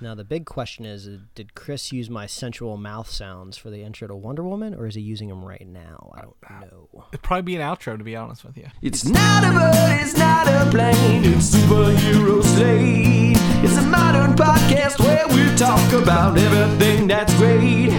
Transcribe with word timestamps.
Now 0.00 0.14
the 0.14 0.24
big 0.24 0.44
question 0.44 0.84
is: 0.84 1.06
uh, 1.06 1.18
Did 1.34 1.54
Chris 1.54 1.92
use 1.92 2.10
my 2.10 2.26
sensual 2.26 2.76
mouth 2.76 3.08
sounds 3.08 3.56
for 3.56 3.70
the 3.70 3.82
intro 3.82 4.08
to 4.08 4.16
Wonder 4.16 4.42
Woman, 4.42 4.74
or 4.74 4.86
is 4.86 4.96
he 4.96 5.00
using 5.00 5.28
them 5.28 5.44
right 5.44 5.66
now? 5.66 6.10
I 6.16 6.22
don't 6.22 6.36
know. 6.72 7.04
It'd 7.12 7.22
probably 7.22 7.42
be 7.42 7.56
an 7.56 7.62
outro, 7.62 7.96
to 7.96 8.04
be 8.04 8.16
honest 8.16 8.44
with 8.44 8.56
you. 8.56 8.66
It's 8.82 9.04
not 9.04 9.44
a 9.44 9.50
bird, 9.52 10.00
it's 10.02 10.16
not 10.16 10.48
a 10.48 10.68
plane, 10.70 11.24
it's 11.24 11.54
superhero 11.54 12.42
slate. 12.42 13.36
It's 13.64 13.76
a 13.78 13.82
modern 13.82 14.34
podcast 14.34 14.98
where 14.98 15.26
we 15.28 15.56
talk 15.56 15.92
about 15.92 16.36
everything 16.36 17.06
that's 17.06 17.32
great, 17.36 17.90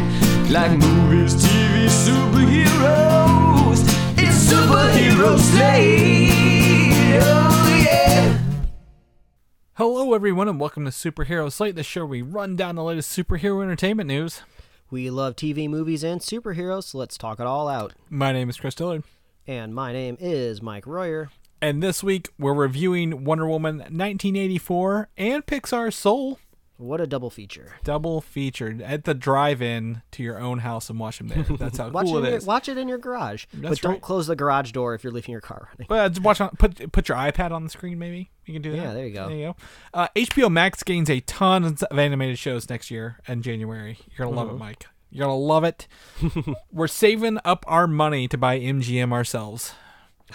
like 0.52 0.71
movies, 0.71 1.34
TV, 1.36 1.88
superheroes. 1.88 3.80
It's 4.18 4.52
superhero 4.52 5.39
slate. 5.39 6.34
Hello, 9.75 10.13
everyone, 10.13 10.47
and 10.47 10.59
welcome 10.59 10.85
to 10.85 10.91
Superhero 10.91 11.51
Slate, 11.51 11.75
the 11.75 11.83
show 11.83 12.01
where 12.01 12.07
we 12.07 12.21
run 12.21 12.55
down 12.55 12.75
the 12.75 12.83
latest 12.83 13.15
superhero 13.17 13.61
entertainment 13.61 14.07
news. 14.07 14.41
We 14.89 15.09
love 15.09 15.35
TV, 15.35 15.70
movies, 15.70 16.03
and 16.03 16.21
superheroes, 16.21 16.85
so 16.85 16.97
let's 16.97 17.17
talk 17.17 17.39
it 17.41 17.45
all 17.45 17.67
out. 17.67 17.93
My 18.09 18.31
name 18.31 18.49
is 18.49 18.57
Chris 18.57 18.75
Dillard, 18.75 19.03
And 19.45 19.75
my 19.75 19.91
name 19.91 20.16
is 20.19 20.61
Mike 20.61 20.88
Royer. 20.88 21.30
and 21.61 21.83
this 21.83 22.02
week 22.03 22.30
we're 22.39 22.53
reviewing 22.53 23.25
Wonder 23.25 23.47
Woman 23.47 23.80
1984 23.80 25.09
and 25.17 25.45
Pixar's 25.45 25.95
Soul. 25.95 26.39
What 26.77 26.99
a 26.99 27.07
double 27.07 27.29
feature! 27.29 27.75
Double 27.85 28.20
featured 28.20 28.81
at 28.81 29.05
the 29.05 29.13
drive-in 29.13 30.02
to 30.11 30.21
your 30.23 30.38
own 30.39 30.59
house 30.59 30.89
and 30.89 30.99
watch 30.99 31.20
them 31.20 31.29
there. 31.29 31.43
That's 31.57 31.77
how 31.77 31.89
Watch 31.89 32.07
cool 32.07 32.25
it, 32.25 32.27
it 32.27 32.33
is. 32.33 32.45
watch 32.45 32.67
it 32.67 32.77
in 32.77 32.89
your 32.89 32.97
garage, 32.97 33.45
but 33.53 33.70
That's 33.70 33.79
don't 33.81 33.93
right. 33.93 34.02
close 34.02 34.27
the 34.27 34.35
garage 34.35 34.71
door 34.73 34.93
if 34.93 35.02
you're 35.03 35.13
leaving 35.13 35.31
your 35.31 35.39
car 35.41 35.69
running. 35.69 35.88
Well, 35.89 36.09
just 36.09 36.21
watch 36.21 36.41
on 36.41 36.49
put 36.57 36.91
put 36.91 37.07
your 37.07 37.17
iPad 37.17 37.52
on 37.52 37.63
the 37.63 37.69
screen. 37.69 37.97
Maybe 37.97 38.30
you 38.45 38.53
can 38.53 38.61
do 38.61 38.71
that. 38.71 38.77
Yeah, 38.77 38.93
there 38.93 39.07
you 39.07 39.13
go. 39.13 39.27
There 39.30 39.38
you 39.38 39.43
go. 39.45 39.55
Uh, 39.93 40.07
HBO 40.17 40.52
Max 40.52 40.83
gains 40.83 41.09
a 41.09 41.21
ton 41.21 41.63
of 41.63 41.81
animated 41.97 42.38
shows 42.38 42.69
next 42.69 42.91
year 42.91 43.19
in 43.27 43.41
January. 43.41 43.97
You're 44.17 44.25
gonna 44.27 44.35
love 44.35 44.47
Mm-hmm. 44.47 44.55
it, 44.57 44.59
Mike. 44.59 44.85
You're 45.11 45.27
gonna 45.27 45.38
love 45.38 45.63
it. 45.63 45.88
We're 46.73 46.88
saving 46.88 47.39
up 47.45 47.63
our 47.69 47.88
money 47.88 48.28
to 48.28 48.38
buy 48.38 48.59
MGM 48.59 49.13
ourselves. 49.13 49.73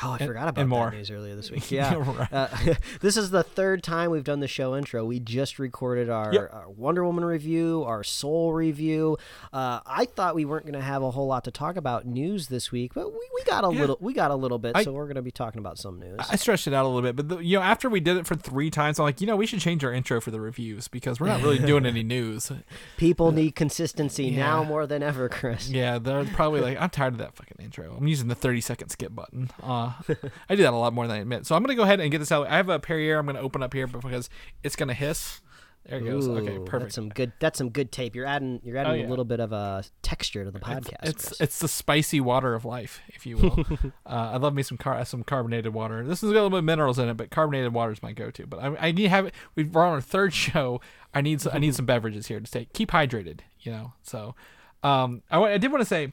Oh, 0.03 0.11
I 0.13 0.17
And- 0.19 0.27
forgot 0.29 0.49
about 0.49 0.61
and 0.61 0.69
more. 0.71 0.91
news 0.93 1.11
earlier 1.11 1.35
this 1.35 1.51
week. 1.51 1.69
Yeah, 1.71 1.95
Right. 1.95 2.33
uh, 2.33 2.49
this 3.01 3.17
is 3.17 3.31
the 3.31 3.43
third 3.43 3.83
time 3.83 4.11
we've 4.13 4.23
done 4.25 4.39
the 4.41 4.47
show 4.49 4.77
intro. 4.77 5.05
We 5.05 5.19
just 5.19 5.59
recorded 5.59 6.09
our, 6.09 6.33
Yep. 6.33 6.51
our 6.53 6.71
Wonder 6.71 7.05
Woman 7.05 7.25
review, 7.25 7.83
our 7.85 8.05
Soul 8.05 8.53
review. 8.53 9.19
Uh, 9.53 9.81
I 9.85 10.05
thought 10.05 10.35
we 10.37 10.45
weren't 10.45 10.65
going 10.65 10.75
to 10.79 10.81
have 10.81 11.03
a 11.03 11.11
whole 11.11 11.27
lot 11.27 11.43
to 11.45 11.51
talk 11.51 11.77
about 11.77 12.07
news 12.07 12.47
this 12.47 12.71
week, 12.71 12.93
but 12.95 13.13
we, 13.13 13.19
we 13.35 13.43
got 13.45 13.65
a 13.65 13.73
Yeah. 13.75 13.81
little. 13.81 13.99
We 14.01 14.13
got 14.15 14.31
a 14.31 14.37
little 14.37 14.59
bit, 14.59 14.77
I- 14.77 14.85
so 14.85 14.93
we're 14.93 15.07
going 15.07 15.17
to 15.17 15.23
be 15.23 15.33
talking 15.33 15.59
about 15.59 15.77
some 15.77 15.99
news. 15.99 16.21
I 16.31 16.37
stretched 16.37 16.69
it 16.69 16.73
out 16.73 16.85
a 16.85 16.89
little 16.89 17.03
bit, 17.03 17.17
but 17.17 17.29
the, 17.29 17.39
you 17.39 17.59
know, 17.59 17.63
after 17.65 17.91
we 17.91 17.99
did 18.01 18.17
it 18.17 18.27
for 18.29 18.37
three 18.37 18.71
times, 18.71 18.99
I'm 19.01 19.05
like, 19.05 19.21
you 19.21 19.27
know, 19.27 19.37
we 19.37 19.47
should 19.47 19.61
change 19.61 19.85
our 19.85 19.93
intro 19.93 20.21
for 20.21 20.31
the 20.31 20.41
reviews 20.41 20.87
because 20.87 21.19
we're 21.19 21.27
not 21.29 21.43
really 21.43 21.59
doing 21.59 21.85
any 21.85 22.03
news. 22.05 22.53
People 22.97 23.33
need 23.33 23.57
consistency 23.57 24.31
now 24.31 24.63
more 24.63 24.87
than 24.87 25.03
ever, 25.03 25.29
Chris. 25.29 25.69
Yeah, 25.69 25.99
they're 25.99 26.25
probably 26.27 26.61
like, 26.61 26.81
I'm 26.81 26.91
tired 26.91 27.15
of 27.15 27.19
that 27.19 27.35
fucking 27.35 27.57
intro. 27.65 27.97
I'm 27.97 28.07
using 28.07 28.29
the 28.29 28.35
30 28.37 28.61
second 28.61 28.89
skip 28.91 29.15
button. 29.15 29.51
Uh, 29.81 29.92
I 30.48 30.55
do 30.56 30.62
that 30.62 30.73
a 30.73 30.77
lot 30.77 30.92
more 30.92 31.06
than 31.06 31.17
I 31.17 31.20
admit. 31.20 31.47
So 31.47 31.55
I'm 31.55 31.62
gonna 31.62 31.75
go 31.75 31.83
ahead 31.83 32.00
and 32.00 32.11
get 32.11 32.19
this 32.19 32.33
out. 32.33 32.47
I 32.48 32.56
have 32.56 32.69
a 32.69 32.78
Perrier. 32.78 33.19
I'm 33.19 33.27
gonna 33.27 33.41
open 33.41 33.62
up 33.62 33.73
here 33.73 33.87
because 33.87 34.28
it's 34.62 34.77
gonna 34.77 34.95
hiss. 34.95 35.41
There 35.89 35.98
it 35.98 36.05
goes. 36.05 36.28
okay, 36.28 36.59
perfect. 36.59 36.70
That's 36.83 36.95
some 36.95 37.09
good. 37.09 37.33
That's 37.41 37.56
some 37.56 37.70
good 37.70 37.91
tape. 37.91 38.14
You're 38.14 38.27
adding. 38.27 38.61
You're 38.62 38.77
adding 38.77 38.92
Oh, 38.92 38.95
yeah. 38.97 39.06
a 39.06 39.09
little 39.09 39.25
bit 39.25 39.41
of 39.41 39.50
a 39.53 39.83
texture 40.03 40.45
to 40.45 40.50
the 40.50 40.61
podcast. 40.61 40.97
It's 41.03 41.28
Chris. 41.28 41.41
it's 41.41 41.59
the 41.59 41.69
spicy 41.69 42.20
water 42.20 42.55
of 42.55 42.67
life, 42.67 43.00
if 43.09 43.25
you 43.25 43.39
will. 43.39 43.61
uh, 44.06 44.31
I 44.33 44.37
love 44.37 44.53
me 44.53 44.62
some 44.62 44.77
car 44.77 45.03
some 45.06 45.22
carbonated 45.25 45.72
water. 45.72 46.05
This 46.06 46.20
has 46.20 46.28
got 46.31 46.34
a 46.34 46.42
little 46.42 46.50
bit 46.50 46.59
of 46.59 46.65
minerals 46.65 46.98
in 46.98 47.09
it, 47.09 47.17
but 47.17 47.31
carbonated 47.31 47.72
water 47.72 47.92
is 47.92 48.03
my 48.03 48.12
go-to. 48.12 48.47
But 48.47 48.61
I, 48.61 48.77
I 48.89 48.92
need 48.92 49.05
to 49.05 49.09
have 49.09 49.25
it. 49.27 49.34
We've 49.55 49.72
we're 49.75 49.83
on 49.83 49.94
our 49.94 50.00
third 50.03 50.34
show. 50.47 50.83
I 51.15 51.22
need 51.22 51.41
some, 51.41 51.53
I 51.55 51.59
need 51.59 51.75
some 51.75 51.87
beverages 51.87 52.27
here 52.27 52.41
to 52.41 52.47
stay 52.47 52.69
keep 52.75 52.91
hydrated. 52.91 53.41
You 53.61 53.72
know. 53.72 53.92
So, 54.03 54.34
um, 54.83 55.22
I, 55.31 55.41
I 55.42 55.59
did 55.59 55.72
want 55.72 55.81
to 55.81 55.87
say. 55.87 56.12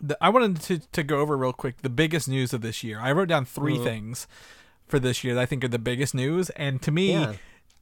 The, 0.00 0.16
I 0.20 0.28
wanted 0.28 0.60
to, 0.62 0.78
to 0.78 1.02
go 1.02 1.20
over 1.20 1.36
real 1.36 1.52
quick 1.52 1.82
the 1.82 1.90
biggest 1.90 2.28
news 2.28 2.52
of 2.52 2.60
this 2.62 2.82
year. 2.82 2.98
I 3.00 3.12
wrote 3.12 3.28
down 3.28 3.44
3 3.44 3.78
things 3.78 4.26
for 4.86 4.98
this 4.98 5.24
year 5.24 5.34
that 5.34 5.40
I 5.40 5.46
think 5.46 5.64
are 5.64 5.68
the 5.68 5.78
biggest 5.78 6.14
news, 6.14 6.50
and 6.50 6.82
to 6.82 6.90
me, 6.90 7.12
Yeah. 7.12 7.34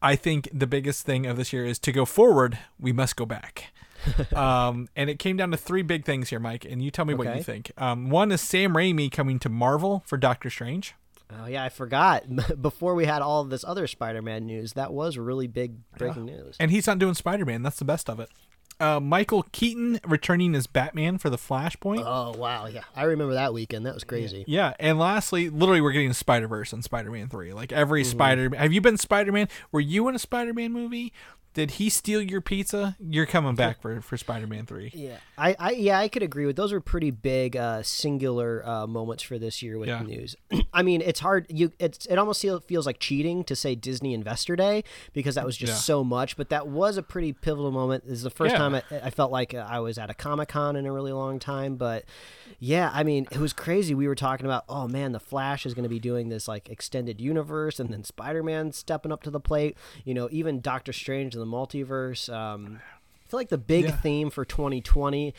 I 0.03 0.17
think 0.17 0.49
the 0.53 0.67
biggest 0.67 1.07
thing 1.07 1.27
of 1.27 1.37
this 1.37 1.53
year 1.53 1.65
is 1.65 1.79
to 1.81 1.93
go 1.93 2.05
forward. 2.05 2.59
We 2.79 2.93
must 2.93 3.15
go 3.15 3.25
back. 3.25 3.73
um, 4.35 4.89
and 4.97 5.09
it 5.09 5.21
came 5.21 5.37
down 5.37 5.53
to 5.53 5.57
three 5.57 5.83
big 5.83 6.05
things 6.05 6.31
here, 6.31 6.41
Mike. 6.41 6.65
And 6.65 6.83
you 6.83 6.91
tell 6.91 7.05
me 7.05 7.15
what 7.15 7.37
you 7.37 7.43
think. 7.43 7.71
Um, 7.77 8.11
one 8.11 8.33
is 8.33 8.41
Sam 8.41 8.75
Raimi 8.75 9.13
coming 9.13 9.39
to 9.39 9.49
Marvel 9.49 10.03
for 10.07 10.17
Doctor 10.17 10.51
Strange. 10.51 10.95
Oh 11.41 11.47
yeah, 11.47 11.65
I 11.65 11.69
forgot. 11.69 12.25
Before 12.61 12.95
we 12.95 13.07
had 13.07 13.23
all 13.23 13.43
of 13.43 13.51
this 13.51 13.65
other 13.65 13.87
Spider-Man 13.87 14.45
news, 14.45 14.75
that 14.75 14.93
was 14.93 15.17
really 15.17 15.47
big 15.47 15.77
breaking 15.97 16.27
news. 16.27 16.57
And 16.59 16.71
he's 16.71 16.87
not 16.87 16.99
doing 16.99 17.15
Spider 17.15 17.45
Man. 17.45 17.63
That's 17.63 17.79
the 17.79 17.85
best 17.85 18.11
of 18.11 18.21
it. 18.21 18.29
Uh, 18.81 18.99
Michael 18.99 19.45
Keaton 19.53 20.01
returning 20.07 20.55
as 20.57 20.67
Batman 20.67 21.19
for 21.19 21.31
the 21.31 21.37
Flashpoint. 21.37 22.03
Oh 22.05 22.37
wow, 22.37 22.67
yeah, 22.67 22.83
I 22.97 23.05
remember 23.05 23.35
that 23.35 23.55
weekend. 23.55 23.87
That 23.87 23.95
was 23.95 24.03
crazy. 24.03 24.45
Yeah, 24.49 24.75
and 24.81 24.99
lastly, 24.99 25.51
literally, 25.51 25.81
we're 25.81 25.93
getting 25.93 26.13
Spider 26.13 26.49
Verse 26.49 26.73
and 26.73 26.83
Spider 26.83 27.11
Man 27.11 27.29
Three. 27.29 27.53
Like 27.53 27.71
every 27.73 28.03
Mm-hmm. 28.03 28.11
Spider. 28.11 28.57
Have 28.57 28.73
you 28.73 28.81
been 28.81 28.97
Spider 28.99 29.31
Man? 29.31 29.49
Were 29.71 29.81
you 29.81 30.09
in 30.09 30.17
a 30.17 30.19
Spider 30.19 30.53
Man 30.53 30.73
movie? 30.73 31.13
Did 31.55 31.73
he 31.73 31.91
steal 31.91 32.23
your 32.23 32.41
pizza? 32.41 32.97
You're 32.99 33.27
coming 33.27 33.55
back 33.55 33.83
for 33.83 34.01
for 34.01 34.17
Spider 34.17 34.47
Man 34.47 34.65
Three. 34.65 34.91
Yeah, 34.95 35.19
I, 35.37 35.55
I 35.59 35.71
yeah, 35.73 35.99
I 35.99 36.09
could 36.09 36.23
agree 36.23 36.47
with 36.47 36.57
those. 36.57 36.73
Were 36.73 36.81
pretty 36.81 37.11
big, 37.11 37.57
uh, 37.57 37.83
singular 37.83 38.67
uh, 38.67 38.87
moments 38.87 39.23
for 39.23 39.39
this 39.39 39.63
year 39.63 39.79
with 39.79 39.89
Yeah. 39.89 39.99
the 39.99 40.05
news. 40.09 40.37
I 40.73 40.83
mean, 40.83 41.03
it's 41.03 41.21
hard. 41.21 41.47
You, 41.51 41.73
it's 41.79 42.07
it 42.07 42.17
almost 42.19 42.41
feel, 42.41 42.61
feels 42.61 42.87
like 42.87 42.99
cheating 43.01 43.45
to 43.45 43.55
say 43.55 43.75
Disney 43.75 44.15
Investor 44.15 44.57
Day 44.57 44.85
because 45.13 45.35
that 45.35 45.45
was 45.45 45.57
just 45.57 45.73
Yeah. 45.73 45.77
so 45.79 46.03
much. 46.05 46.37
But 46.39 46.49
that 46.49 46.69
was 46.69 46.97
a 46.97 47.03
pretty 47.03 47.33
pivotal 47.35 47.71
moment. 47.71 48.05
This 48.07 48.15
is 48.19 48.23
the 48.23 48.31
first 48.31 48.53
Yeah. 48.53 48.59
time 48.59 48.75
I, 48.77 48.83
I 49.03 49.11
felt 49.11 49.31
like 49.31 49.53
I 49.55 49.81
was 49.81 49.99
at 49.99 50.09
a 50.09 50.15
Comic 50.15 50.49
Con 50.49 50.77
in 50.77 50.87
a 50.87 50.93
really 50.93 51.13
long 51.13 51.39
time. 51.39 51.77
But 51.77 52.05
yeah, 52.59 52.91
I 52.95 53.03
mean, 53.03 53.27
it 53.31 53.39
was 53.39 53.53
crazy. 53.53 53.95
We 53.95 54.09
were 54.09 54.15
talking 54.15 54.47
about, 54.47 54.65
oh 54.69 54.89
man, 54.89 55.13
the 55.13 55.21
Flash 55.21 55.67
is 55.67 55.75
going 55.75 55.83
to 55.85 55.89
be 55.89 55.99
doing 56.01 56.29
this 56.31 56.49
like 56.49 56.69
extended 56.71 57.21
universe, 57.21 57.79
and 57.79 57.91
then 57.93 58.05
Spider 58.05 58.43
Man 58.43 58.73
stepping 58.73 59.13
up 59.13 59.23
to 59.25 59.31
the 59.31 59.41
plate. 59.41 59.77
You 60.05 60.15
know, 60.15 60.29
even 60.31 60.61
Doctor 60.61 60.93
Strange 60.93 61.35
and 61.35 61.42
the 61.43 61.47
multiverse. 61.51 62.33
Um, 62.33 62.81
I 63.27 63.29
feel 63.29 63.41
like 63.41 63.49
the 63.51 63.59
big 63.59 63.85
Yeah. 63.87 63.91
theme 63.97 64.31
for 64.31 64.45
2020. 64.45 65.35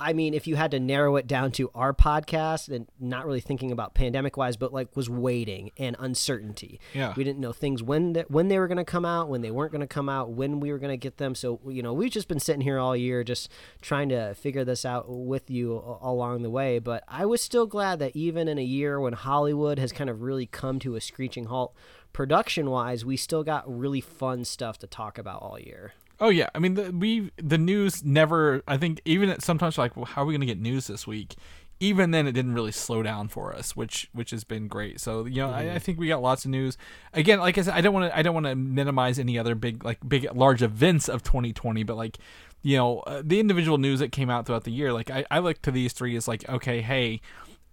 I 0.00 0.14
mean, 0.14 0.34
if 0.34 0.48
you 0.48 0.56
had 0.56 0.72
to 0.72 0.80
narrow 0.80 1.14
it 1.14 1.28
down 1.28 1.52
to 1.52 1.70
our 1.76 1.92
podcast 1.94 2.68
and 2.74 2.88
not 2.98 3.24
really 3.24 3.40
thinking 3.40 3.70
about 3.70 3.94
pandemic 3.94 4.36
wise, 4.36 4.56
but 4.56 4.72
like 4.72 4.96
was 4.96 5.08
waiting 5.08 5.70
and 5.78 5.94
uncertainty. 6.00 6.80
Yeah. 6.92 7.14
We 7.16 7.22
didn't 7.22 7.38
know 7.38 7.52
things 7.52 7.84
when 7.84 8.14
they, 8.14 8.22
when 8.22 8.48
they 8.48 8.58
were 8.58 8.66
going 8.66 8.78
to 8.78 8.84
come 8.84 9.04
out, 9.04 9.28
when 9.28 9.42
they 9.42 9.52
weren't 9.52 9.70
going 9.70 9.80
to 9.80 9.86
come 9.86 10.08
out, 10.08 10.30
when 10.30 10.58
we 10.58 10.72
were 10.72 10.78
going 10.78 10.90
to 10.90 10.96
get 10.96 11.18
them. 11.18 11.36
So, 11.36 11.60
you 11.68 11.84
know, 11.84 11.92
we've 11.92 12.10
just 12.10 12.26
been 12.26 12.40
sitting 12.40 12.62
here 12.62 12.80
all 12.80 12.96
year 12.96 13.22
just 13.22 13.48
trying 13.80 14.08
to 14.08 14.34
figure 14.34 14.64
this 14.64 14.84
out 14.84 15.04
with 15.08 15.48
you 15.52 15.98
along 16.02 16.42
the 16.42 16.50
way. 16.50 16.80
But 16.80 17.04
I 17.06 17.24
was 17.24 17.40
still 17.40 17.66
glad 17.66 18.00
that 18.00 18.16
even 18.16 18.48
in 18.48 18.58
a 18.58 18.64
year 18.64 18.98
when 19.00 19.12
Hollywood 19.12 19.78
has 19.78 19.92
kind 19.92 20.10
of 20.10 20.20
really 20.22 20.46
come 20.46 20.80
to 20.80 20.96
a 20.96 21.00
screeching 21.00 21.44
halt 21.44 21.76
production 22.12 22.70
wise, 22.70 23.04
we 23.04 23.16
still 23.16 23.44
got 23.44 23.64
really 23.66 24.00
fun 24.00 24.44
stuff 24.44 24.78
to 24.78 24.86
talk 24.86 25.18
about 25.18 25.42
all 25.42 25.58
year. 25.58 25.92
Oh 26.20 26.28
yeah, 26.28 26.50
I 26.54 26.60
mean 26.60 26.74
the 26.74 26.92
we 26.92 27.32
the 27.36 27.58
news 27.58 28.04
never. 28.04 28.62
I 28.68 28.76
think 28.76 29.00
even 29.04 29.28
at 29.28 29.42
sometimes 29.42 29.76
like, 29.76 29.96
well, 29.96 30.04
how 30.04 30.22
are 30.22 30.24
we 30.24 30.34
gonna 30.34 30.46
get 30.46 30.60
news 30.60 30.86
this 30.86 31.06
week? 31.06 31.34
Even 31.80 32.12
then, 32.12 32.28
it 32.28 32.32
didn't 32.32 32.54
really 32.54 32.70
slow 32.70 33.02
down 33.02 33.26
for 33.26 33.52
us, 33.52 33.74
which 33.74 34.08
which 34.12 34.30
has 34.30 34.44
been 34.44 34.68
great. 34.68 35.00
So 35.00 35.24
you 35.24 35.42
know, 35.42 35.50
I, 35.50 35.74
I 35.74 35.78
think 35.80 35.98
we 35.98 36.06
got 36.06 36.22
lots 36.22 36.44
of 36.44 36.52
news. 36.52 36.78
Again, 37.12 37.40
like 37.40 37.58
I 37.58 37.62
said, 37.62 37.74
I 37.74 37.80
don't 37.80 37.92
want 37.92 38.12
to 38.12 38.16
I 38.16 38.22
don't 38.22 38.34
want 38.34 38.46
to 38.46 38.54
minimize 38.54 39.18
any 39.18 39.36
other 39.36 39.56
big 39.56 39.82
like 39.82 39.98
big 40.06 40.28
large 40.32 40.62
events 40.62 41.08
of 41.08 41.24
2020, 41.24 41.82
but 41.82 41.96
like 41.96 42.18
you 42.62 42.76
know 42.76 43.00
uh, 43.00 43.20
the 43.24 43.40
individual 43.40 43.78
news 43.78 43.98
that 43.98 44.12
came 44.12 44.30
out 44.30 44.46
throughout 44.46 44.62
the 44.62 44.70
year. 44.70 44.92
Like 44.92 45.10
I, 45.10 45.24
I 45.28 45.40
look 45.40 45.60
to 45.62 45.72
these 45.72 45.92
three 45.92 46.14
as 46.14 46.28
like 46.28 46.48
okay, 46.48 46.82
hey, 46.82 47.20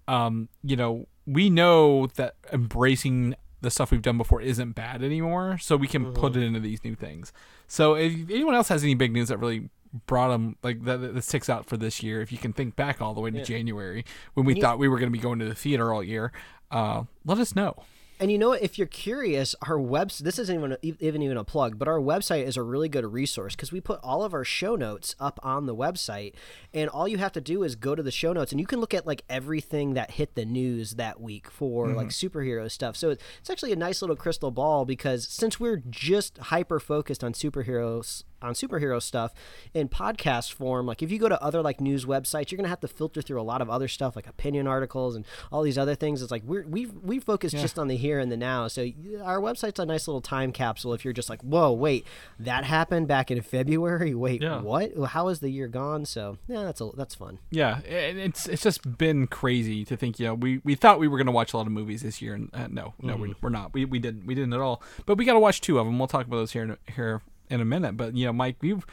um, 0.07 0.50
you 0.63 0.75
know, 0.75 1.07
we 1.27 1.51
know 1.51 2.07
that 2.16 2.33
embracing 2.51 3.35
the 3.62 3.70
stuff 3.70 3.92
we've 3.92 4.02
done 4.02 4.18
before 4.18 4.42
isn't 4.42 4.72
bad 4.74 5.03
anymore, 5.03 5.58
so 5.59 5.75
we 5.75 5.88
can 5.88 6.14
put 6.14 6.36
it 6.36 6.44
into 6.44 6.59
these 6.59 6.84
new 6.84 6.96
things. 6.96 7.34
So 7.68 7.96
if 7.96 8.30
anyone 8.30 8.56
else 8.56 8.69
has 8.69 8.83
any 8.83 8.95
big 8.95 9.12
news 9.12 9.28
that 9.30 9.38
really 9.38 9.69
brought 10.06 10.30
them 10.30 10.56
like 10.63 10.83
that, 10.86 10.98
that 10.98 11.22
sticks 11.24 11.50
out 11.50 11.66
for 11.66 11.75
this 11.78 12.01
year, 12.04 12.22
if 12.22 12.31
you 12.31 12.38
can 12.38 12.54
think 12.54 12.75
back 12.75 13.01
all 13.01 13.13
the 13.13 13.22
way 13.22 13.31
to 13.31 13.38
January 13.44 14.06
when 14.33 14.45
we 14.45 14.54
thought 14.62 14.80
we 14.80 14.88
were 14.88 14.98
going 14.98 15.12
to 15.12 15.18
be 15.18 15.22
going 15.22 15.39
to 15.39 15.45
the 15.45 15.56
theater 15.56 15.92
all 15.94 16.04
year, 16.04 16.31
uh, 16.72 17.04
let 17.25 17.38
us 17.39 17.56
know. 17.56 17.75
And 18.19 18.30
you 18.30 18.38
know 18.38 18.50
what? 18.50 18.62
If 18.62 18.77
you're 18.77 18.88
curious, 18.88 19.56
our 19.62 19.77
website, 19.77 20.19
this 20.19 20.38
isn't 20.39 20.77
even, 20.81 20.98
even 21.00 21.21
even 21.21 21.38
a 21.38 21.45
plug, 21.45 21.80
but 21.80 21.88
our 21.88 22.00
website 22.00 22.45
is 22.45 22.57
a 22.57 22.63
really 22.63 22.89
good 22.89 23.06
resource 23.06 23.56
because 23.56 23.71
we 23.71 23.80
put 23.80 24.00
all 24.04 24.24
of 24.24 24.33
our 24.33 24.44
show 24.44 24.75
notes 24.75 25.16
up 25.21 25.39
on 25.42 25.68
the 25.68 25.75
website. 25.75 26.33
And 26.74 26.89
all 26.89 27.07
you 27.07 27.18
have 27.18 27.31
to 27.33 27.42
do 27.42 27.63
is 27.63 27.75
go 27.75 27.95
to 27.95 28.04
the 28.04 28.12
show 28.12 28.33
notes 28.33 28.51
and 28.51 28.60
you 28.60 28.68
can 28.68 28.81
look 28.81 28.94
at 28.94 29.07
like 29.07 29.24
everything 29.30 29.94
that 29.94 30.12
hit 30.12 30.36
the 30.36 30.45
news 30.45 30.95
that 30.95 31.21
week 31.21 31.50
for 31.50 31.88
like 31.88 32.07
mm-hmm. 32.07 32.38
superhero 32.38 32.69
stuff. 32.69 32.98
So 32.98 33.12
it's 33.12 33.24
it's 33.39 33.50
actually 33.50 33.71
a 33.71 33.77
nice 33.77 34.01
little 34.01 34.18
crystal 34.18 34.51
ball 34.51 34.83
because 34.83 35.25
since 35.25 35.57
we're 35.57 35.81
just 35.89 36.38
hyper 36.38 36.81
focused 36.81 37.24
on 37.24 37.31
superheroes 37.31 38.24
on 38.41 38.53
superhero 38.53 39.01
stuff 39.01 39.33
in 39.74 39.88
podcast 39.89 40.51
form 40.53 40.86
like 40.86 41.01
if 41.01 41.12
you 41.12 41.19
go 41.19 41.30
to 41.30 41.41
other 41.44 41.62
like 41.62 41.80
news 41.81 42.06
websites 42.06 42.51
you're 42.51 42.57
gonna 42.57 42.69
have 42.69 42.80
to 42.80 42.88
filter 42.88 43.21
through 43.21 43.39
a 43.39 43.44
lot 43.44 43.62
of 43.62 43.69
other 43.69 43.88
stuff 43.88 44.15
like 44.15 44.27
opinion 44.27 44.68
articles 44.68 45.15
and 45.15 45.25
all 45.51 45.62
these 45.62 45.77
other 45.77 45.95
things 45.95 46.21
it's 46.21 46.31
like 46.31 46.44
we're 46.45 46.65
we 46.68 46.86
we 46.88 47.19
focus 47.19 47.51
just 47.51 47.77
on 47.77 47.88
the 47.88 47.95
here 47.97 48.19
and 48.19 48.31
the 48.31 48.38
now. 48.38 48.68
So 48.68 48.81
our 49.24 49.39
website's 49.39 49.80
a 49.80 49.86
nice 49.86 50.07
little 50.07 50.21
time 50.21 50.51
capsule. 50.51 50.94
If 50.94 51.03
you're 51.03 51.13
just 51.13 51.30
like, 51.30 51.41
whoa, 51.41 51.71
wait, 51.71 52.06
that 52.39 52.63
happened 52.63 53.07
back 53.07 53.30
in 53.31 53.41
February. 53.41 54.15
Wait, 54.15 54.42
Yeah. 54.42 54.62
what? 54.62 54.92
How 55.09 55.27
is 55.27 55.39
the 55.39 55.50
year 55.50 55.68
gone? 55.68 56.06
So 56.06 56.38
yeah, 56.47 56.63
that's 56.63 56.81
a 56.81 56.89
that's 56.95 57.15
fun. 57.15 57.39
Yeah, 57.51 57.80
it's 57.81 58.47
it's 58.47 58.63
just 58.63 58.97
been 58.97 59.27
crazy 59.27 59.85
to 59.85 59.97
think. 59.97 60.19
You 60.19 60.27
know, 60.27 60.33
we, 60.35 60.59
we 60.63 60.75
thought 60.75 61.00
we 61.00 61.07
were 61.07 61.18
gonna 61.18 61.31
watch 61.31 61.53
a 61.53 61.57
lot 61.57 61.68
of 61.68 61.74
movies 61.74 62.01
this 62.01 62.21
year, 62.21 62.33
and 62.33 62.50
uh, 62.53 62.68
no, 62.69 62.94
no, 63.01 63.15
we, 63.15 63.35
we're 63.42 63.50
not. 63.50 63.74
We, 63.74 63.85
we 63.85 64.00
didn't 64.00 64.25
we 64.25 64.35
didn't 64.35 64.53
at 64.53 64.59
all. 64.59 64.81
But 65.06 65.18
we 65.18 65.25
got 65.25 65.33
to 65.33 65.39
watch 65.39 65.62
two 65.62 65.80
of 65.80 65.85
them. 65.85 65.97
We'll 66.00 66.07
talk 66.07 66.25
about 66.25 66.38
those 66.38 66.51
here 66.53 66.77
here 66.95 67.21
in 67.50 67.62
a 67.62 67.66
minute. 67.66 67.98
But 67.98 68.16
you 68.16 68.25
know, 68.25 68.34
Mike, 68.34 68.57
we've 68.62 68.86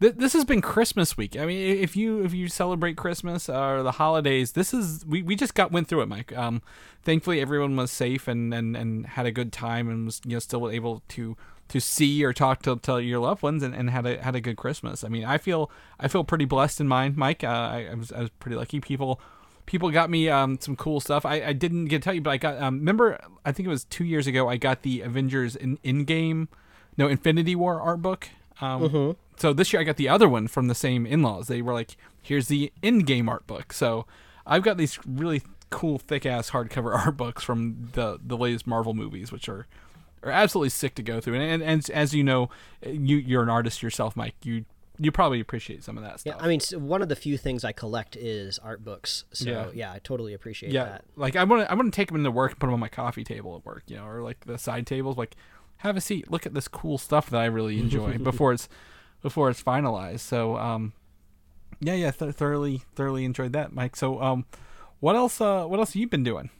th- 0.00 0.14
this 0.16 0.32
has 0.32 0.44
been 0.44 0.60
Christmas 0.60 1.16
week. 1.16 1.36
I 1.36 1.46
mean, 1.46 1.78
if 1.78 1.96
you 1.96 2.24
if 2.24 2.32
you 2.32 2.48
celebrate 2.48 2.96
Christmas 2.96 3.48
or 3.48 3.82
the 3.82 3.92
holidays, 3.92 4.52
this 4.52 4.74
is 4.74 5.04
we, 5.06 5.22
we 5.22 5.36
just 5.36 5.54
got 5.54 5.72
went 5.72 5.88
through 5.88 6.02
it, 6.02 6.08
Mike. 6.08 6.36
Um, 6.36 6.62
thankfully 7.02 7.40
everyone 7.40 7.76
was 7.76 7.90
safe 7.90 8.26
and, 8.28 8.52
and, 8.52 8.76
and 8.76 9.06
had 9.06 9.26
a 9.26 9.32
good 9.32 9.52
time 9.52 9.88
and 9.88 10.06
was 10.06 10.20
you 10.24 10.32
know 10.32 10.38
still 10.38 10.70
able 10.70 11.02
to 11.08 11.36
to 11.68 11.80
see 11.80 12.22
or 12.24 12.32
talk 12.32 12.62
to, 12.62 12.76
to 12.76 12.98
your 12.98 13.20
loved 13.20 13.42
ones 13.42 13.62
and, 13.62 13.74
and 13.74 13.90
had 13.90 14.06
a 14.06 14.22
had 14.22 14.34
a 14.34 14.40
good 14.40 14.56
Christmas. 14.56 15.04
I 15.04 15.08
mean, 15.08 15.24
I 15.24 15.38
feel 15.38 15.70
I 15.98 16.08
feel 16.08 16.24
pretty 16.24 16.44
blessed 16.44 16.80
in 16.80 16.88
mine, 16.88 17.14
Mike. 17.16 17.44
Uh, 17.44 17.48
I, 17.48 17.88
I 17.90 17.94
was 17.94 18.12
I 18.12 18.20
was 18.20 18.30
pretty 18.30 18.56
lucky. 18.56 18.80
People 18.80 19.20
people 19.66 19.90
got 19.90 20.10
me 20.10 20.28
um, 20.28 20.58
some 20.60 20.76
cool 20.76 21.00
stuff. 21.00 21.24
I, 21.24 21.42
I 21.42 21.52
didn't 21.52 21.86
get 21.86 22.02
to 22.02 22.04
tell 22.04 22.14
you, 22.14 22.20
but 22.20 22.30
I 22.30 22.36
got 22.36 22.60
um, 22.60 22.78
remember 22.78 23.18
I 23.44 23.52
think 23.52 23.66
it 23.66 23.70
was 23.70 23.84
two 23.84 24.04
years 24.04 24.26
ago. 24.26 24.48
I 24.48 24.56
got 24.56 24.82
the 24.82 25.00
Avengers 25.00 25.56
in 25.56 25.78
Endgame, 25.78 26.48
no 26.96 27.08
Infinity 27.08 27.54
War 27.56 27.80
art 27.80 28.02
book. 28.02 28.28
Um, 28.60 29.16
So 29.36 29.52
this 29.52 29.72
year 29.72 29.80
I 29.80 29.84
got 29.84 29.96
the 29.96 30.08
other 30.08 30.28
one 30.28 30.46
from 30.48 30.68
the 30.68 30.74
same 30.74 31.06
in 31.06 31.20
laws. 31.22 31.48
They 31.48 31.60
were 31.60 31.72
like, 31.72 31.96
here's 32.22 32.46
the 32.48 32.72
Endgame 32.82 33.28
art 33.28 33.46
book. 33.46 33.72
So 33.72 34.06
I've 34.46 34.62
got 34.62 34.76
these 34.76 34.98
really 35.06 35.42
cool 35.70 35.98
thick 35.98 36.24
ass 36.24 36.50
hardcover 36.50 36.94
art 37.06 37.16
books 37.16 37.42
from 37.42 37.88
the 37.94 38.18
the 38.24 38.36
latest 38.36 38.66
Marvel 38.66 38.94
movies, 38.94 39.32
which 39.32 39.48
are 39.48 39.66
are 40.22 40.30
absolutely 40.30 40.70
sick 40.70 40.94
to 40.94 41.02
go 41.02 41.20
through. 41.20 41.34
And, 41.34 41.42
and, 41.42 41.62
and 41.62 41.90
as 41.90 42.14
you 42.14 42.22
know, 42.24 42.48
you 42.86 43.16
you're 43.16 43.42
an 43.42 43.48
artist 43.50 43.82
yourself, 43.82 44.16
Mike. 44.16 44.36
You 44.44 44.64
you 44.96 45.10
probably 45.10 45.40
appreciate 45.40 45.82
some 45.82 45.98
of 45.98 46.04
that 46.04 46.20
stuff. 46.20 46.36
Yeah. 46.38 46.44
I 46.44 46.46
mean, 46.46 46.60
one 46.80 47.02
of 47.02 47.08
the 47.08 47.16
few 47.16 47.36
things 47.36 47.64
I 47.64 47.72
collect 47.72 48.14
is 48.14 48.60
art 48.60 48.84
books. 48.84 49.24
So 49.32 49.50
Yeah. 49.50 49.66
yeah, 49.74 49.92
I 49.92 49.98
totally 49.98 50.32
appreciate 50.34 50.68
that. 50.68 50.74
yeah, 50.74 50.84
that. 50.84 51.04
like 51.16 51.34
I 51.34 51.42
want 51.42 51.62
to 51.62 51.70
I 51.70 51.74
want 51.74 51.92
to 51.92 51.96
take 51.96 52.06
them 52.08 52.16
into 52.18 52.30
work 52.30 52.52
and 52.52 52.60
put 52.60 52.68
them 52.68 52.74
on 52.74 52.80
my 52.80 52.88
coffee 52.88 53.24
table 53.24 53.56
at 53.56 53.66
work, 53.66 53.82
you 53.88 53.96
know, 53.96 54.06
or 54.06 54.22
like 54.22 54.44
the 54.46 54.56
side 54.56 54.86
tables. 54.86 55.16
Like, 55.16 55.34
have 55.78 55.96
a 55.96 56.00
seat, 56.00 56.30
look 56.30 56.46
at 56.46 56.54
this 56.54 56.68
cool 56.68 56.98
stuff 56.98 57.30
that 57.30 57.40
I 57.40 57.46
really 57.46 57.78
enjoy 57.78 58.18
before 58.30 58.52
it's 58.52 58.68
before 59.22 59.50
it's 59.50 59.62
finalized. 59.62 60.20
So, 60.20 60.56
um, 60.56 60.92
yeah, 61.80 61.94
yeah, 61.94 62.10
th- 62.10 62.34
thoroughly 62.34 62.82
thoroughly 62.94 63.24
enjoyed 63.24 63.52
that, 63.52 63.72
Mike. 63.72 63.96
So, 63.96 64.20
um, 64.22 64.46
what 65.00 65.16
else? 65.16 65.40
Uh, 65.40 65.64
what 65.64 65.80
else 65.80 65.90
have 65.90 66.00
you 66.00 66.08
been 66.08 66.24
doing? 66.24 66.50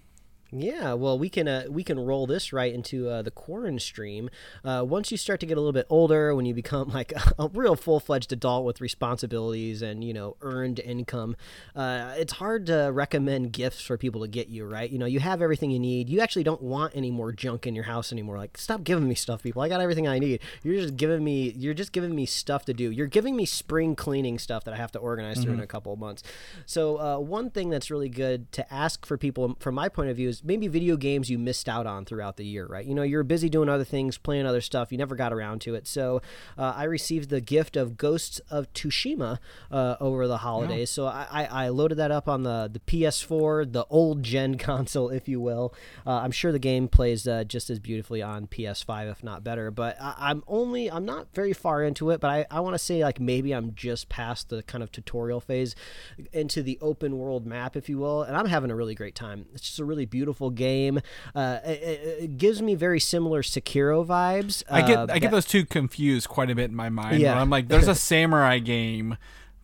Yeah, 0.56 0.92
well, 0.92 1.18
we 1.18 1.28
can 1.28 1.48
uh, 1.48 1.64
we 1.68 1.82
can 1.82 1.98
roll 1.98 2.28
this 2.28 2.52
right 2.52 2.72
into 2.72 3.08
uh, 3.08 3.22
the 3.22 3.32
QuaranStream. 3.32 4.28
Uh, 4.64 4.84
once 4.86 5.10
you 5.10 5.16
start 5.16 5.40
to 5.40 5.46
get 5.46 5.56
a 5.56 5.60
little 5.60 5.72
bit 5.72 5.86
older, 5.90 6.32
when 6.32 6.46
you 6.46 6.54
become 6.54 6.90
like 6.90 7.12
a, 7.38 7.48
real 7.48 7.74
full 7.74 7.98
fledged 7.98 8.32
adult 8.32 8.64
with 8.64 8.80
responsibilities 8.80 9.82
and 9.82 10.04
you 10.04 10.14
know 10.14 10.36
earned 10.42 10.78
income, 10.78 11.34
uh, 11.74 12.14
it's 12.16 12.34
hard 12.34 12.66
to 12.66 12.90
recommend 12.92 13.52
gifts 13.52 13.80
for 13.80 13.98
people 13.98 14.20
to 14.20 14.28
get 14.28 14.48
you. 14.48 14.64
Right? 14.64 14.88
You 14.88 14.98
know, 14.98 15.06
you 15.06 15.18
have 15.18 15.42
everything 15.42 15.72
you 15.72 15.80
need. 15.80 16.08
You 16.08 16.20
actually 16.20 16.44
don't 16.44 16.62
want 16.62 16.94
any 16.94 17.10
more 17.10 17.32
junk 17.32 17.66
in 17.66 17.74
your 17.74 17.84
house 17.84 18.12
anymore. 18.12 18.38
Like, 18.38 18.56
stop 18.56 18.84
giving 18.84 19.08
me 19.08 19.16
stuff, 19.16 19.42
people. 19.42 19.60
I 19.60 19.68
got 19.68 19.80
everything 19.80 20.06
I 20.06 20.20
need. 20.20 20.40
You're 20.62 20.80
just 20.80 20.96
giving 20.96 21.24
me 21.24 21.52
you're 21.56 21.74
just 21.74 21.90
giving 21.90 22.14
me 22.14 22.26
stuff 22.26 22.64
to 22.66 22.74
do. 22.74 22.92
You're 22.92 23.08
giving 23.08 23.34
me 23.34 23.44
spring 23.44 23.96
cleaning 23.96 24.38
stuff 24.38 24.62
that 24.64 24.74
I 24.74 24.76
have 24.76 24.92
to 24.92 25.00
organize 25.00 25.42
through 25.42 25.54
in 25.54 25.60
a 25.60 25.66
couple 25.66 25.92
of 25.92 25.98
months. 25.98 26.22
So 26.64 27.00
uh, 27.00 27.18
one 27.18 27.50
thing 27.50 27.70
that's 27.70 27.90
really 27.90 28.08
good 28.08 28.52
to 28.52 28.72
ask 28.72 29.04
for 29.04 29.18
people, 29.18 29.56
from 29.58 29.74
my 29.74 29.88
point 29.88 30.10
of 30.10 30.16
view, 30.16 30.28
is 30.28 30.43
maybe 30.44 30.68
video 30.68 30.96
games 30.96 31.30
you 31.30 31.38
missed 31.38 31.68
out 31.68 31.86
on 31.86 32.04
throughout 32.04 32.36
the 32.36 32.44
year. 32.44 32.66
Right? 32.66 32.84
You 32.84 32.94
know, 32.94 33.02
you're 33.02 33.24
busy 33.24 33.48
doing 33.48 33.68
other 33.68 33.84
things, 33.84 34.18
playing 34.18 34.46
other 34.46 34.60
stuff. 34.60 34.92
You 34.92 34.98
never 34.98 35.16
got 35.16 35.32
around 35.32 35.60
to 35.62 35.74
it. 35.74 35.86
So 35.86 36.20
uh, 36.58 36.74
I 36.76 36.84
received 36.84 37.30
the 37.30 37.40
gift 37.40 37.76
of 37.76 37.96
Ghosts 37.96 38.40
of 38.50 38.72
Tsushima 38.72 39.38
uh, 39.70 39.96
over 40.00 40.28
the 40.28 40.38
holidays. 40.38 40.90
So 40.90 41.06
I, 41.06 41.26
I, 41.30 41.44
I 41.44 41.68
loaded 41.68 41.96
that 41.96 42.10
up 42.10 42.28
on 42.28 42.42
the 42.42 42.70
the 42.72 42.80
PS4, 42.80 43.72
the 43.72 43.86
old 43.88 44.22
gen 44.22 44.58
console, 44.58 45.08
if 45.08 45.28
you 45.28 45.40
will. 45.40 45.74
Uh, 46.06 46.16
I'm 46.16 46.30
sure 46.30 46.52
the 46.52 46.58
game 46.58 46.88
plays 46.88 47.26
uh, 47.26 47.44
just 47.44 47.70
as 47.70 47.78
beautifully 47.78 48.22
on 48.22 48.46
PS5, 48.46 49.10
if 49.10 49.24
not 49.24 49.42
better. 49.42 49.70
But 49.70 49.96
I, 50.00 50.14
I'm 50.18 50.44
only 50.46 50.90
I'm 50.90 51.04
not 51.04 51.28
very 51.34 51.52
far 51.52 51.82
into 51.82 52.10
it. 52.10 52.20
But 52.20 52.30
I, 52.30 52.46
I 52.50 52.60
want 52.60 52.74
to 52.74 52.78
say 52.78 53.02
like 53.02 53.18
maybe 53.18 53.52
I'm 53.54 53.74
just 53.74 54.08
past 54.08 54.50
the 54.50 54.62
kind 54.62 54.82
of 54.82 54.92
tutorial 54.92 55.40
phase 55.40 55.74
into 56.32 56.62
the 56.62 56.78
open 56.80 57.18
world 57.18 57.46
map, 57.46 57.76
if 57.76 57.88
you 57.88 57.98
will. 57.98 58.22
And 58.22 58.36
I'm 58.36 58.46
having 58.46 58.70
a 58.70 58.76
really 58.76 58.94
great 58.94 59.14
time. 59.14 59.46
It's 59.54 59.62
just 59.62 59.78
a 59.78 59.84
really 59.84 60.04
beautiful 60.04 60.33
game. 60.50 61.00
Uh, 61.34 61.58
it, 61.64 61.68
it- 61.82 62.00
it 62.24 62.36
gives 62.38 62.60
me 62.62 62.74
very 62.74 63.00
similar 63.00 63.42
Sekiro 63.42 64.06
vibes. 64.06 64.62
I 64.70 64.82
get 64.82 64.98
uh, 64.98 65.02
I 65.02 65.06
that- 65.06 65.20
get 65.20 65.30
those 65.30 65.44
two 65.46 65.64
confused 65.64 66.28
quite 66.28 66.50
a 66.50 66.54
bit 66.54 66.70
in 66.70 66.76
my 66.76 66.88
mind. 66.88 67.20
Yeah. 67.20 67.40
I'm 67.40 67.50
like, 67.50 67.68
there's 67.68 67.88
a 67.88 67.94
samurai 68.10 68.58
game 68.58 69.16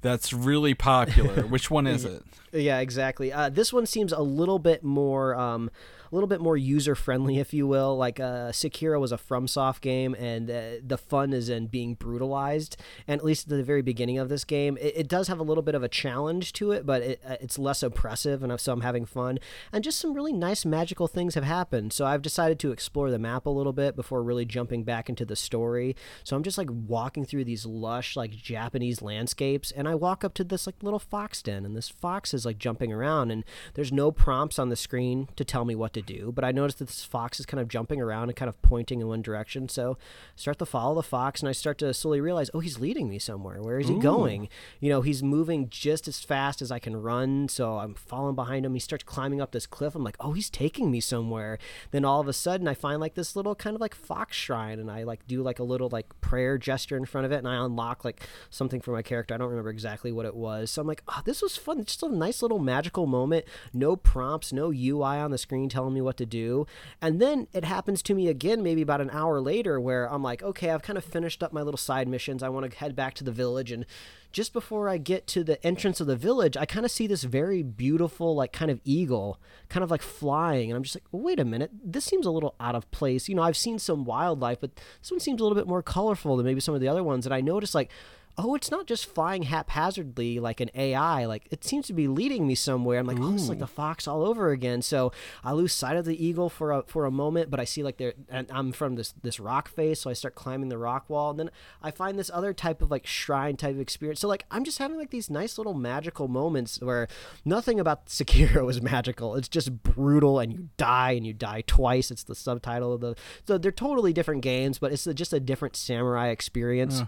that's 0.03 0.33
really 0.33 0.75
popular. 0.75 1.47
Which 1.47 1.71
one 1.71 1.87
is 1.87 2.05
it? 2.07 2.23
Yeah, 2.53 2.79
exactly. 2.81 3.33
Uh, 3.33 3.49
this 3.49 3.73
one 3.73 3.87
seems 3.87 4.13
a 4.13 4.21
little 4.23 4.59
bit 4.59 4.83
more, 4.83 5.35
um, 5.37 5.71
a 6.11 6.15
little 6.15 6.27
bit 6.27 6.41
more 6.41 6.57
user 6.57 6.95
friendly, 6.95 7.39
if 7.39 7.55
you 7.55 7.67
will. 7.67 7.97
Like 7.97 8.19
uh, 8.19 8.51
Sekiro 8.51 9.01
was 9.01 9.13
a 9.13 9.17
FromSoft 9.17 9.81
game, 9.81 10.15
and 10.15 10.51
uh, 10.51 10.63
the 10.85 10.99
fun 10.99 11.33
is 11.33 11.49
in 11.49 11.69
being 11.69 11.95
brutalized. 11.95 12.77
And 13.07 13.21
at 13.21 13.25
least 13.25 13.47
at 13.47 13.57
the 13.57 13.63
very 13.63 13.83
beginning 13.83 14.19
of 14.19 14.29
this 14.29 14.45
game, 14.45 14.77
it, 14.81 14.95
it 14.97 15.09
does 15.09 15.29
have 15.29 15.39
a 15.39 15.45
little 15.45 15.63
bit 15.63 15.75
of 15.75 15.83
a 15.83 15.89
challenge 15.89 16.53
to 16.55 16.73
it, 16.73 16.85
but 16.85 17.03
it, 17.03 17.21
uh, 17.27 17.37
it's 17.41 17.59
less 17.59 17.83
oppressive, 17.83 18.43
and 18.43 18.61
so 18.61 18.73
I'm 18.73 18.81
having 18.81 19.07
fun. 19.07 19.39
And 19.73 19.85
just 19.85 20.01
some 20.01 20.15
really 20.15 20.33
nice 20.33 20.65
magical 20.65 21.07
things 21.07 21.35
have 21.35 21.45
happened. 21.45 21.93
So 21.93 22.05
I've 22.05 22.23
decided 22.23 22.59
to 22.61 22.73
explore 22.73 23.11
the 23.11 23.19
map 23.19 23.47
a 23.47 23.51
little 23.51 23.73
bit 23.73 23.95
before 23.95 24.23
really 24.23 24.45
jumping 24.45 24.83
back 24.83 25.09
into 25.09 25.25
the 25.25 25.37
story. 25.37 25.95
So 26.25 26.35
I'm 26.35 26.43
just 26.43 26.59
like 26.59 26.69
walking 26.71 27.25
through 27.25 27.45
these 27.45 27.67
lush, 27.67 28.17
like 28.17 28.33
Japanese 28.33 29.01
landscapes, 29.01 29.71
and 29.71 29.87
I 29.87 29.95
walk 29.95 30.25
up 30.25 30.35
to 30.35 30.45
this 30.45 30.67
like 30.67 30.83
little 30.83 30.99
fox 30.99 31.41
den, 31.43 31.65
and 31.65 31.77
this 31.77 31.89
fox 31.89 32.35
is 32.35 32.45
like 32.45 32.59
jumping 32.59 32.93
around, 32.93 33.31
and 33.31 33.45
there's 33.75 33.93
no 33.93 34.11
prompts 34.11 34.59
on 34.59 34.71
the 34.71 34.77
screen 34.77 35.29
to 35.37 35.45
tell 35.45 35.65
me 35.65 35.77
what 35.77 35.93
to 35.93 36.00
do. 36.01 36.33
But 36.35 36.45
I 36.45 36.53
notice 36.53 36.77
that 36.77 36.89
this 36.89 37.05
fox 37.05 37.41
is 37.41 37.47
kind 37.47 37.61
of 37.61 37.69
jumping 37.69 38.01
around 38.01 38.29
and 38.29 38.37
kind 38.37 38.49
of 38.49 38.61
pointing 38.63 39.01
in 39.01 39.09
one 39.09 39.23
direction. 39.23 39.69
So 39.69 39.99
I 40.01 40.37
start 40.37 40.59
to 40.59 40.67
follow 40.67 40.95
the 40.95 41.03
fox, 41.03 41.41
and 41.41 41.49
I 41.49 41.53
start 41.53 41.79
to 41.79 41.93
slowly 41.95 42.21
realize, 42.21 42.51
oh, 42.55 42.61
he's 42.61 42.79
leading 42.79 43.09
me 43.09 43.19
somewhere. 43.19 43.63
Where 43.63 43.79
is 43.79 43.89
he 43.89 43.99
going? 43.99 44.49
You 44.81 44.91
know, 44.91 45.03
he's 45.03 45.23
moving 45.23 45.69
just 45.69 46.09
as 46.09 46.21
fast 46.21 46.63
as 46.63 46.71
I 46.71 46.79
can 46.79 46.97
run. 46.97 47.49
So 47.49 47.79
I'm 47.79 47.95
following 47.95 48.35
behind 48.35 48.67
him. 48.67 48.75
He 48.75 48.81
starts 48.81 49.05
climbing 49.05 49.41
up 49.41 49.53
this 49.53 49.67
cliff. 49.67 49.95
I'm 49.95 50.05
like, 50.05 50.17
oh, 50.21 50.33
he's 50.33 50.51
taking 50.51 50.91
me 50.91 51.01
somewhere. 51.01 51.59
Then 51.91 52.05
all 52.05 52.21
of 52.21 52.29
a 52.29 52.33
sudden, 52.33 52.69
I 52.69 52.75
find 52.75 53.01
like 53.01 53.15
this 53.15 53.37
little 53.37 53.55
kind 53.55 53.75
of 53.75 53.81
like 53.81 53.95
fox 53.95 54.37
shrine, 54.37 54.79
and 54.79 54.91
I 54.91 55.05
like 55.05 55.27
do 55.27 55.43
like 55.43 55.59
a 55.59 55.65
little 55.65 55.89
like 55.91 56.21
prayer 56.21 56.59
gesture 56.59 56.97
in 56.97 57.05
front 57.05 57.25
of 57.25 57.33
it, 57.33 57.37
and 57.37 57.49
I 57.49 57.65
unlock 57.65 58.05
like 58.05 58.23
something 58.51 58.81
for 58.81 58.93
my 58.93 59.03
character. 59.03 59.35
I 59.35 59.39
don't 59.39 59.51
remember 59.51 59.71
exactly 59.71 60.13
what 60.13 60.27
it 60.27 60.35
was. 60.35 60.71
So 60.71 60.83
I'm 60.83 60.89
like, 60.89 61.03
oh, 61.09 61.21
this 61.25 61.43
was 61.43 61.57
fun. 61.57 61.85
Just 61.85 62.03
a 62.03 62.09
nice 62.09 62.43
little 62.43 62.59
magical 62.59 63.07
moment. 63.07 63.45
No 63.73 63.97
prompts, 63.97 64.53
no 64.53 64.73
UI 64.73 65.19
on 65.19 65.31
the 65.31 65.39
screen 65.39 65.69
telling 65.69 65.90
me 65.91 66.01
what 66.01 66.17
to 66.19 66.27
do. 66.27 66.67
And 67.01 67.21
then 67.21 67.49
it 67.53 67.65
happens 67.65 68.03
to 68.03 68.15
me 68.15 68.29
again, 68.29 68.63
maybe 68.63 68.83
about 68.83 69.01
an 69.01 69.11
hour 69.11 69.41
later, 69.41 69.81
where 69.81 70.11
I'm 70.11 70.23
like, 70.23 70.43
okay, 70.43 70.71
I've 70.71 70.83
kind 70.83 70.97
of 70.97 71.05
finished 71.05 71.43
up 71.43 71.53
my 71.53 71.63
little 71.63 71.79
side 71.79 72.09
missions. 72.09 72.43
I 72.43 72.49
want 72.49 72.71
to 72.71 72.77
head 72.77 72.97
back 72.97 73.15
to 73.15 73.25
the 73.25 73.33
village 73.33 73.73
and 73.73 73.85
just 74.33 74.53
before 74.53 74.89
I 74.89 74.99
get 74.99 75.27
to 75.29 75.43
the 75.43 75.65
entrance 75.67 76.01
of 76.01 76.07
the 76.07 76.17
village, 76.17 76.57
I 76.57 76.65
kind 76.65 76.85
of 76.85 76.93
see 76.93 77.07
this 77.07 77.25
very 77.25 77.63
beautiful, 77.63 78.35
like 78.37 78.53
kind 78.53 78.71
of 78.71 78.81
eagle, 78.85 79.41
kind 79.69 79.83
of 79.83 79.91
like 79.91 80.03
flying. 80.03 80.71
And 80.71 80.77
I'm 80.77 80.85
just 80.85 80.97
like, 80.97 81.05
wait 81.11 81.41
a 81.41 81.45
minute, 81.45 81.71
this 81.83 82.05
seems 82.05 82.27
a 82.27 82.31
little 82.31 82.55
out 82.61 82.75
of 82.75 82.89
place. 82.93 83.29
You 83.29 83.35
know, 83.35 83.43
I've 83.43 83.57
seen 83.57 83.79
some 83.79 84.05
wildlife, 84.05 84.61
but 84.61 84.77
this 85.01 85.11
one 85.11 85.21
seems 85.21 85.41
a 85.41 85.45
little 85.45 85.57
bit 85.57 85.67
more 85.67 85.83
colorful 85.83 86.37
than 86.37 86.47
maybe 86.47 86.61
some 86.61 86.75
of 86.75 86.81
the 86.81 86.89
other 86.89 87.03
ones. 87.03 87.27
And 87.27 87.35
I 87.35 87.41
noticed, 87.41 87.75
like, 87.75 87.91
oh, 88.39 88.55
it's 88.55 88.71
not 88.71 88.87
just 88.87 89.07
flying 89.07 89.43
haphazardly 89.43 90.39
like 90.39 90.61
an 90.61 90.71
AI. 90.75 91.27
Like 91.27 91.47
it 91.51 91.65
seems 91.65 91.87
to 91.89 91.93
be 91.93 92.09
leading 92.09 92.47
me 92.47 92.55
somewhere. 92.55 92.99
I'm 92.99 93.07
like, 93.07 93.19
oh, 93.21 93.35
it's 93.35 93.49
like 93.49 93.59
the 93.59 93.67
fox 93.67 94.09
all 94.09 94.25
over 94.25 94.51
again. 94.51 94.83
So 94.83 95.13
I 95.45 95.53
lose 95.53 95.73
sight 95.73 95.97
of 95.97 96.05
the 96.05 96.25
eagle 96.25 96.49
for 96.49 96.73
a 96.73 96.83
for 96.85 97.05
a 97.05 97.11
moment, 97.11 97.51
but 97.51 97.61
I 97.61 97.65
see 97.65 97.83
like 97.83 97.99
there, 97.99 98.15
and 98.29 98.51
I'm 98.51 98.73
from 98.73 98.97
this 98.97 99.15
this 99.23 99.41
rock 99.41 99.69
face, 99.69 100.01
so 100.01 100.11
I 100.11 100.15
start 100.15 100.35
climbing 100.35 100.69
the 100.69 100.79
rock 100.79 101.09
wall, 101.09 101.31
and 101.31 101.39
then 101.39 101.51
I 101.83 101.91
find 101.91 102.19
this 102.19 102.31
other 102.33 102.53
type 102.53 102.83
of 102.83 102.91
like 102.91 103.07
shrine 103.07 103.57
type 103.57 103.75
of 103.75 103.81
experience. 103.81 104.21
So 104.21 104.29
like 104.29 104.45
I'm 104.51 104.65
just 104.65 104.79
having 104.79 104.99
like 104.99 105.11
these 105.11 105.31
nice 105.31 105.59
little 105.59 105.75
magical 105.75 106.29
moments 106.29 106.81
where 106.81 107.09
nothing 107.45 107.79
about 107.79 108.07
Sekiro 108.21 108.71
is 108.71 108.81
magical. 108.83 109.35
It's 109.37 109.49
just 109.49 109.83
brutal, 109.83 110.39
and 110.39 110.53
you 110.53 110.69
die, 110.77 111.13
and 111.13 111.27
you 111.27 111.33
die 111.33 111.63
twice. 111.67 112.11
It's 112.11 112.25
the 112.25 112.35
subtitle 112.35 112.93
of 112.95 113.01
the. 113.01 113.17
So 113.47 113.59
they're 113.59 113.71
totally 113.73 114.13
different 114.13 114.43
games, 114.43 114.79
but 114.79 114.93
it's 114.93 115.05
just 115.05 115.33
a 115.33 115.41
different 115.41 115.77
samurai 115.77 116.29
experience. 116.29 117.03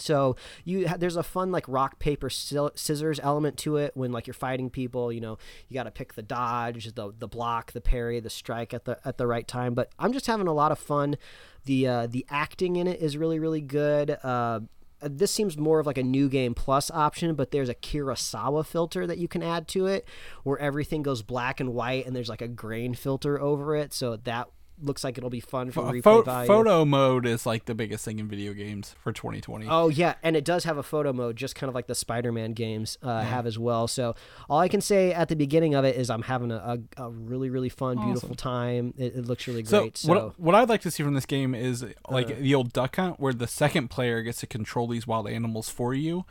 So 0.00 0.36
you 0.64 0.86
there's 0.86 1.16
a 1.16 1.22
fun 1.22 1.52
like 1.52 1.64
rock 1.68 1.98
paper 1.98 2.30
scissors 2.30 3.20
element 3.22 3.56
to 3.58 3.76
it 3.76 3.92
when 3.94 4.12
like 4.12 4.26
you're 4.26 4.34
fighting 4.34 4.70
people. 4.70 5.12
You 5.12 5.20
know 5.20 5.38
you 5.68 5.74
got 5.74 5.84
to 5.84 5.90
pick 5.90 6.14
the 6.14 6.22
dodge, 6.22 6.94
the 6.94 7.12
the 7.18 7.28
block, 7.28 7.72
the 7.72 7.80
parry, 7.80 8.20
the 8.20 8.30
strike 8.30 8.74
at 8.74 8.84
the 8.84 8.98
at 9.04 9.18
the 9.18 9.26
right 9.26 9.46
time. 9.46 9.74
But 9.74 9.90
I'm 9.98 10.12
just 10.12 10.26
having 10.26 10.46
a 10.46 10.52
lot 10.52 10.72
of 10.72 10.78
fun. 10.78 11.16
The 11.64 11.86
uh, 11.86 12.06
the 12.06 12.26
acting 12.30 12.76
in 12.76 12.86
it 12.86 13.00
is 13.00 13.16
really 13.16 13.38
really 13.38 13.60
good. 13.60 14.16
Uh, 14.22 14.60
this 15.00 15.30
seems 15.30 15.56
more 15.56 15.78
of 15.78 15.86
like 15.86 15.98
a 15.98 16.02
new 16.02 16.28
game 16.28 16.54
plus 16.54 16.90
option, 16.90 17.34
but 17.34 17.50
there's 17.50 17.68
a 17.68 17.74
Kurosawa 17.74 18.66
filter 18.66 19.06
that 19.06 19.18
you 19.18 19.28
can 19.28 19.42
add 19.42 19.68
to 19.68 19.86
it, 19.86 20.08
where 20.42 20.58
everything 20.58 21.02
goes 21.02 21.22
black 21.22 21.60
and 21.60 21.72
white, 21.72 22.06
and 22.06 22.16
there's 22.16 22.28
like 22.28 22.42
a 22.42 22.48
grain 22.48 22.94
filter 22.94 23.40
over 23.40 23.76
it. 23.76 23.92
So 23.92 24.16
that 24.16 24.48
looks 24.82 25.02
like 25.04 25.18
it'll 25.18 25.30
be 25.30 25.40
fun 25.40 25.70
for 25.70 25.80
Uh, 25.86 25.92
replay 25.92 26.02
pho- 26.02 26.22
value. 26.22 26.46
photo 26.46 26.84
mode 26.84 27.26
is 27.26 27.44
like 27.46 27.64
the 27.64 27.74
biggest 27.74 28.04
thing 28.04 28.18
in 28.18 28.28
video 28.28 28.52
games 28.52 28.94
for 29.02 29.12
2020. 29.12 29.66
Oh 29.68 29.88
yeah, 29.88 30.14
and 30.22 30.36
it 30.36 30.44
does 30.44 30.64
have 30.64 30.78
a 30.78 30.82
photo 30.82 31.12
mode, 31.12 31.36
just 31.36 31.54
kind 31.54 31.68
of 31.68 31.74
like 31.74 31.86
the 31.86 31.94
Spider-Man 31.94 32.52
games 32.52 32.96
uh, 33.02 33.22
have 33.22 33.46
as 33.46 33.58
well. 33.58 33.88
So 33.88 34.14
all 34.48 34.58
I 34.60 34.68
can 34.68 34.80
say 34.80 35.12
at 35.12 35.28
the 35.28 35.36
beginning 35.36 35.74
of 35.74 35.84
it 35.84 35.96
is 35.96 36.10
I'm 36.10 36.22
having 36.22 36.50
a, 36.50 36.78
a, 36.96 37.04
a 37.04 37.10
really 37.10 37.50
really 37.50 37.68
fun, 37.68 37.96
beautiful 38.04 38.34
time. 38.34 38.94
It, 38.96 39.16
it 39.16 39.26
looks 39.26 39.46
really 39.48 39.62
great. 39.62 39.96
So, 39.98 40.08
what 40.14 40.38
what 40.40 40.54
I'd 40.54 40.68
like 40.68 40.80
to 40.82 40.90
see 40.90 41.02
from 41.02 41.14
this 41.14 41.26
game 41.26 41.54
is 41.54 41.84
like 42.08 42.38
the 42.38 42.54
old 42.54 42.72
duck 42.72 42.96
hunt, 42.96 43.18
where 43.20 43.32
the 43.32 43.46
second 43.46 43.88
player 43.88 44.22
gets 44.22 44.40
to 44.40 44.46
control 44.46 44.86
these 44.88 45.06
wild 45.06 45.28
animals 45.28 45.68
for 45.68 45.94
you, 45.94 46.24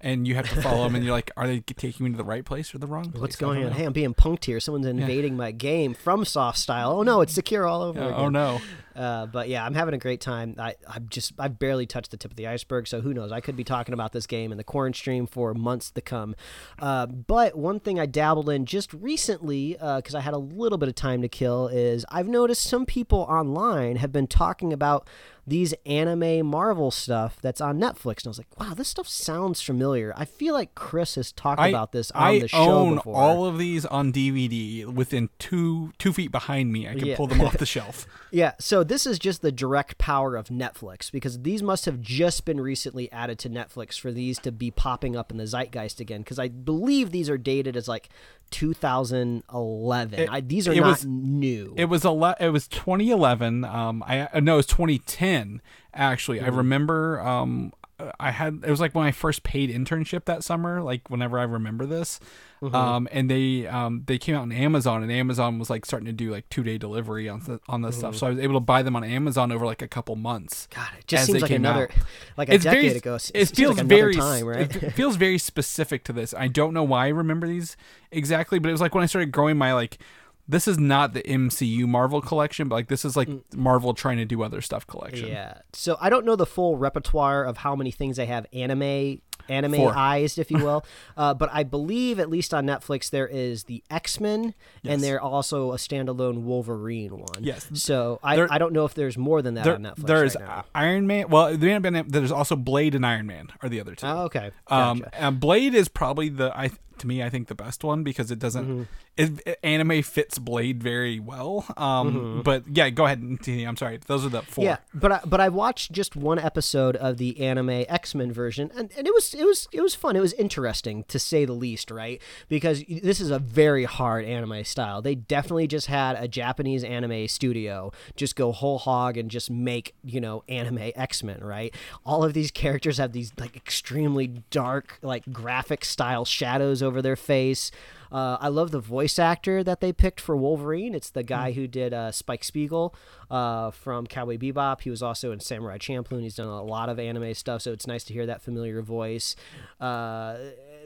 and 0.00 0.26
you 0.28 0.34
have 0.34 0.48
to 0.50 0.60
follow 0.62 0.84
them, 0.84 0.94
and 0.94 1.04
you're 1.04 1.14
like, 1.20 1.30
are 1.36 1.46
they 1.46 1.60
taking 1.60 2.04
me 2.04 2.10
to 2.12 2.16
the 2.16 2.24
right 2.24 2.44
place 2.44 2.74
or 2.74 2.78
the 2.78 2.86
wrong 2.86 3.10
place? 3.10 3.20
What's 3.20 3.36
going 3.36 3.62
on? 3.64 3.70
know. 3.70 3.76
Hey, 3.76 3.84
I'm 3.84 3.92
being 3.92 4.14
punked 4.14 4.44
here. 4.44 4.60
Someone's 4.60 4.86
invading 4.86 5.36
my 5.36 5.50
game 5.50 5.94
FromSoft 5.94 6.56
style. 6.56 6.92
Oh 6.92 7.02
no, 7.02 7.20
it's 7.20 7.34
Sekiro 7.38 7.68
all 7.68 7.82
over 7.82 7.98
Yeah, 8.00 8.06
again. 8.08 8.20
oh 8.20 8.28
no! 8.28 8.60
Uh, 8.94 9.26
but 9.26 9.48
yeah, 9.48 9.64
I'm 9.64 9.74
having 9.74 9.92
a 9.94 9.98
great 9.98 10.20
time. 10.20 10.54
I, 10.58 10.74
I'm 10.88 11.08
just 11.08 11.32
I've 11.38 11.58
barely 11.58 11.84
touched 11.86 12.10
the 12.12 12.16
tip 12.16 12.30
of 12.30 12.36
the 12.36 12.46
iceberg, 12.46 12.86
so 12.86 13.00
who 13.00 13.12
knows? 13.14 13.32
I 13.32 13.40
could 13.40 13.56
be 13.56 13.64
talking 13.64 13.92
about 13.92 14.12
this 14.12 14.26
game 14.26 14.52
in 14.52 14.58
the 14.58 14.62
QuaranStream 14.64 15.28
for 15.28 15.52
months 15.54 15.90
to 15.92 16.00
come. 16.00 16.36
Uh, 16.78 17.06
but 17.06 17.56
one 17.56 17.80
thing 17.80 17.98
I 17.98 18.06
dabbled 18.06 18.48
in 18.48 18.66
just 18.66 18.92
recently, 18.92 19.72
because 19.80 20.14
I 20.14 20.20
had 20.20 20.34
a 20.34 20.38
little 20.38 20.78
bit 20.78 20.88
of 20.88 20.94
time 20.94 21.22
to 21.22 21.28
kill, 21.28 21.66
is 21.68 22.04
I've 22.10 22.28
noticed 22.28 22.62
some 22.62 22.86
people 22.86 23.20
online 23.28 23.96
have 23.96 24.12
been 24.12 24.26
talking 24.28 24.72
about 24.72 25.08
these 25.46 25.74
anime 25.84 26.46
Marvel 26.46 26.90
stuff 26.90 27.38
that's 27.42 27.60
on 27.60 27.78
Netflix, 27.78 28.18
and 28.18 28.26
I 28.26 28.28
was 28.30 28.38
like, 28.38 28.58
wow, 28.60 28.74
this 28.74 28.88
stuff 28.88 29.06
sounds 29.06 29.60
familiar. 29.60 30.12
I 30.16 30.24
feel 30.24 30.54
like 30.54 30.74
Chris 30.74 31.16
has 31.16 31.32
talked 31.32 31.60
I, 31.60 31.68
about 31.68 31.92
this 31.92 32.10
on 32.12 32.22
I 32.22 32.38
the 32.40 32.48
show 32.48 32.58
own 32.58 32.94
before. 32.96 33.16
all 33.16 33.44
of 33.44 33.58
these 33.58 33.84
on 33.86 34.12
DVD 34.12 34.86
within 34.86 35.28
two 35.38 35.92
two 35.98 36.12
feet 36.12 36.32
behind 36.32 36.72
me. 36.72 36.88
I 36.88 36.94
can 36.94 37.06
Yeah. 37.06 37.16
pull 37.16 37.26
them 37.26 37.40
off 37.42 37.58
the 37.58 37.66
shelf. 37.76 38.06
Yeah, 38.30 38.52
so 38.58 38.82
this 38.82 39.06
is 39.06 39.18
just 39.18 39.42
the 39.42 39.52
direct 39.52 39.98
power 39.98 40.34
of 40.36 40.48
Netflix 40.48 41.12
because 41.12 41.42
these 41.42 41.62
must 41.62 41.84
have 41.84 42.00
just 42.00 42.44
been 42.44 42.60
recently 42.60 43.10
added 43.12 43.38
to 43.40 43.50
Netflix 43.50 43.98
for 44.00 44.10
these 44.10 44.38
to 44.40 44.50
be 44.52 44.70
popping 44.70 45.14
up 45.14 45.30
in 45.30 45.36
the 45.36 45.46
zeitgeist 45.46 46.00
again 46.00 46.22
because 46.22 46.38
I 46.38 46.48
believe 46.48 47.10
these 47.10 47.28
are 47.30 47.38
dated 47.38 47.76
as 47.76 47.86
like 47.86 48.08
2011. 48.54 50.18
It- 50.20 50.28
I, 50.30 50.40
these 50.40 50.68
are 50.68 50.72
it 50.72 50.80
not 50.80 50.86
was- 50.88 51.04
new. 51.04 51.74
It 51.76 51.86
was 51.86 52.04
a 52.04 52.10
le- 52.10 52.36
it 52.40 52.50
was 52.50 52.68
2011. 52.68 53.64
Um, 53.64 54.02
I 54.06 54.22
uh, 54.32 54.40
no, 54.40 54.54
it 54.54 54.56
was 54.58 54.66
2010. 54.66 55.60
Actually, 55.92 56.38
Mm-hmm. 56.38 56.46
I 56.52 56.56
remember. 56.56 57.20
Um, 57.20 57.72
I 58.18 58.30
had 58.32 58.60
it 58.66 58.70
was 58.70 58.80
like 58.80 58.94
when 58.94 59.06
I 59.06 59.12
first 59.12 59.42
paid 59.44 59.70
internship 59.70 60.24
that 60.24 60.42
summer. 60.42 60.82
Like 60.82 61.08
whenever 61.10 61.38
I 61.38 61.44
remember 61.44 61.86
this, 61.86 62.20
Mm-hmm. 62.62 62.74
um, 62.74 63.08
and 63.12 63.28
they 63.30 63.66
um 63.66 64.04
they 64.06 64.16
came 64.16 64.34
out 64.34 64.42
on 64.42 64.50
Amazon, 64.52 65.02
and 65.02 65.12
Amazon 65.12 65.58
was 65.58 65.68
like 65.68 65.84
starting 65.84 66.06
to 66.06 66.12
do 66.12 66.30
like 66.30 66.48
two 66.48 66.62
day 66.62 66.78
delivery 66.78 67.28
on 67.28 67.40
th- 67.42 67.60
on 67.68 67.82
this 67.82 67.92
Mm-hmm. 67.96 67.98
stuff. 68.00 68.16
So 68.16 68.26
I 68.26 68.30
was 68.30 68.38
able 68.38 68.54
to 68.54 68.60
buy 68.60 68.82
them 68.82 68.96
on 68.96 69.04
Amazon 69.04 69.52
over 69.52 69.66
like 69.66 69.82
a 69.82 69.88
couple 69.88 70.16
months. 70.16 70.66
God, 70.74 70.88
it 70.98 71.06
just 71.06 71.26
seems 71.26 71.42
like 71.42 71.50
another, 71.50 71.90
out. 71.90 71.98
like 72.38 72.48
a 72.48 72.54
it's 72.54 72.64
decade 72.64 72.82
very, 72.82 72.96
ago. 72.96 73.14
It 73.16 73.20
seems 73.20 73.50
feels 73.50 73.76
like 73.76 73.86
very 73.86 74.14
time, 74.14 74.44
right? 74.46 74.74
It 74.82 74.90
feels 74.94 75.16
very 75.16 75.36
specific 75.38 76.04
to 76.04 76.12
this. 76.14 76.32
I 76.32 76.48
don't 76.48 76.72
know 76.72 76.84
why 76.84 77.06
I 77.06 77.08
remember 77.08 77.46
these 77.46 77.76
exactly, 78.10 78.58
but 78.58 78.70
it 78.70 78.72
was 78.72 78.80
like 78.80 78.94
when 78.94 79.02
I 79.04 79.06
started 79.06 79.30
growing 79.30 79.58
my 79.58 79.74
like. 79.74 79.98
This 80.46 80.68
is 80.68 80.78
not 80.78 81.14
the 81.14 81.22
MCU 81.22 81.86
Marvel 81.86 82.20
collection, 82.20 82.68
but 82.68 82.74
like 82.74 82.88
this 82.88 83.04
is 83.04 83.16
like 83.16 83.28
Marvel 83.54 83.94
trying 83.94 84.18
to 84.18 84.26
do 84.26 84.42
other 84.42 84.60
stuff 84.60 84.86
collection. 84.86 85.28
Mm. 85.28 85.32
Yeah. 85.32 85.58
So 85.72 85.96
I 86.00 86.10
don't 86.10 86.26
know 86.26 86.36
the 86.36 86.46
full 86.46 86.76
repertoire 86.76 87.44
of 87.44 87.58
how 87.58 87.74
many 87.74 87.90
things 87.90 88.16
they 88.16 88.26
have 88.26 88.46
anime 88.52 89.20
anime 89.48 89.74
Four. 89.74 89.96
eyes, 89.96 90.38
if 90.38 90.50
you 90.50 90.58
will. 90.58 90.84
uh, 91.16 91.34
but 91.34 91.48
I 91.52 91.62
believe 91.62 92.18
at 92.18 92.28
least 92.28 92.52
on 92.54 92.66
Netflix 92.66 93.10
there 93.10 93.26
is 93.26 93.64
the 93.64 93.82
X 93.90 94.20
Men, 94.20 94.54
and 94.84 95.02
there 95.02 95.20
also 95.20 95.72
a 95.72 95.76
standalone 95.76 96.42
Wolverine 96.42 97.12
one. 97.18 97.42
Yes. 97.42 97.68
So 97.74 98.20
I, 98.22 98.36
There- 98.36 98.52
I 98.52 98.58
don't 98.58 98.72
know 98.72 98.84
if 98.84 98.94
there's 98.94 99.16
more 99.16 99.42
than 99.42 99.54
that 99.54 99.64
There, 99.64 99.74
on 99.74 99.82
Netflix. 99.82 100.06
there's 100.06 100.36
right 100.36 100.44
now. 100.46 100.64
Iron 100.74 101.06
Man. 101.06 101.28
Well, 101.28 101.56
there 101.56 101.80
there's 101.80 102.32
also 102.32 102.56
Blade 102.56 102.94
and 102.94 103.04
Iron 103.06 103.26
Man 103.26 103.48
are 103.62 103.68
the 103.68 103.80
other 103.80 103.94
two. 103.94 104.06
Oh, 104.06 104.24
okay. 104.24 104.50
Um, 104.68 104.98
Gotcha. 105.00 105.14
and 105.22 105.40
Blade 105.40 105.74
is 105.74 105.88
probably 105.88 106.28
the 106.28 106.56
I 106.56 106.70
to 107.04 107.08
me 107.08 107.22
I 107.22 107.30
think 107.30 107.48
the 107.48 107.54
best 107.54 107.84
one 107.84 108.02
because 108.02 108.30
it 108.30 108.38
doesn't 108.38 108.64
Mm-hmm. 108.64 108.82
it, 109.16 109.42
it- 109.46 109.58
anime 109.62 110.02
fits 110.02 110.38
Blade 110.38 110.82
very 110.82 111.20
well. 111.20 111.66
Um, 111.76 112.42
but 112.44 112.64
yeah, 112.68 112.88
go 112.90 113.04
ahead 113.04 113.18
and 113.18 113.36
continue. 113.38 113.66
I'm 113.68 113.76
sorry. 113.76 113.98
Those 114.06 114.24
are 114.24 114.28
the 114.30 114.42
four. 114.42 114.64
Mm-hmm. 114.64 114.68
Yeah, 114.70 114.76
but 114.94 115.12
I, 115.12 115.20
but 115.24 115.40
I 115.40 115.48
watched 115.48 115.92
just 115.92 116.16
one 116.16 116.38
episode 116.38 116.96
of 116.96 117.18
the 117.18 117.40
anime 117.40 117.70
X 117.88 118.14
Men 118.14 118.32
version, 118.32 118.70
and, 118.76 118.90
and 118.96 119.06
it 119.06 119.12
was 119.14 119.34
it 119.34 119.44
was 119.44 119.68
it 119.72 119.80
was 119.82 119.94
fun. 119.94 120.16
It 120.16 120.20
was 120.20 120.32
interesting 120.34 121.04
to 121.08 121.18
say 121.18 121.44
the 121.44 121.52
least, 121.52 121.90
right? 121.90 122.20
Because 122.48 122.82
this 122.88 123.20
is 123.20 123.30
a 123.30 123.38
very 123.38 123.84
hard 123.84 124.24
anime 124.24 124.64
style. 124.64 125.02
They 125.02 125.14
definitely 125.14 125.66
just 125.66 125.86
had 125.88 126.16
a 126.16 126.26
Japanese 126.28 126.84
anime 126.84 127.28
studio 127.28 127.92
just 128.16 128.36
go 128.36 128.52
whole 128.52 128.78
hog 128.78 129.16
and 129.16 129.30
just 129.30 129.50
make 129.50 129.94
you 130.02 130.20
know 130.20 130.42
anime 130.48 130.90
X 130.96 131.22
Men, 131.22 131.40
right? 131.42 131.74
All 132.06 132.24
of 132.24 132.32
these 132.32 132.50
characters 132.50 132.98
have 132.98 133.12
these 133.12 133.32
like 133.38 133.56
extremely 133.56 134.28
dark, 134.50 134.98
like 135.02 135.24
graphic 135.32 135.84
style 135.84 136.24
shadows 136.24 136.82
over 136.82 136.93
their 137.02 137.16
face. 137.16 137.70
Uh, 138.12 138.38
I 138.40 138.48
love 138.48 138.70
the 138.70 138.80
voice 138.80 139.18
actor 139.18 139.64
that 139.64 139.80
they 139.80 139.92
picked 139.92 140.20
for 140.20 140.36
Wolverine. 140.36 140.94
It's 140.94 141.10
the 141.10 141.24
guy 141.24 141.52
who 141.52 141.66
did 141.66 141.92
uh, 141.92 142.12
Spike 142.12 142.44
Spiegel 142.44 142.94
uh, 143.30 143.72
from 143.72 144.06
Cowboy 144.06 144.36
Bebop. 144.38 144.82
He 144.82 144.90
was 144.90 145.02
also 145.02 145.32
in 145.32 145.40
Samurai 145.40 145.78
Champloo. 145.78 146.20
He's 146.20 146.36
done 146.36 146.46
a 146.46 146.62
lot 146.62 146.88
of 146.88 147.00
anime 147.00 147.34
stuff, 147.34 147.62
so 147.62 147.72
it's 147.72 147.86
nice 147.86 148.04
to 148.04 148.12
hear 148.12 148.26
that 148.26 148.40
familiar 148.40 148.82
voice. 148.82 149.34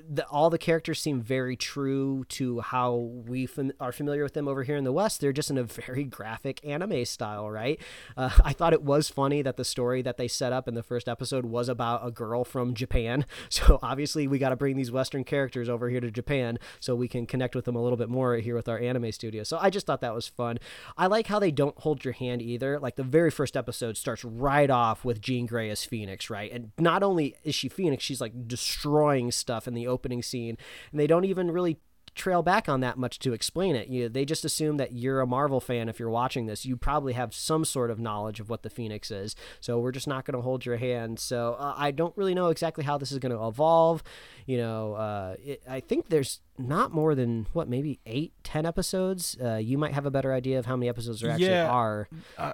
The, 0.08 0.26
all 0.26 0.50
the 0.50 0.58
characters 0.58 1.00
seem 1.00 1.20
very 1.22 1.56
true 1.56 2.24
to 2.30 2.60
how 2.60 2.94
we 2.94 3.46
fam- 3.46 3.72
are 3.80 3.92
familiar 3.92 4.22
with 4.22 4.34
them 4.34 4.48
over 4.48 4.62
here 4.62 4.76
in 4.76 4.84
the 4.84 4.92
West. 4.92 5.20
They're 5.20 5.32
just 5.32 5.50
in 5.50 5.58
a 5.58 5.64
very 5.64 6.04
graphic 6.04 6.60
anime 6.64 7.04
style, 7.04 7.50
right? 7.50 7.80
Uh, 8.16 8.30
I 8.44 8.52
thought 8.52 8.72
it 8.72 8.82
was 8.82 9.08
funny 9.08 9.42
that 9.42 9.56
the 9.56 9.64
story 9.64 10.02
that 10.02 10.16
they 10.16 10.28
set 10.28 10.52
up 10.52 10.68
in 10.68 10.74
the 10.74 10.82
first 10.82 11.08
episode 11.08 11.46
was 11.46 11.68
about 11.68 12.06
a 12.06 12.10
girl 12.10 12.44
from 12.44 12.74
Japan. 12.74 13.24
So 13.50 13.78
obviously, 13.82 14.28
we 14.28 14.38
got 14.38 14.50
to 14.50 14.56
bring 14.56 14.76
these 14.76 14.92
Western 14.92 15.24
characters 15.24 15.68
over 15.68 15.88
here 15.88 16.00
to 16.00 16.10
Japan 16.10 16.58
so 16.80 16.94
we 16.94 17.08
can 17.08 17.26
connect 17.26 17.54
with 17.54 17.64
them 17.64 17.74
a 17.74 17.82
little 17.82 17.96
bit 17.96 18.08
more 18.08 18.36
here 18.36 18.54
with 18.54 18.68
our 18.68 18.78
anime 18.78 19.10
studio. 19.10 19.42
So 19.42 19.58
I 19.58 19.70
just 19.70 19.86
thought 19.86 20.00
that 20.02 20.14
was 20.14 20.28
fun. 20.28 20.58
I 20.96 21.06
like 21.06 21.26
how 21.26 21.38
they 21.38 21.50
don't 21.50 21.76
hold 21.78 22.04
your 22.04 22.12
hand 22.12 22.42
either. 22.42 22.78
Like 22.78 22.96
the 22.96 23.02
very 23.02 23.30
first 23.30 23.56
episode 23.56 23.96
starts 23.96 24.24
right 24.24 24.70
off 24.70 25.04
with 25.04 25.20
Jean 25.20 25.46
Grey 25.46 25.70
as 25.70 25.84
Phoenix, 25.84 26.30
right? 26.30 26.52
And 26.52 26.72
not 26.78 27.02
only 27.02 27.34
is 27.42 27.54
she 27.54 27.68
Phoenix, 27.68 28.04
she's 28.04 28.20
like 28.20 28.46
destroying 28.46 29.32
stuff 29.32 29.66
in 29.66 29.74
the 29.74 29.87
opening 29.88 30.22
scene, 30.22 30.56
and 30.92 31.00
they 31.00 31.06
don't 31.06 31.24
even 31.24 31.50
really 31.50 31.78
trail 32.14 32.42
back 32.42 32.68
on 32.68 32.80
that 32.80 32.98
much 32.98 33.18
to 33.20 33.32
explain 33.32 33.76
it. 33.76 33.88
You, 33.88 34.08
they 34.08 34.24
just 34.24 34.44
assume 34.44 34.76
that 34.76 34.92
you're 34.92 35.20
a 35.20 35.26
Marvel 35.26 35.60
fan 35.60 35.88
if 35.88 35.98
you're 35.98 36.10
watching 36.10 36.46
this. 36.46 36.66
You 36.66 36.76
probably 36.76 37.12
have 37.14 37.34
some 37.34 37.64
sort 37.64 37.90
of 37.90 37.98
knowledge 37.98 38.40
of 38.40 38.50
what 38.50 38.62
the 38.62 38.70
Phoenix 38.70 39.10
is. 39.10 39.36
So 39.60 39.78
we're 39.78 39.92
just 39.92 40.08
not 40.08 40.24
going 40.24 40.36
to 40.36 40.42
hold 40.42 40.66
your 40.66 40.76
hand. 40.76 41.20
So 41.20 41.56
uh, 41.58 41.74
I 41.76 41.92
don't 41.92 42.16
really 42.16 42.34
know 42.34 42.48
exactly 42.48 42.84
how 42.84 42.98
this 42.98 43.12
is 43.12 43.18
going 43.18 43.36
to 43.36 43.46
evolve. 43.46 44.02
You 44.46 44.58
know, 44.58 44.94
uh, 44.94 45.36
it, 45.42 45.62
I 45.68 45.80
think 45.80 46.08
there's 46.08 46.40
not 46.58 46.92
more 46.92 47.14
than 47.14 47.46
what 47.52 47.68
maybe 47.68 48.00
eight, 48.06 48.32
ten 48.42 48.66
episodes. 48.66 49.36
Uh, 49.42 49.56
you 49.56 49.78
might 49.78 49.92
have 49.94 50.06
a 50.06 50.10
better 50.10 50.32
idea 50.32 50.58
of 50.58 50.66
how 50.66 50.76
many 50.76 50.88
episodes 50.88 51.20
there 51.20 51.30
actually 51.30 51.46
Yeah. 51.48 51.70
are. 51.70 52.08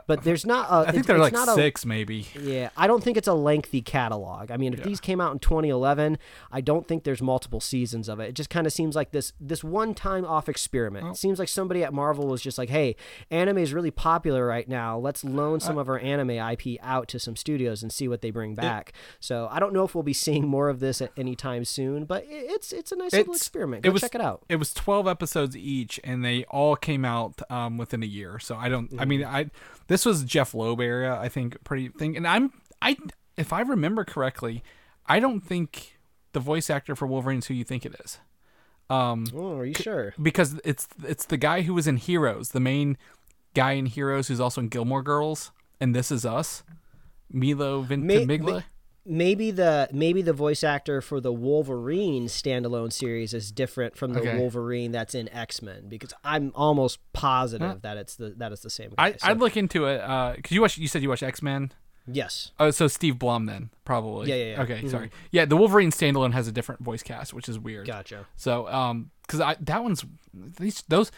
but 0.06 0.22
there's 0.24 0.44
not. 0.46 0.68
A, 0.70 0.88
I 0.88 0.92
think 0.92 1.06
they're 1.06 1.18
like 1.18 1.32
not 1.32 1.48
a- 1.48 1.54
six 1.54 1.84
maybe. 1.86 2.26
yeah, 2.40 2.70
I 2.76 2.86
don't 2.86 3.02
think 3.02 3.16
it's 3.16 3.28
a 3.28 3.34
lengthy 3.34 3.80
catalog. 3.82 4.50
I 4.50 4.56
mean, 4.56 4.74
if 4.74 4.82
these 4.82 5.00
came 5.00 5.20
out 5.20 5.32
in 5.32 5.38
2011, 5.38 6.18
I 6.52 6.60
don't 6.60 6.86
think 6.86 7.04
there's 7.04 7.22
multiple 7.22 7.60
seasons 7.60 8.08
of 8.08 8.20
it. 8.20 8.28
It 8.28 8.34
just 8.34 8.50
kind 8.50 8.66
of 8.66 8.72
seems 8.72 8.94
like 8.96 9.10
this 9.12 9.32
this 9.40 9.64
one 9.64 9.94
time 9.94 10.24
off 10.24 10.48
experiment. 10.48 11.06
It 11.08 11.16
seems 11.16 11.38
like 11.38 11.48
somebody 11.48 11.82
at 11.84 11.92
Marvel 11.94 12.26
was 12.26 12.42
just 12.42 12.58
like, 12.58 12.68
"Hey, 12.68 12.96
anime 13.30 13.58
is 13.58 13.72
really 13.72 13.90
popular 13.90 14.46
right 14.46 14.68
now. 14.68 14.98
Let's 14.98 15.24
loan 15.24 15.60
some 15.60 15.78
of 15.78 15.88
our 15.88 15.98
anime 15.98 16.30
IP 16.30 16.78
out 16.82 17.08
to 17.08 17.18
some 17.18 17.36
studios 17.36 17.82
and 17.82 17.92
see 17.92 18.08
what 18.08 18.20
they 18.20 18.30
bring 18.30 18.54
back." 18.54 18.92
so 19.20 19.48
I 19.50 19.60
don't 19.60 19.72
know 19.72 19.84
if 19.84 19.94
we'll 19.94 20.02
be 20.02 20.12
seeing 20.12 20.46
more 20.46 20.68
of 20.68 20.80
this 20.80 21.00
at 21.00 21.10
any 21.16 21.34
time 21.36 21.64
soon, 21.64 22.04
but 22.04 22.22
i- 22.24 22.26
it's 22.28 22.72
it's 22.72 22.92
a 22.92 22.96
nice 22.96 23.12
little 23.12 23.34
experiment. 23.34 23.84
it 23.84 23.88
Go 23.88 23.93
was- 23.94 24.02
check 24.02 24.14
it 24.14 24.20
out. 24.20 24.44
It 24.48 24.56
was 24.56 24.74
12 24.74 25.06
episodes 25.08 25.56
each, 25.56 25.98
and 26.04 26.22
they 26.24 26.44
all 26.44 26.76
came 26.76 27.04
out 27.04 27.40
um, 27.50 27.78
within 27.78 28.02
a 28.02 28.06
year. 28.06 28.38
So 28.38 28.56
I 28.56 28.68
don't. 28.68 28.92
I 29.00 29.04
mean, 29.06 29.20
Mm-hmm. 29.20 29.34
I 29.36 29.50
this 29.88 30.04
was 30.04 30.22
Jeph 30.24 30.52
Loeb 30.54 30.80
area, 30.80 31.14
I 31.18 31.28
think, 31.28 31.62
pretty 31.64 31.88
thing. 31.88 32.16
And 32.16 32.26
I'm 32.26 32.52
I 32.82 32.96
if 33.36 33.52
I 33.52 33.60
remember 33.62 34.04
correctly, 34.04 34.62
I 35.06 35.18
don't 35.20 35.40
think 35.40 35.98
the 36.32 36.40
voice 36.40 36.68
actor 36.70 36.94
for 36.96 37.06
Wolverine 37.06 37.38
is 37.38 37.46
who 37.46 37.54
you 37.54 37.64
think 37.64 37.84
it 37.86 37.94
is. 38.04 38.18
Um, 38.90 39.24
Oh, 39.34 39.56
are 39.56 39.64
you 39.64 39.74
sure? 39.74 40.12
because 40.20 40.60
it's 40.64 40.86
it's 41.06 41.24
the 41.24 41.36
guy 41.38 41.62
who 41.62 41.72
was 41.74 41.86
in 41.86 41.96
Heroes, 41.96 42.50
the 42.50 42.60
main 42.60 42.98
guy 43.54 43.72
in 43.72 43.86
Heroes 43.86 44.28
who's 44.28 44.40
also 44.40 44.60
in 44.60 44.68
Gilmore 44.68 45.02
Girls, 45.02 45.52
and 45.80 45.94
This 45.94 46.10
Is 46.10 46.26
Us, 46.26 46.62
Milo 47.32 47.80
May- 47.82 47.86
Ventimiglia. 47.86 48.54
may- 48.56 48.64
maybe 49.06 49.50
the 49.50 49.88
maybe 49.92 50.22
the 50.22 50.32
voice 50.32 50.64
actor 50.64 51.00
for 51.00 51.20
the 51.20 51.32
Wolverine 51.32 52.26
standalone 52.26 52.92
series 52.92 53.34
is 53.34 53.52
different 53.52 53.96
from 53.96 54.12
the 54.12 54.20
Okay. 54.20 54.38
Wolverine 54.38 54.92
that's 54.92 55.14
in 55.14 55.28
X 55.30 55.60
Men 55.62 55.88
because 55.88 56.12
I'm 56.24 56.52
almost 56.54 56.98
positive 57.12 57.82
that 57.82 57.96
it's 57.96 58.16
the 58.16 58.30
that 58.38 58.52
is 58.52 58.60
the 58.60 58.70
same. 58.70 58.90
Guy. 58.90 58.94
I 58.98 59.12
So- 59.12 59.28
I'd 59.28 59.38
look 59.38 59.56
into 59.56 59.86
it 59.86 59.98
because 60.36 60.52
you 60.52 60.60
watch. 60.60 60.78
You 60.78 60.88
said 60.88 61.02
you 61.02 61.08
watch 61.08 61.22
X 61.22 61.42
Men. 61.42 61.72
yes. 62.06 62.52
Oh, 62.60 62.70
so 62.70 62.86
Steve 62.88 63.18
Blum 63.18 63.46
then 63.46 63.70
probably. 63.84 64.28
Yeah, 64.28 64.34
yeah, 64.36 64.50
yeah. 64.56 64.62
Okay, 64.62 64.88
sorry. 64.88 65.10
Yeah, 65.30 65.44
the 65.46 65.56
Wolverine 65.56 65.90
standalone 65.90 66.32
has 66.32 66.46
a 66.48 66.52
different 66.52 66.80
voice 66.82 67.02
cast, 67.02 67.32
which 67.34 67.48
is 67.48 67.58
weird. 67.58 67.86
Gotcha. 67.86 68.26
So, 68.36 68.68
um, 68.68 69.10
because 69.22 69.40
I 69.40 69.56
that 69.60 69.82
one's 69.82 70.04
these 70.58 70.82
those. 70.88 71.10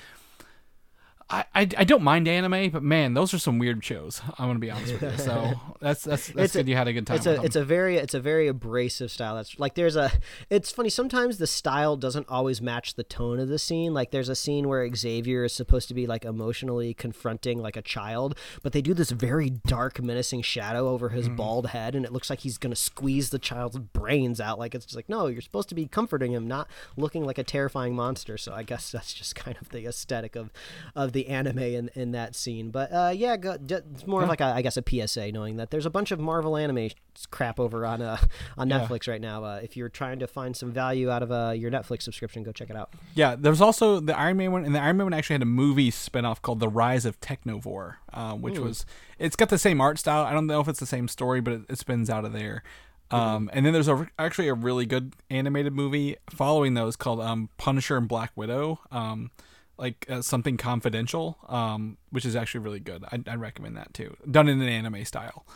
I, 1.29 1.45
I, 1.57 1.61
I 1.79 1.85
don't 1.85 2.03
mind 2.05 2.29
anime, 2.29 2.71
but 2.71 2.85
man, 2.85 3.15
those 3.15 3.35
are 3.35 3.39
some 3.39 3.59
weird 3.59 3.85
shows. 3.85 4.23
I'm 4.39 4.47
gonna 4.49 4.61
be 4.61 4.71
honest 4.71 4.93
with 4.93 5.03
you. 5.03 5.19
So 5.19 5.55
that's 5.81 6.05
that's 6.05 6.29
that's 6.29 6.45
It's 6.45 6.55
a- 6.55 6.59
good. 6.59 6.69
you 6.69 6.77
had 6.77 6.87
a 6.87 6.93
good 6.93 7.05
time. 7.05 7.17
It's 7.17 7.27
with 7.27 7.35
a 7.35 7.37
them. 7.39 7.45
it's 7.47 7.57
a 7.57 7.65
very 7.65 7.97
it's 7.97 8.15
a 8.15 8.21
very 8.21 8.47
abrasive 8.47 9.11
style. 9.11 9.35
That's 9.35 9.59
like 9.59 9.75
there's 9.75 9.97
a 9.97 10.13
it's 10.51 10.71
funny 10.71 10.89
sometimes 10.89 11.39
the 11.39 11.49
style 11.49 11.97
doesn't 11.97 12.27
always 12.29 12.63
match 12.63 12.95
the 12.95 13.03
tone 13.03 13.41
of 13.41 13.49
the 13.49 13.59
scene. 13.59 13.93
Like 13.93 14.13
there's 14.13 14.29
a 14.29 14.37
scene 14.37 14.69
where 14.69 14.89
Xavier 14.95 15.43
is 15.45 15.53
supposed 15.53 15.89
to 15.89 15.95
be 15.95 16.07
like 16.07 16.25
emotionally 16.25 16.95
confronting 16.95 17.59
like 17.61 17.77
a 17.77 17.83
child, 17.83 18.39
but 18.63 18.73
they 18.73 18.81
do 18.81 18.95
this 18.95 19.11
very 19.11 19.51
dark 19.51 20.01
menacing 20.01 20.43
shadow 20.43 20.89
over 20.89 21.09
his 21.09 21.27
Mm-hmm. 21.27 21.37
bald 21.37 21.67
head 21.71 21.97
and 21.97 22.05
it 22.05 22.13
looks 22.13 22.31
like 22.31 22.41
he's 22.41 22.57
going 22.57 22.71
to 22.71 22.77
squeeze 22.81 23.31
the 23.31 23.39
child's 23.41 23.79
brains 23.79 24.41
out 24.41 24.61
like 24.61 24.77
it's 24.77 24.85
just 24.87 24.95
like 24.95 25.09
no, 25.09 25.27
you're 25.27 25.41
supposed 25.43 25.69
to 25.71 25.75
be 25.75 25.87
comforting 25.87 26.31
him, 26.33 26.47
not 26.47 26.69
looking 26.97 27.25
like 27.25 27.37
a 27.39 27.43
terrifying 27.43 27.97
monster. 27.97 28.39
So 28.39 28.53
I 28.53 28.63
guess 28.63 28.93
that's 28.93 29.13
just 29.13 29.35
kind 29.35 29.57
of 29.61 29.71
the 29.71 29.87
aesthetic 29.87 30.37
of 30.37 30.51
of 30.95 31.16
the 31.17 31.29
anime 31.29 31.59
in, 31.59 31.91
in 31.95 32.13
that 32.13 32.37
scene. 32.37 32.71
But 32.71 32.93
uh, 32.93 33.13
yeah, 33.15 33.37
go, 33.37 33.57
d- 33.57 33.77
it's 33.95 34.07
more 34.07 34.23
of 34.23 34.29
like 34.29 34.41
a, 34.41 34.45
I 34.45 34.63
guess 34.63 34.77
a 34.77 34.83
PSA, 34.87 35.33
knowing 35.33 35.57
that 35.57 35.71
there's 35.71 35.87
a 35.87 35.91
bunch 35.91 36.11
of 36.13 36.21
Marvel 36.21 36.57
anime 36.57 36.91
crap 37.31 37.59
over 37.59 37.87
on 37.87 38.03
uh, 38.03 38.19
on 38.59 38.69
Yeah. 38.69 38.81
Netflix 38.87 39.09
right 39.09 39.21
now. 39.21 39.43
Uh, 39.43 39.61
if 39.63 39.77
you're 39.77 39.89
trying 39.89 40.19
to 40.19 40.27
find 40.27 40.57
some 40.57 40.71
value 40.71 41.11
out 41.11 41.23
of 41.23 41.33
uh, 41.33 41.53
your 41.57 41.71
Netflix 41.71 42.03
subscription, 42.03 42.43
go 42.43 42.53
check 42.53 42.71
it 42.71 42.77
out. 42.77 42.93
Yeah, 43.15 43.35
there's 43.39 43.61
also 43.61 43.99
the 44.01 44.17
Iron 44.17 44.37
Man 44.37 44.53
one, 44.53 44.65
and 44.65 44.75
the 44.75 44.81
Iron 44.81 44.99
Man 44.99 45.07
one 45.07 45.15
actually 45.15 45.35
had 45.35 45.43
a 45.43 45.47
movie 45.47 45.91
spinoff 45.91 46.43
called 46.43 46.61
The 46.61 46.69
Rise 46.69 47.05
of 47.05 47.21
Technovore, 47.21 47.95
uh, 48.13 48.35
which 48.35 48.59
was 48.59 48.85
it's 49.19 49.35
got 49.37 49.49
the 49.49 49.59
same 49.59 49.81
art 49.81 49.99
style. 49.99 50.25
I 50.25 50.33
don't 50.33 50.47
know 50.47 50.61
if 50.61 50.69
it's 50.69 50.81
the 50.81 50.87
same 50.87 51.09
story, 51.09 51.41
but 51.41 51.53
it, 51.55 51.61
it 51.71 51.79
spins 51.79 52.11
out 52.11 52.25
of 52.25 52.33
there. 52.33 52.63
Um, 53.11 53.49
and 53.53 53.65
then 53.65 53.73
there's 53.73 53.87
a, 53.87 54.09
actually 54.19 54.49
a 54.49 54.55
really 54.55 54.85
good 54.85 55.15
animated 55.31 55.73
movie 55.73 56.17
following 56.29 56.75
those 56.75 56.97
called 56.97 57.21
um, 57.21 57.51
Punisher 57.57 57.97
and 57.97 58.09
Black 58.09 58.33
Widow, 58.35 58.81
um, 58.91 59.31
like 59.79 60.07
uh, 60.09 60.23
something 60.23 60.57
confidential, 60.57 61.39
um, 61.49 61.97
which 62.11 62.25
is 62.25 62.35
actually 62.35 62.61
really 62.61 62.81
good. 62.81 63.05
I, 63.05 63.23
I 63.27 63.35
recommend 63.37 63.77
that 63.77 63.93
too, 63.95 64.17
done 64.31 64.49
in 64.49 64.61
an 64.61 64.69
anime 64.69 65.05
style. 65.05 65.47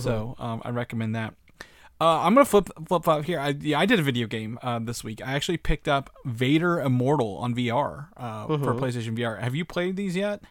So 0.00 0.36
um, 0.38 0.60
I 0.64 0.70
recommend 0.70 1.14
that. 1.14 1.34
Uh, 2.00 2.20
I'm 2.20 2.34
gonna 2.34 2.44
flip 2.44 2.68
flip 2.86 3.04
flop 3.04 3.24
here. 3.24 3.40
I 3.40 3.48
yeah, 3.58 3.80
I 3.80 3.86
did 3.86 3.98
a 3.98 4.02
video 4.02 4.26
game 4.26 4.58
uh, 4.62 4.78
this 4.78 5.02
week. 5.02 5.20
I 5.26 5.32
actually 5.32 5.56
picked 5.56 5.88
up 5.88 6.10
Vader 6.24 6.80
Immortal 6.80 7.36
on 7.38 7.54
VR 7.54 8.08
uh, 8.16 8.46
for 8.46 8.74
PlayStation 8.74 9.18
VR. 9.18 9.40
Have 9.40 9.54
you 9.54 9.64
played 9.64 9.96
these 9.96 10.14
yet? 10.14 10.42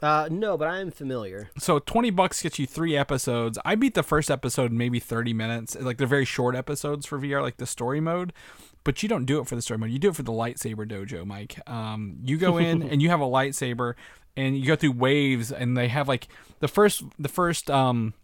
Uh, 0.00 0.28
no, 0.30 0.56
but 0.56 0.68
I 0.68 0.80
am 0.80 0.90
familiar. 0.90 1.50
So 1.58 1.78
twenty 1.78 2.10
bucks 2.10 2.42
gets 2.42 2.58
you 2.58 2.66
three 2.66 2.94
episodes. 2.94 3.58
I 3.64 3.74
beat 3.74 3.94
the 3.94 4.02
first 4.02 4.30
episode 4.30 4.70
in 4.70 4.76
maybe 4.76 5.00
thirty 5.00 5.32
minutes. 5.32 5.76
Like 5.80 5.96
they're 5.96 6.06
very 6.06 6.26
short 6.26 6.54
episodes 6.54 7.06
for 7.06 7.18
VR, 7.18 7.40
like 7.40 7.56
the 7.56 7.66
story 7.66 8.00
mode. 8.00 8.34
But 8.84 9.02
you 9.02 9.08
don't 9.08 9.24
do 9.24 9.40
it 9.40 9.46
for 9.46 9.54
the 9.54 9.62
story 9.62 9.78
mode. 9.78 9.90
You 9.90 9.98
do 9.98 10.08
it 10.08 10.16
for 10.16 10.22
the 10.22 10.32
lightsaber 10.32 10.88
dojo, 10.88 11.24
Mike. 11.24 11.58
Um, 11.68 12.16
you 12.24 12.36
go 12.36 12.58
in 12.58 12.82
and 12.90 13.00
you 13.00 13.10
have 13.10 13.20
a 13.20 13.26
lightsaber, 13.26 13.94
and 14.36 14.58
you 14.58 14.66
go 14.66 14.76
through 14.76 14.92
waves, 14.92 15.52
and 15.52 15.76
they 15.76 15.88
have 15.88 16.08
like 16.08 16.28
the 16.60 16.68
first 16.68 17.02
the 17.18 17.28
first 17.28 17.70
um 17.70 18.14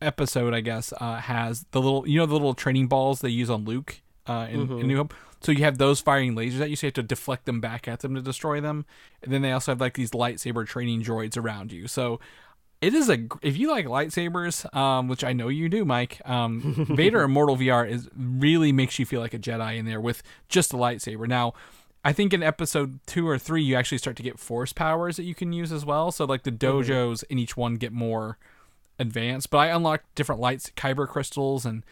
episode, 0.00 0.54
I 0.54 0.60
guess, 0.60 0.92
uh, 1.00 1.16
has 1.16 1.66
the 1.70 1.80
little 1.80 2.08
you 2.08 2.18
know 2.18 2.26
the 2.26 2.32
little 2.32 2.54
training 2.54 2.86
balls 2.86 3.20
they 3.20 3.28
use 3.28 3.50
on 3.50 3.64
Luke 3.64 4.00
uh, 4.26 4.46
in, 4.50 4.70
in 4.78 4.86
New 4.86 4.96
Hope. 4.96 5.14
So 5.40 5.52
you 5.52 5.64
have 5.64 5.78
those 5.78 6.00
firing 6.00 6.34
lasers 6.34 6.60
at 6.60 6.70
you, 6.70 6.76
so 6.76 6.86
you 6.86 6.88
have 6.88 6.94
to 6.94 7.02
deflect 7.02 7.44
them 7.44 7.60
back 7.60 7.86
at 7.86 8.00
them 8.00 8.14
to 8.14 8.22
destroy 8.22 8.60
them. 8.60 8.86
And 9.22 9.32
then 9.32 9.42
they 9.42 9.52
also 9.52 9.72
have 9.72 9.80
like 9.80 9.94
these 9.94 10.10
lightsaber 10.12 10.66
training 10.66 11.02
droids 11.02 11.36
around 11.36 11.72
you. 11.72 11.86
So 11.86 12.20
it 12.80 12.94
is 12.94 13.08
a 13.08 13.26
if 13.42 13.56
you 13.56 13.70
like 13.70 13.86
lightsabers, 13.86 14.72
um, 14.74 15.08
which 15.08 15.24
I 15.24 15.32
know 15.32 15.48
you 15.48 15.68
do, 15.68 15.84
Mike. 15.84 16.20
Um, 16.24 16.86
Vader 16.90 17.22
Immortal 17.22 17.56
VR 17.56 17.88
is 17.88 18.08
really 18.16 18.72
makes 18.72 18.98
you 18.98 19.06
feel 19.06 19.20
like 19.20 19.34
a 19.34 19.38
Jedi 19.38 19.78
in 19.78 19.86
there 19.86 20.00
with 20.00 20.22
just 20.48 20.72
a 20.72 20.76
lightsaber. 20.76 21.26
Now, 21.26 21.54
I 22.04 22.12
think 22.12 22.32
in 22.32 22.42
episode 22.42 23.00
two 23.06 23.26
or 23.28 23.38
three, 23.38 23.62
you 23.62 23.74
actually 23.76 23.98
start 23.98 24.16
to 24.16 24.22
get 24.22 24.38
force 24.38 24.72
powers 24.72 25.16
that 25.16 25.24
you 25.24 25.34
can 25.34 25.52
use 25.52 25.72
as 25.72 25.84
well. 25.84 26.12
So 26.12 26.24
like 26.24 26.42
the 26.44 26.52
dojos 26.52 27.24
in 27.30 27.38
each 27.38 27.56
one 27.56 27.76
get 27.76 27.92
more 27.92 28.38
advanced. 28.98 29.50
But 29.50 29.58
I 29.58 29.66
unlocked 29.68 30.14
different 30.14 30.40
lights, 30.40 30.70
kyber 30.76 31.08
crystals, 31.08 31.64
and 31.64 31.84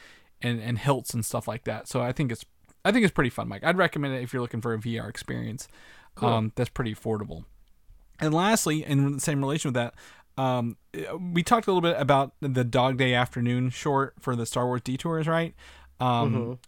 and 0.43 0.61
and 0.61 0.79
hilts 0.79 1.15
and 1.15 1.25
stuff 1.25 1.49
like 1.49 1.65
that. 1.65 1.89
So 1.89 2.03
I 2.03 2.13
think 2.13 2.31
it's 2.31 2.45
I 2.85 2.93
think 2.93 3.05
it's 3.05 3.15
pretty 3.15 3.31
fun, 3.31 3.49
Mike. 3.49 3.65
I'd 3.65 3.79
recommend 3.79 4.15
it 4.15 4.23
if 4.23 4.33
you're 4.33 4.43
looking 4.43 4.61
for 4.61 4.75
a 4.75 4.79
VR 4.79 5.09
experience. 5.09 5.67
Um, 6.19 6.53
that's 6.55 6.71
pretty 6.71 6.95
affordable. 6.95 7.45
And 8.21 8.33
lastly, 8.33 8.85
in 8.85 9.15
the 9.15 9.21
same 9.21 9.41
relation 9.41 9.71
with 9.71 9.75
that, 9.75 9.95
um, 10.37 10.77
we 11.33 11.43
talked 11.43 11.67
a 11.67 11.71
little 11.71 11.81
bit 11.81 12.01
about 12.01 12.33
the 12.41 12.65
Dog 12.65 12.97
Day 12.97 13.15
Afternoon 13.15 13.71
short 13.71 14.15
for 14.21 14.35
the 14.37 14.47
Star 14.47 14.67
Wars 14.67 14.81
Detours, 14.83 15.27
right? 15.29 15.55
Um, 16.01 16.59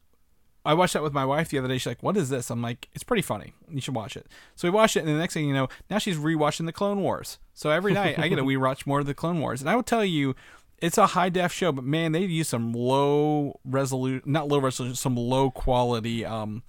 I 0.64 0.74
watched 0.74 0.94
that 0.94 1.02
with 1.02 1.12
my 1.12 1.24
wife 1.24 1.48
the 1.48 1.58
other 1.58 1.68
day. 1.68 1.78
She's 1.78 1.86
like, 1.86 2.02
"What 2.02 2.16
is 2.16 2.28
this?" 2.28 2.50
I'm 2.50 2.60
like, 2.60 2.88
"It's 2.94 3.04
pretty 3.04 3.22
funny. 3.22 3.54
You 3.70 3.80
should 3.80 3.94
watch 3.94 4.16
it." 4.16 4.26
So 4.56 4.66
we 4.66 4.72
watched 4.72 4.96
it, 4.96 5.00
and 5.00 5.08
the 5.08 5.14
next 5.14 5.34
thing 5.34 5.46
you 5.46 5.54
know, 5.54 5.68
now 5.88 5.98
she's 5.98 6.16
rewatching 6.16 6.66
the 6.66 6.72
Clone 6.72 7.02
Wars. 7.02 7.38
So 7.54 7.70
every 7.70 7.92
night 7.92 8.18
I 8.18 8.28
get 8.28 8.36
to 8.36 8.42
rewatch 8.44 8.86
more 8.86 9.00
of 9.00 9.06
the 9.06 9.14
Clone 9.14 9.40
Wars, 9.40 9.60
and 9.60 9.70
I 9.70 9.76
will 9.76 9.84
tell 9.84 10.04
you, 10.04 10.34
it's 10.78 10.98
a 10.98 11.08
high 11.08 11.28
def 11.28 11.52
show, 11.52 11.72
but 11.72 11.84
man, 11.84 12.12
they 12.12 12.20
use 12.24 12.48
some 12.48 12.72
low 12.72 13.60
resolution, 13.64 14.22
not 14.26 14.48
low 14.48 14.58
resolution, 14.58 14.96
some 14.96 15.16
low 15.16 15.50
quality, 15.50 16.24
um, 16.24 16.62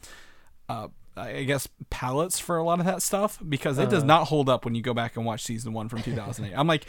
uh, 0.70 0.88
I 1.18 1.44
guess 1.44 1.68
palettes 1.90 2.40
for 2.40 2.58
a 2.58 2.64
lot 2.64 2.80
of 2.80 2.86
that 2.86 3.02
stuff 3.02 3.40
because 3.48 3.78
it 3.78 3.90
does 3.90 4.00
uh-huh. 4.00 4.06
not 4.06 4.28
hold 4.28 4.50
up 4.50 4.66
when 4.66 4.76
you 4.76 4.82
go 4.82 4.94
back 4.94 5.18
and 5.18 5.26
watch 5.26 5.44
season 5.44 5.74
one 5.74 5.90
from 5.90 6.02
2008. 6.04 6.54
I'm 6.58 6.68
like, 6.68 6.86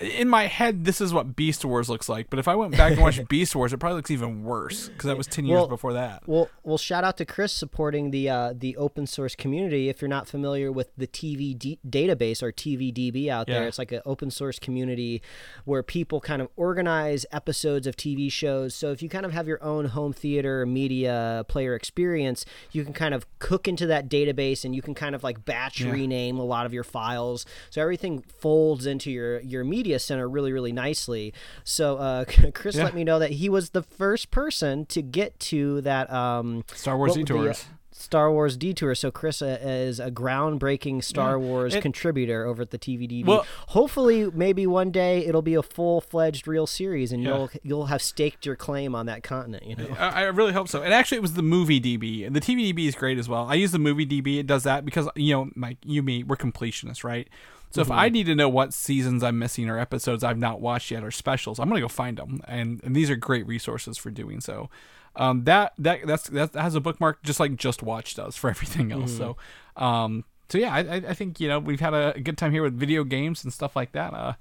in 0.00 0.28
my 0.28 0.46
head, 0.46 0.84
this 0.84 1.00
is 1.00 1.12
what 1.12 1.34
Beast 1.34 1.64
Wars 1.64 1.88
looks 1.88 2.08
like, 2.08 2.30
but 2.30 2.38
if 2.38 2.46
I 2.46 2.54
went 2.54 2.76
back 2.76 2.92
and 2.92 3.00
watched 3.00 3.26
Beast 3.28 3.56
Wars, 3.56 3.72
it 3.72 3.78
probably 3.78 3.96
looks 3.96 4.10
even 4.10 4.44
worse 4.44 4.88
because 4.88 5.06
that 5.06 5.16
was 5.16 5.26
10 5.26 5.46
years 5.46 5.56
Well, 5.56 5.66
before 5.68 5.92
that. 5.94 6.22
Well, 6.26 6.48
well, 6.62 6.78
shout 6.78 7.02
out 7.04 7.16
to 7.16 7.24
Chris 7.24 7.52
supporting 7.52 8.10
the 8.10 8.28
uh, 8.30 8.52
the 8.56 8.76
open 8.76 9.06
source 9.06 9.34
community. 9.34 9.88
If 9.88 10.00
you're 10.00 10.08
not 10.08 10.28
familiar 10.28 10.70
with 10.70 10.90
the 10.96 11.06
TV 11.06 11.58
D- 11.58 11.78
database 11.88 12.42
or 12.42 12.52
TVDB 12.52 13.28
out 13.28 13.46
there, 13.48 13.62
Yeah. 13.62 13.68
it's 13.68 13.78
like 13.78 13.90
an 13.92 14.02
open 14.06 14.30
source 14.30 14.58
community 14.58 15.22
where 15.64 15.82
people 15.82 16.20
kind 16.20 16.42
of 16.42 16.48
organize 16.56 17.26
episodes 17.32 17.86
of 17.86 17.96
TV 17.96 18.30
shows. 18.30 18.74
So 18.74 18.92
if 18.92 19.02
you 19.02 19.08
kind 19.08 19.26
of 19.26 19.32
have 19.32 19.48
your 19.48 19.62
own 19.64 19.86
home 19.86 20.12
theater 20.12 20.64
media 20.66 21.44
player 21.48 21.74
experience, 21.74 22.44
you 22.72 22.84
can 22.84 22.92
kind 22.92 23.14
of 23.14 23.26
cook 23.38 23.66
into 23.66 23.86
that 23.86 24.08
database 24.08 24.64
and 24.64 24.74
you 24.76 24.82
can 24.82 24.94
kind 24.94 25.14
of 25.14 25.24
like 25.24 25.44
batch 25.44 25.80
rename 25.80 26.38
a 26.38 26.44
lot 26.44 26.66
of 26.66 26.72
your 26.74 26.84
files. 26.84 27.46
So 27.70 27.80
everything 27.82 28.22
folds 28.22 28.86
into 28.86 29.10
your 29.10 29.40
your 29.40 29.64
media 29.64 29.87
center 29.96 30.28
really 30.28 30.52
really 30.52 30.72
nicely. 30.72 31.32
So 31.64 31.96
uh, 31.96 32.24
Chris 32.54 32.76
Yeah. 32.76 32.84
let 32.84 32.94
me 32.94 33.04
know 33.04 33.18
that 33.18 33.30
he 33.32 33.48
was 33.48 33.70
the 33.70 33.82
first 33.82 34.30
person 34.30 34.84
to 34.86 35.00
get 35.02 35.38
to 35.40 35.80
that 35.82 36.12
um, 36.12 36.64
Star 36.74 36.96
Wars 36.96 37.10
what 37.10 37.18
would 37.18 37.26
the, 37.28 37.32
Detours. 37.34 37.64
Star 37.90 38.30
Wars 38.30 38.56
Detour. 38.56 38.94
So 38.94 39.10
Chris 39.10 39.42
uh, 39.42 39.58
is 39.60 39.98
a 39.98 40.08
groundbreaking 40.08 41.02
Star 41.02 41.32
Yeah. 41.32 41.36
Wars 41.46 41.74
It- 41.74 41.80
contributor 41.82 42.44
over 42.46 42.62
at 42.62 42.70
the 42.70 42.78
TVDB. 42.78 43.24
Well- 43.26 43.44
Hopefully, 43.68 44.30
maybe 44.32 44.66
one 44.68 44.92
day 44.92 45.26
it'll 45.26 45.42
be 45.42 45.54
a 45.54 45.62
full 45.64 46.00
fledged 46.00 46.46
real 46.46 46.66
series, 46.66 47.10
and 47.10 47.22
Yeah. 47.24 47.30
you'll 47.36 47.50
you'll 47.64 47.86
have 47.86 48.00
staked 48.00 48.46
your 48.46 48.54
claim 48.56 48.94
on 48.94 49.06
that 49.06 49.22
continent. 49.24 49.66
You 49.66 49.74
know. 49.76 49.96
I, 49.98 50.08
I 50.08 50.22
really 50.26 50.52
hope 50.52 50.68
so. 50.68 50.80
And 50.82 50.94
actually, 50.94 51.18
it 51.18 51.22
was 51.22 51.32
the 51.34 51.42
movie 51.42 51.80
DB. 51.80 52.24
And 52.26 52.36
the 52.36 52.40
TV 52.40 52.72
DB 52.72 52.86
is 52.86 52.94
great 52.94 53.18
as 53.18 53.28
well. 53.28 53.46
I 53.48 53.54
use 53.54 53.72
the 53.72 53.78
movie 53.80 54.06
DB. 54.06 54.38
It 54.38 54.46
does 54.46 54.62
that 54.62 54.84
because 54.84 55.08
you 55.16 55.34
know, 55.34 55.50
Mike, 55.56 55.78
you, 55.84 56.02
me, 56.04 56.22
we're 56.22 56.36
completionists, 56.36 57.02
right? 57.02 57.28
So 57.70 57.82
if 57.82 57.90
I 57.90 58.08
need 58.08 58.26
to 58.26 58.34
know 58.34 58.48
what 58.48 58.72
seasons 58.72 59.22
I'm 59.22 59.38
missing 59.38 59.68
or 59.68 59.78
episodes 59.78 60.24
I've 60.24 60.38
not 60.38 60.60
watched 60.60 60.90
yet 60.90 61.04
or 61.04 61.10
specials, 61.10 61.58
I'm 61.58 61.68
gonna 61.68 61.80
go 61.80 61.88
find 61.88 62.16
them. 62.16 62.40
And 62.48 62.80
and 62.82 62.96
these 62.96 63.10
are 63.10 63.16
great 63.16 63.46
resources 63.46 63.98
for 63.98 64.10
doing 64.10 64.40
so. 64.40 64.70
Um, 65.16 65.44
that 65.44 65.74
that 65.78 66.06
that's 66.06 66.28
that 66.30 66.54
has 66.54 66.74
a 66.74 66.80
bookmark 66.80 67.22
just 67.22 67.40
like 67.40 67.56
Just 67.56 67.82
Watch 67.82 68.14
does 68.14 68.36
for 68.36 68.48
everything 68.50 68.92
else. 68.92 69.16
So, 69.16 69.36
um, 69.76 70.24
so 70.48 70.58
yeah, 70.58 70.72
I, 70.72 70.78
I 70.78 70.94
I 71.08 71.14
think 71.14 71.40
you 71.40 71.48
know 71.48 71.58
we've 71.58 71.80
had 71.80 71.94
a 71.94 72.18
good 72.20 72.38
time 72.38 72.52
here 72.52 72.62
with 72.62 72.74
video 72.74 73.04
games 73.04 73.44
and 73.44 73.52
stuff 73.52 73.76
like 73.76 73.92
that. 73.92 74.14
Uh, 74.14 74.34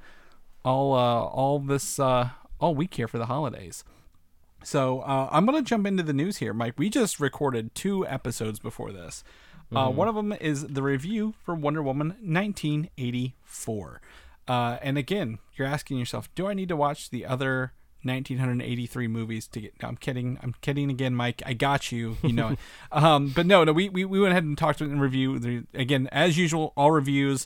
all 0.63 0.93
uh 0.93 1.23
all 1.23 1.59
this 1.59 1.99
uh 1.99 2.29
all 2.59 2.75
week 2.75 2.93
here 2.93 3.07
for 3.07 3.17
the 3.17 3.25
holidays. 3.25 3.83
So 4.63 5.01
uh, 5.01 5.29
I'm 5.31 5.45
gonna 5.45 5.61
jump 5.61 5.85
into 5.85 6.03
the 6.03 6.13
news 6.13 6.37
here, 6.37 6.53
Mike. 6.53 6.73
We 6.77 6.89
just 6.89 7.19
recorded 7.19 7.75
two 7.75 8.07
episodes 8.07 8.59
before 8.59 8.91
this. 8.91 9.23
Uh, 9.75 9.89
one 9.89 10.07
of 10.07 10.15
them 10.15 10.31
is 10.33 10.65
the 10.67 10.81
review 10.81 11.33
for 11.43 11.53
Wonder 11.53 11.83
Woman 11.83 12.09
1984. 12.21 14.01
Uh, 14.47 14.77
and 14.81 14.97
again, 14.97 15.39
you're 15.55 15.67
asking 15.67 15.97
yourself, 15.97 16.33
do 16.35 16.47
I 16.47 16.53
need 16.53 16.69
to 16.69 16.75
watch 16.75 17.09
the 17.09 17.25
other 17.25 17.73
1983 18.03 19.07
movies 19.07 19.47
to 19.49 19.61
get? 19.61 19.73
No, 19.81 19.89
I'm 19.89 19.97
kidding. 19.97 20.39
I'm 20.41 20.55
kidding 20.61 20.89
again, 20.89 21.13
Mike. 21.13 21.41
I 21.45 21.53
got 21.53 21.91
you. 21.91 22.17
You 22.23 22.33
know 22.33 22.55
um, 22.91 23.33
but 23.35 23.45
no, 23.45 23.63
no. 23.65 23.73
We, 23.73 23.89
we 23.89 24.05
we 24.05 24.21
went 24.21 24.31
ahead 24.31 24.45
and 24.45 24.57
talked 24.57 24.79
and 24.79 25.01
review 25.01 25.37
the, 25.39 25.63
again 25.73 26.07
as 26.11 26.37
usual. 26.37 26.71
All 26.77 26.91
reviews 26.91 27.45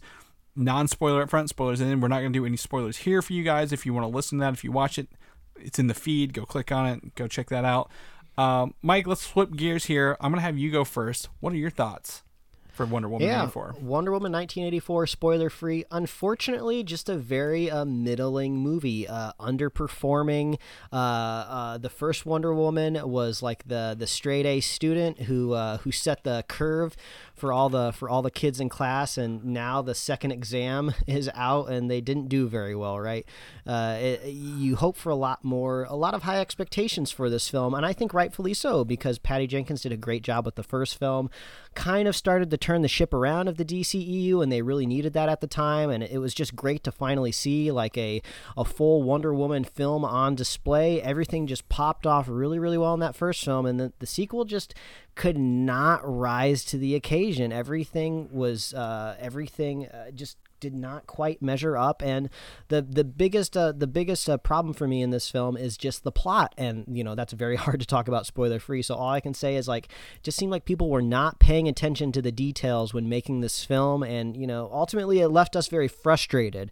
non-spoiler 0.56 1.24
up 1.24 1.30
front 1.30 1.50
spoilers 1.50 1.80
and 1.80 1.90
then 1.90 2.02
we're 2.02 2.10
not 2.10 2.20
going 2.20 2.34
to 2.34 2.38
do 2.38 2.46
any 2.46 2.58
spoilers 2.58 2.98
here 2.98 3.22
for 3.22 3.34
you 3.34 3.44
guys 3.44 3.72
if 3.72 3.86
you 3.86 3.94
want 3.94 4.04
to 4.04 4.14
listen 4.14 4.38
to 4.38 4.44
that 4.44 4.54
if 4.54 4.64
you 4.64 4.72
watch 4.72 5.00
it 5.00 5.08
it's 5.56 5.80
in 5.80 5.88
the 5.88 5.94
feed 5.94 6.34
go 6.34 6.46
click 6.46 6.72
on 6.72 6.86
it 6.88 7.16
go 7.16 7.26
check 7.26 7.48
that 7.50 7.64
out 7.64 7.90
um, 8.38 8.74
mike 8.82 9.08
let's 9.08 9.26
flip 9.26 9.56
gears 9.56 9.86
here 9.86 10.18
i'm 10.20 10.32
going 10.32 10.40
to 10.40 10.46
have 10.46 10.58
you 10.58 10.72
go 10.72 10.84
first 10.84 11.30
what 11.40 11.54
are 11.54 11.58
your 11.58 11.70
thoughts 11.70 12.24
for 12.72 12.86
Wonder 12.86 13.10
Woman 13.10 13.28
Yeah, 13.28 13.44
84. 13.44 13.76
Wonder 13.82 14.12
Woman 14.12 14.32
1984, 14.32 15.08
spoiler 15.08 15.50
free. 15.50 15.84
Unfortunately, 15.92 16.84
just 16.84 17.10
a 17.10 17.16
very 17.16 17.70
uh, 17.70 17.86
middling 17.86 18.56
movie, 18.58 19.08
uh, 19.08 19.34
underperforming. 19.40 20.58
Uh, 20.92 20.96
uh, 20.96 21.78
the 21.78 21.90
first 21.90 22.26
Wonder 22.26 22.54
Woman 22.54 22.98
was 23.10 23.44
like 23.44 23.68
the 23.68 23.96
the 23.98 24.08
straight 24.08 24.46
A 24.46 24.62
student 24.62 25.24
who 25.24 25.54
uh, 25.54 25.78
who 25.80 25.92
set 25.92 26.24
the 26.24 26.46
curve 26.48 26.96
for 27.42 27.52
all 27.52 27.70
the 27.70 27.92
for 27.92 28.08
all 28.08 28.22
the 28.22 28.30
kids 28.30 28.60
in 28.60 28.70
class, 28.70 29.18
and 29.18 29.44
now 29.44 29.82
the 29.82 29.96
second 29.96 30.32
exam 30.32 30.94
is 31.08 31.30
out, 31.34 31.70
and 31.70 31.90
they 31.90 32.00
didn't 32.00 32.30
do 32.30 32.48
very 32.48 32.76
well. 32.76 33.00
Right? 33.00 33.26
Uh, 33.66 33.98
it, 34.00 34.26
you 34.28 34.76
hope 34.76 34.96
for 34.96 35.10
a 35.10 35.16
lot 35.16 35.44
more, 35.44 35.86
a 35.90 35.96
lot 35.96 36.14
of 36.14 36.24
high 36.24 36.40
expectations 36.40 37.12
for 37.12 37.30
this 37.30 37.50
film, 37.50 37.74
and 37.74 37.86
I 37.86 37.94
think 37.94 38.14
rightfully 38.14 38.54
so 38.54 38.86
because 38.86 39.18
Patty 39.18 39.48
Jenkins 39.48 39.82
did 39.82 39.92
a 39.92 39.98
great 39.98 40.22
job 40.22 40.46
with 40.46 40.56
the 40.56 40.64
first 40.64 40.98
film. 40.98 41.30
Kind 41.74 42.08
of 42.08 42.16
started 42.16 42.52
to 42.52 42.58
turn 42.58 42.84
the 42.84 42.88
ship 42.88 43.14
around 43.14 43.48
of 43.48 43.58
the 43.58 43.66
DCEU, 43.66 44.44
and 44.44 44.52
they 44.52 44.62
really 44.62 44.86
needed 44.86 45.14
that 45.14 45.30
at 45.30 45.42
the 45.42 45.48
time. 45.48 45.90
And 45.90 46.04
it 46.04 46.20
was 46.20 46.34
just 46.34 46.56
great 46.56 46.84
to 46.84 46.92
finally 46.92 47.32
see 47.32 47.72
like 47.72 47.98
a 47.98 48.22
a 48.56 48.64
full 48.64 49.02
Wonder 49.02 49.34
Woman 49.34 49.64
film 49.64 50.06
on 50.06 50.36
display. 50.36 51.02
Everything 51.02 51.48
just 51.48 51.68
popped 51.70 52.06
off 52.06 52.28
really, 52.30 52.60
really 52.60 52.78
well 52.78 52.94
in 52.94 53.00
that 53.00 53.16
first 53.16 53.44
film, 53.44 53.66
and 53.66 53.80
the, 53.80 53.94
the 53.98 54.06
sequel 54.06 54.46
just 54.46 54.76
could 55.16 55.38
not 55.38 56.02
rise 56.04 56.64
to 56.66 56.78
the 56.78 56.96
occasion. 56.96 57.52
Everything 57.52 58.30
was 58.32 58.74
uh, 58.74 59.16
everything 59.20 59.88
uh, 59.88 60.12
just 60.12 60.38
did 60.62 60.74
not 60.74 61.08
quite 61.08 61.42
measure 61.42 61.76
up. 61.76 62.02
And 62.02 62.30
the 62.70 62.82
the 62.82 63.04
biggest 63.04 63.58
uh, 63.58 63.74
the 63.74 63.88
biggest 63.88 64.30
uh, 64.30 64.38
problem 64.38 64.74
for 64.74 64.88
me 64.88 65.02
in 65.02 65.10
this 65.10 65.30
film 65.30 65.58
is 65.58 65.76
just 65.76 66.04
the 66.04 66.12
plot. 66.12 66.54
And 66.58 66.86
you 66.88 67.04
know 67.04 67.16
that's 67.16 67.34
very 67.34 67.56
hard 67.58 67.82
to 67.82 67.86
talk 67.86 68.08
about 68.08 68.26
spoiler 68.26 68.60
free 68.60 68.82
so 68.82 68.96
all 68.96 69.10
I 69.10 69.20
can 69.20 69.34
say 69.34 69.58
is 69.58 69.68
like 69.68 69.90
just 70.24 70.38
seemed 70.38 70.52
like 70.52 70.64
people 70.64 70.90
were 70.90 71.02
not 71.02 71.40
paying 71.40 71.68
attention 71.68 72.14
to 72.14 72.22
the 72.22 72.32
details 72.32 72.94
when 72.94 73.10
making 73.10 73.42
this 73.42 73.66
film. 73.66 74.04
And 74.04 74.38
you 74.38 74.48
know 74.48 74.70
ultimately 74.72 75.20
it 75.20 75.30
left 75.30 75.58
us 75.58 75.68
very 75.68 75.90
frustrated 75.90 76.72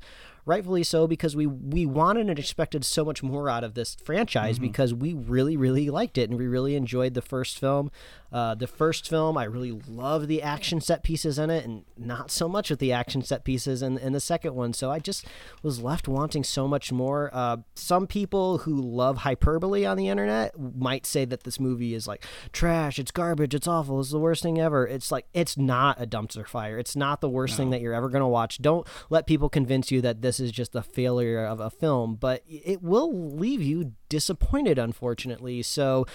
rightfully 0.49 0.83
so 0.83 1.07
because 1.07 1.35
we 1.35 1.45
we 1.47 1.85
wanted 1.85 2.27
and 2.29 2.39
expected 2.39 2.83
so 2.83 3.05
much 3.05 3.21
more 3.21 3.49
out 3.49 3.63
of 3.63 3.73
this 3.75 3.95
franchise 4.03 4.55
Mm-hmm. 4.55 4.67
because 4.67 4.93
we 4.93 5.13
really 5.13 5.55
really 5.55 5.89
liked 5.89 6.17
it 6.17 6.29
and 6.29 6.37
we 6.39 6.47
really 6.47 6.75
enjoyed 6.75 7.13
the 7.13 7.21
first 7.21 7.59
film. 7.59 7.91
Uh, 8.31 8.53
the 8.53 8.67
first 8.67 9.09
film 9.09 9.35
i 9.39 9.43
really 9.43 9.71
love 9.87 10.27
the 10.27 10.39
action 10.43 10.79
set 10.79 11.01
pieces 11.01 11.39
in 11.39 11.49
it 11.49 11.65
and 11.65 11.83
not 11.97 12.29
so 12.29 12.47
much 12.47 12.69
with 12.69 12.77
the 12.77 12.91
action 12.91 13.23
set 13.23 13.43
pieces 13.43 13.81
in, 13.81 13.97
in 13.97 14.13
the 14.13 14.19
second 14.19 14.53
one. 14.55 14.71
So 14.73 14.91
i 14.91 14.99
just 14.99 15.25
was 15.63 15.81
left 15.81 16.07
wanting 16.07 16.43
so 16.43 16.67
much 16.67 16.91
more. 16.91 17.29
Uh, 17.33 17.57
some 17.75 18.05
people 18.07 18.59
who 18.59 18.79
love 18.79 19.17
hyperbole 19.19 19.85
on 19.85 19.97
the 19.97 20.09
internet 20.09 20.53
might 20.59 21.05
say 21.07 21.25
that 21.25 21.43
this 21.43 21.59
movie 21.59 21.93
is 21.93 22.07
like 22.07 22.23
trash 22.53 22.99
it's 22.99 23.11
garbage 23.11 23.55
it's 23.55 23.67
awful 23.67 23.99
it's 23.99 24.11
the 24.11 24.19
worst 24.19 24.43
thing 24.43 24.59
ever. 24.59 24.85
It's 24.87 25.11
like 25.11 25.25
it's 25.33 25.57
not 25.57 26.01
a 26.01 26.07
dumpster 26.07 26.47
fire. 26.47 26.77
It's 26.77 26.95
not 26.95 27.21
the 27.21 27.29
worst 27.29 27.57
thing 27.57 27.69
that 27.71 27.81
you're 27.81 27.93
ever 27.93 28.09
going 28.09 28.21
to 28.21 28.27
watch. 28.27 28.61
Don't 28.61 28.87
let 29.09 29.27
people 29.27 29.49
convince 29.49 29.91
you 29.91 30.01
that 30.01 30.21
this 30.21 30.38
is 30.39 30.51
just 30.51 30.75
a 30.75 30.81
failure 30.81 31.45
of 31.45 31.59
a 31.59 31.69
film 31.69 32.15
but 32.15 32.43
it 32.47 32.81
will 32.81 33.29
leave 33.29 33.61
you 33.61 33.93
disappointed 34.09 34.77
unfortunately 34.77 35.61
so 35.61 36.05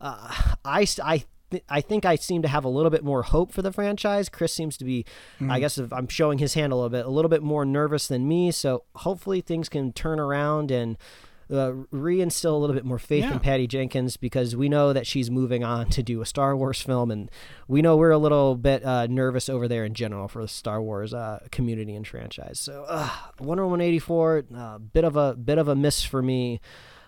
uh, 0.00 0.34
i 0.64 0.86
i 1.02 1.24
I 1.68 1.80
think 1.82 2.04
I 2.04 2.16
seem 2.16 2.42
to 2.42 2.48
have 2.48 2.64
a 2.64 2.68
little 2.68 2.90
bit 2.90 3.04
more 3.04 3.22
hope 3.22 3.52
for 3.52 3.62
the 3.62 3.72
franchise. 3.72 4.28
Chris 4.28 4.52
seems 4.52 4.76
to 4.78 4.84
be, 4.84 5.04
I 5.48 5.60
guess, 5.60 5.78
if 5.78 5.92
I'm 5.92 6.08
showing 6.08 6.38
his 6.38 6.54
hand 6.54 6.72
a 6.72 6.74
little 6.76 6.90
bit, 6.90 7.06
a 7.06 7.10
little 7.10 7.28
bit 7.28 7.42
more 7.42 7.64
nervous 7.64 8.08
than 8.08 8.26
me. 8.26 8.50
So 8.50 8.84
hopefully 8.96 9.40
things 9.40 9.68
can 9.68 9.92
turn 9.92 10.18
around 10.18 10.70
and 10.70 10.96
uh, 11.50 11.72
reinstill 11.92 12.52
a 12.52 12.56
little 12.56 12.74
bit 12.74 12.84
more 12.84 12.98
faith 12.98 13.24
Yeah. 13.24 13.32
in 13.34 13.40
Patty 13.40 13.66
Jenkins 13.66 14.16
because 14.16 14.56
we 14.56 14.68
know 14.68 14.92
that 14.92 15.06
she's 15.06 15.30
moving 15.30 15.62
on 15.64 15.88
to 15.90 16.02
do 16.02 16.20
a 16.22 16.26
Star 16.26 16.56
Wars 16.56 16.80
film, 16.80 17.10
and 17.10 17.30
we 17.68 17.82
know 17.82 17.96
we're 17.96 18.10
a 18.10 18.18
little 18.18 18.54
bit 18.56 18.84
uh, 18.84 19.06
nervous 19.08 19.48
over 19.48 19.68
there 19.68 19.84
in 19.84 19.94
general 19.94 20.28
for 20.28 20.42
the 20.42 20.48
Star 20.48 20.80
Wars 20.82 21.12
uh, 21.14 21.40
community 21.50 21.94
and 21.94 22.06
franchise. 22.06 22.58
So 22.60 22.84
uh, 22.88 23.10
Wonder 23.40 23.64
Woman 23.64 23.80
84, 23.80 24.44
uh, 24.56 24.78
bit 24.78 25.04
of 25.04 25.16
a 25.16 25.34
bit 25.34 25.58
of 25.58 25.68
a 25.68 25.74
miss 25.74 26.02
for 26.02 26.22
me. 26.22 26.60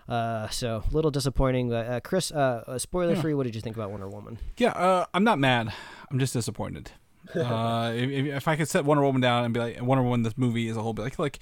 Uh, 0.07 0.47
so 0.49 0.83
a 0.89 0.95
little 0.95 1.11
disappointing. 1.11 1.69
But, 1.69 1.87
uh, 1.87 1.99
Chris, 1.99 2.31
spoiler 2.77 3.15
free, 3.17 3.33
what 3.33 3.43
did 3.43 3.55
you 3.55 3.61
think 3.61 3.75
about 3.75 3.91
Wonder 3.91 4.07
Woman? 4.07 4.37
Yeah, 4.57 4.69
uh, 4.69 5.05
I'm 5.13 5.23
not 5.25 5.37
mad. 5.37 5.73
I'm 6.09 6.17
just 6.19 6.31
disappointed. 6.33 6.91
uh, 7.35 7.91
if, 7.93 8.09
if- 8.09 8.25
if 8.37 8.47
I 8.47 8.55
could 8.55 8.69
set 8.69 8.85
Wonder 8.85 9.03
Woman 9.03 9.19
down 9.21 9.43
and 9.43 9.53
be 9.53 9.59
like 9.59 9.81
Wonder 9.81 10.03
Woman, 10.03 10.23
this 10.23 10.37
movie 10.37 10.69
is 10.69 10.77
a 10.77 10.81
whole, 10.81 10.93
bit 10.93 11.01
like, 11.03 11.19
like 11.19 11.39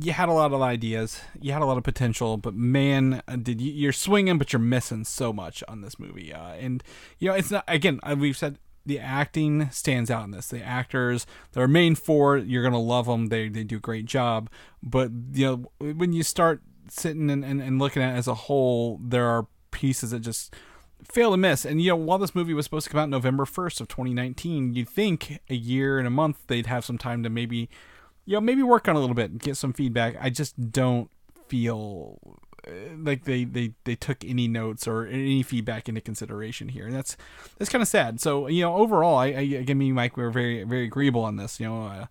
you 0.00 0.12
had 0.12 0.28
a 0.28 0.32
lot 0.32 0.52
of 0.52 0.62
ideas, 0.62 1.20
you 1.40 1.52
had 1.52 1.62
a 1.62 1.66
lot 1.66 1.78
of 1.78 1.84
potential, 1.84 2.36
but 2.36 2.54
man, 2.54 3.22
uh, 3.26 3.36
did 3.36 3.60
you, 3.60 3.72
you're 3.72 3.92
swinging, 3.92 4.38
but 4.38 4.52
you're 4.52 4.60
missing 4.60 5.04
so 5.04 5.32
much 5.32 5.62
on 5.68 5.80
this 5.80 5.98
movie. 5.98 6.32
Uh, 6.32 6.52
and 6.54 6.82
you 7.18 7.28
know, 7.28 7.34
it's 7.34 7.50
not 7.50 7.64
again. 7.68 8.00
We've 8.16 8.36
said 8.36 8.58
the 8.84 8.98
acting 8.98 9.70
stands 9.70 10.10
out 10.10 10.24
in 10.24 10.30
this. 10.30 10.48
The 10.48 10.62
actors, 10.62 11.26
their 11.52 11.68
main 11.68 11.94
four, 11.94 12.36
you're 12.36 12.62
gonna 12.62 12.80
love 12.80 13.06
them. 13.06 13.26
They 13.26 13.48
they 13.48 13.64
do 13.64 13.76
a 13.76 13.80
great 13.80 14.06
job. 14.06 14.50
But 14.82 15.10
you 15.32 15.70
know, 15.80 15.92
when 15.92 16.12
you 16.12 16.22
start 16.22 16.62
sitting 16.88 17.30
and, 17.30 17.44
and, 17.44 17.60
and 17.60 17.78
looking 17.78 18.02
at 18.02 18.14
it 18.14 18.18
as 18.18 18.28
a 18.28 18.34
whole, 18.34 19.00
there 19.02 19.26
are 19.26 19.46
pieces 19.70 20.10
that 20.10 20.20
just 20.20 20.54
fail 21.04 21.30
to 21.30 21.36
miss. 21.36 21.64
And 21.64 21.80
you 21.82 21.90
know, 21.90 21.96
while 21.96 22.18
this 22.18 22.34
movie 22.34 22.54
was 22.54 22.64
supposed 22.64 22.84
to 22.86 22.90
come 22.90 23.00
out 23.00 23.08
November 23.08 23.44
first 23.44 23.80
of 23.80 23.88
2019, 23.88 24.74
you'd 24.74 24.88
think 24.88 25.40
a 25.50 25.54
year 25.54 25.98
and 25.98 26.06
a 26.06 26.10
month 26.10 26.46
they'd 26.46 26.66
have 26.66 26.84
some 26.84 26.98
time 26.98 27.22
to 27.22 27.30
maybe, 27.30 27.68
you 28.26 28.34
know, 28.34 28.40
maybe 28.40 28.62
work 28.62 28.88
on 28.88 28.96
a 28.96 29.00
little 29.00 29.14
bit 29.14 29.30
and 29.30 29.40
get 29.40 29.56
some 29.56 29.72
feedback. 29.72 30.16
I 30.20 30.28
just 30.28 30.70
don't 30.70 31.10
feel 31.48 32.18
uh, 32.66 32.70
like 32.98 33.24
they, 33.24 33.44
they, 33.44 33.72
they 33.84 33.94
took 33.94 34.24
any 34.24 34.48
notes 34.48 34.86
or 34.86 35.06
any 35.06 35.42
feedback 35.42 35.88
into 35.88 36.00
consideration 36.00 36.68
here, 36.68 36.86
and 36.86 36.94
that's 36.94 37.16
that's 37.56 37.70
kind 37.70 37.80
of 37.80 37.88
sad. 37.88 38.20
So 38.20 38.48
you 38.48 38.62
know, 38.62 38.76
overall, 38.76 39.16
I, 39.16 39.26
I 39.26 39.40
again, 39.62 39.78
me 39.78 39.86
and 39.86 39.94
Mike, 39.94 40.16
we 40.16 40.24
were 40.24 40.30
very 40.30 40.64
very 40.64 40.84
agreeable 40.84 41.24
on 41.24 41.36
this. 41.36 41.58
You 41.60 41.66
know, 41.66 41.86
uh, 41.86 42.06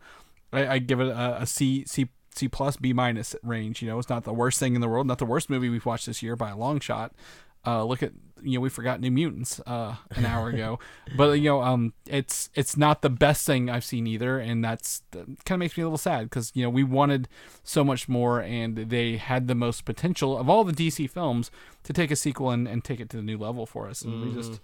I, 0.51 0.67
I 0.67 0.79
give 0.79 0.99
it 1.01 1.07
a, 1.09 1.41
a 1.41 1.45
C 1.45 1.83
C 1.85 2.07
C 2.33 2.47
plus 2.47 2.77
B 2.77 2.93
minus 2.93 3.35
range. 3.43 3.81
You 3.81 3.89
know, 3.89 3.99
it's 3.99 4.09
not 4.09 4.23
the 4.23 4.33
worst 4.33 4.59
thing 4.59 4.75
in 4.75 4.81
the 4.81 4.87
world, 4.87 5.07
not 5.07 5.19
the 5.19 5.25
worst 5.25 5.49
movie 5.49 5.69
we've 5.69 5.85
watched 5.85 6.05
this 6.05 6.23
year 6.23 6.35
by 6.35 6.49
a 6.49 6.57
long 6.57 6.79
shot. 6.79 7.13
Uh, 7.67 7.83
look 7.83 8.03
at 8.03 8.11
you 8.45 8.57
know 8.57 8.61
we 8.61 8.69
forgot 8.69 9.01
New 9.01 9.11
Mutants 9.11 9.59
uh, 9.65 9.95
an 10.11 10.25
hour 10.31 10.49
ago, 10.49 10.79
but 11.15 11.33
you 11.33 11.49
know 11.49 11.61
um 11.61 11.93
it's 12.05 12.49
it's 12.55 12.77
not 12.77 13.01
the 13.01 13.09
best 13.09 13.45
thing 13.45 13.69
I've 13.69 13.83
seen 13.83 14.07
either, 14.07 14.39
and 14.39 14.63
that's 14.63 15.03
that 15.11 15.25
kind 15.45 15.57
of 15.57 15.59
makes 15.59 15.77
me 15.77 15.83
a 15.83 15.85
little 15.85 15.97
sad 15.97 16.29
because 16.29 16.51
you 16.55 16.63
know 16.63 16.69
we 16.69 16.83
wanted 16.83 17.27
so 17.63 17.83
much 17.83 18.07
more, 18.07 18.41
and 18.41 18.77
they 18.77 19.17
had 19.17 19.47
the 19.47 19.55
most 19.55 19.85
potential 19.85 20.37
of 20.37 20.49
all 20.49 20.63
the 20.63 20.73
DC 20.73 21.09
films 21.09 21.51
to 21.83 21.93
take 21.93 22.11
a 22.11 22.15
sequel 22.15 22.49
and, 22.49 22.67
and 22.67 22.83
take 22.83 22.99
it 22.99 23.09
to 23.09 23.17
the 23.17 23.23
new 23.23 23.37
level 23.37 23.65
for 23.65 23.87
us, 23.89 24.01
and 24.01 24.21
we 24.21 24.33
just 24.33 24.59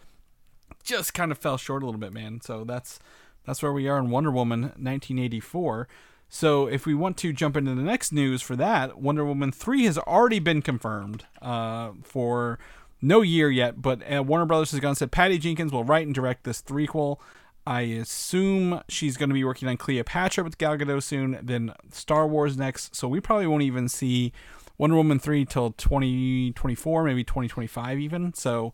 just 0.83 1.13
kind 1.13 1.31
of 1.31 1.37
fell 1.37 1.57
short 1.57 1.83
a 1.83 1.85
little 1.85 1.99
bit, 1.99 2.13
man. 2.13 2.41
So 2.41 2.63
that's 2.63 2.99
that's 3.45 3.63
where 3.63 3.73
we 3.73 3.87
are 3.87 3.97
in 3.97 4.09
Wonder 4.09 4.31
Woman 4.31 4.61
1984. 4.61 5.87
So 6.33 6.67
if 6.67 6.85
we 6.85 6.93
want 6.93 7.17
to 7.17 7.33
jump 7.33 7.57
into 7.57 7.75
the 7.75 7.81
next 7.81 8.13
news 8.13 8.41
for 8.41 8.55
that, 8.55 8.97
Wonder 8.97 9.25
Woman 9.25 9.51
3 9.51 9.83
has 9.83 9.97
already 9.97 10.39
been 10.39 10.61
confirmed 10.61 11.25
uh, 11.41 11.91
for 12.03 12.57
no 13.01 13.21
year 13.21 13.49
yet, 13.49 13.81
but 13.81 14.01
uh, 14.11 14.23
Warner 14.23 14.45
Brothers 14.45 14.71
has 14.71 14.79
gone 14.79 14.89
and 14.89 14.97
said 14.97 15.11
Patty 15.11 15.37
Jenkins 15.37 15.71
will 15.71 15.83
write 15.83 16.05
and 16.05 16.15
direct 16.15 16.43
this 16.43 16.61
threequel. 16.61 17.17
I 17.65 17.81
assume 17.81 18.81
she's 18.89 19.17
going 19.17 19.29
to 19.29 19.33
be 19.33 19.43
working 19.43 19.67
on 19.67 19.77
Cleopatra 19.77 20.43
with 20.43 20.57
Gal 20.57 20.77
Gadot 20.77 21.03
soon, 21.03 21.39
then 21.43 21.73
Star 21.91 22.27
Wars 22.27 22.57
next. 22.57 22.95
So 22.95 23.07
we 23.07 23.19
probably 23.19 23.47
won't 23.47 23.63
even 23.63 23.87
see 23.87 24.33
Wonder 24.77 24.95
Woman 24.95 25.19
3 25.19 25.45
till 25.45 25.71
2024, 25.71 27.03
maybe 27.03 27.23
2025 27.23 27.99
even. 27.99 28.33
So 28.33 28.73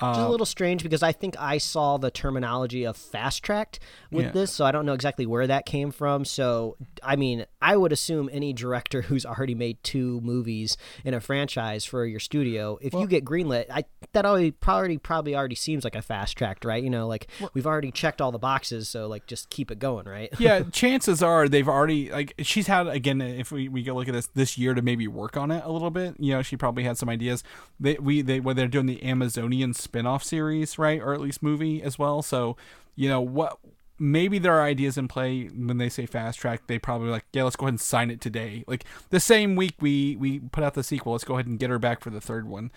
Which 0.00 0.12
is 0.12 0.18
a 0.18 0.26
uh, 0.26 0.28
little 0.28 0.46
strange 0.46 0.82
because 0.82 1.02
I 1.02 1.12
think 1.12 1.34
I 1.38 1.58
saw 1.58 1.96
the 1.96 2.10
terminology 2.10 2.84
of 2.84 2.96
fast 2.96 3.42
tracked 3.42 3.80
with 4.10 4.26
Yeah. 4.26 4.30
this, 4.32 4.52
so 4.52 4.64
I 4.64 4.72
don't 4.72 4.86
know 4.86 4.92
exactly 4.92 5.26
where 5.26 5.46
that 5.46 5.66
came 5.66 5.90
from. 5.90 6.24
So, 6.24 6.76
I 7.02 7.16
mean, 7.16 7.46
I 7.60 7.76
would 7.76 7.92
assume 7.92 8.30
any 8.32 8.52
director 8.52 9.02
who's 9.08 9.26
already 9.26 9.54
made 9.54 9.82
two 9.82 10.20
movies 10.20 10.76
in 11.04 11.14
a 11.14 11.20
franchise 11.20 11.84
for 11.84 12.06
your 12.06 12.20
studio, 12.20 12.78
if 12.80 12.94
you 12.94 13.06
get 13.06 13.24
greenlit, 13.24 13.66
I 13.70 13.84
that 14.12 14.24
already 14.24 14.52
probably 14.52 14.98
probably 14.98 15.34
already 15.34 15.54
seems 15.54 15.84
like 15.84 15.96
a 15.96 16.02
fast 16.02 16.36
tracked, 16.36 16.64
right? 16.64 16.82
You 16.82 16.90
know, 16.90 17.06
like 17.06 17.26
we've 17.52 17.66
already 17.66 17.90
checked 17.90 18.20
all 18.20 18.32
the 18.32 18.38
boxes, 18.38 18.88
so 18.88 19.06
like 19.08 19.26
just 19.26 19.50
keep 19.50 19.70
it 19.70 19.78
going, 19.78 20.06
right? 20.06 20.32
yeah, 20.38 20.62
chances 20.72 21.22
are 21.22 21.48
they've 21.48 21.68
already 21.68 22.10
like 22.10 22.34
she's 22.40 22.66
had 22.66 22.86
again. 22.86 23.20
If 23.20 23.50
we, 23.52 23.68
we 23.68 23.82
go 23.82 23.94
look 23.94 24.08
at 24.08 24.14
this 24.14 24.28
this 24.28 24.56
year 24.56 24.74
to 24.74 24.82
maybe 24.82 25.08
work 25.08 25.36
on 25.36 25.50
it 25.50 25.62
a 25.64 25.70
little 25.70 25.90
bit, 25.90 26.14
you 26.18 26.32
know, 26.32 26.42
she 26.42 26.56
probably 26.56 26.84
had 26.84 26.96
some 26.96 27.08
ideas. 27.08 27.42
They 27.80 27.94
we 27.94 28.22
they 28.22 28.40
when 28.40 28.56
they're 28.56 28.68
doing 28.68 28.86
the 28.86 29.02
Amazonian 29.02 29.74
spin-off 29.88 30.22
series, 30.22 30.78
right, 30.78 31.00
or 31.00 31.12
at 31.14 31.20
least 31.20 31.42
movie 31.42 31.82
as 31.82 31.98
well. 31.98 32.22
So 32.22 32.56
you 32.94 33.08
know 33.08 33.20
what. 33.20 33.58
Maybe 34.00 34.38
there 34.38 34.54
are 34.54 34.62
ideas 34.62 34.96
in 34.96 35.08
play 35.08 35.46
when 35.46 35.78
they 35.78 35.88
say 35.88 36.06
fast 36.06 36.38
track. 36.38 36.68
They 36.68 36.78
probably 36.78 37.08
like, 37.08 37.24
yeah, 37.32 37.42
let's 37.42 37.56
go 37.56 37.66
ahead 37.66 37.72
and 37.72 37.80
sign 37.80 38.12
it 38.12 38.20
today. 38.20 38.62
Like 38.68 38.84
the 39.10 39.18
same 39.18 39.56
week 39.56 39.74
we 39.80 40.14
we 40.14 40.38
put 40.38 40.62
out 40.62 40.74
the 40.74 40.84
sequel, 40.84 41.14
let's 41.14 41.24
go 41.24 41.34
ahead 41.34 41.48
and 41.48 41.58
get 41.58 41.68
her 41.68 41.80
back 41.80 42.00
for 42.00 42.10
the 42.10 42.20
third 42.20 42.46
one. 42.46 42.70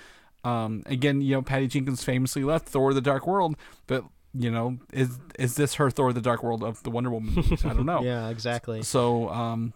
Um, 0.43 0.83
again, 0.87 1.21
you 1.21 1.35
know, 1.35 1.41
Patty 1.41 1.67
Jenkins 1.67 2.03
famously 2.03 2.43
left 2.43 2.67
Thor: 2.67 2.93
The 2.93 3.01
Dark 3.01 3.27
World, 3.27 3.55
but 3.87 4.03
you 4.33 4.49
know, 4.49 4.79
is 4.91 5.19
is 5.37 5.55
this 5.55 5.75
her 5.75 5.91
Thor: 5.91 6.13
The 6.13 6.21
Dark 6.21 6.41
World 6.43 6.63
of 6.63 6.81
the 6.83 6.89
Wonder 6.89 7.09
Woman 7.09 7.35
movies? 7.35 7.63
I 7.65 7.73
don't 7.73 7.85
know. 7.85 8.01
yeah, 8.03 8.29
exactly. 8.29 8.81
So, 8.81 9.29
um, 9.29 9.73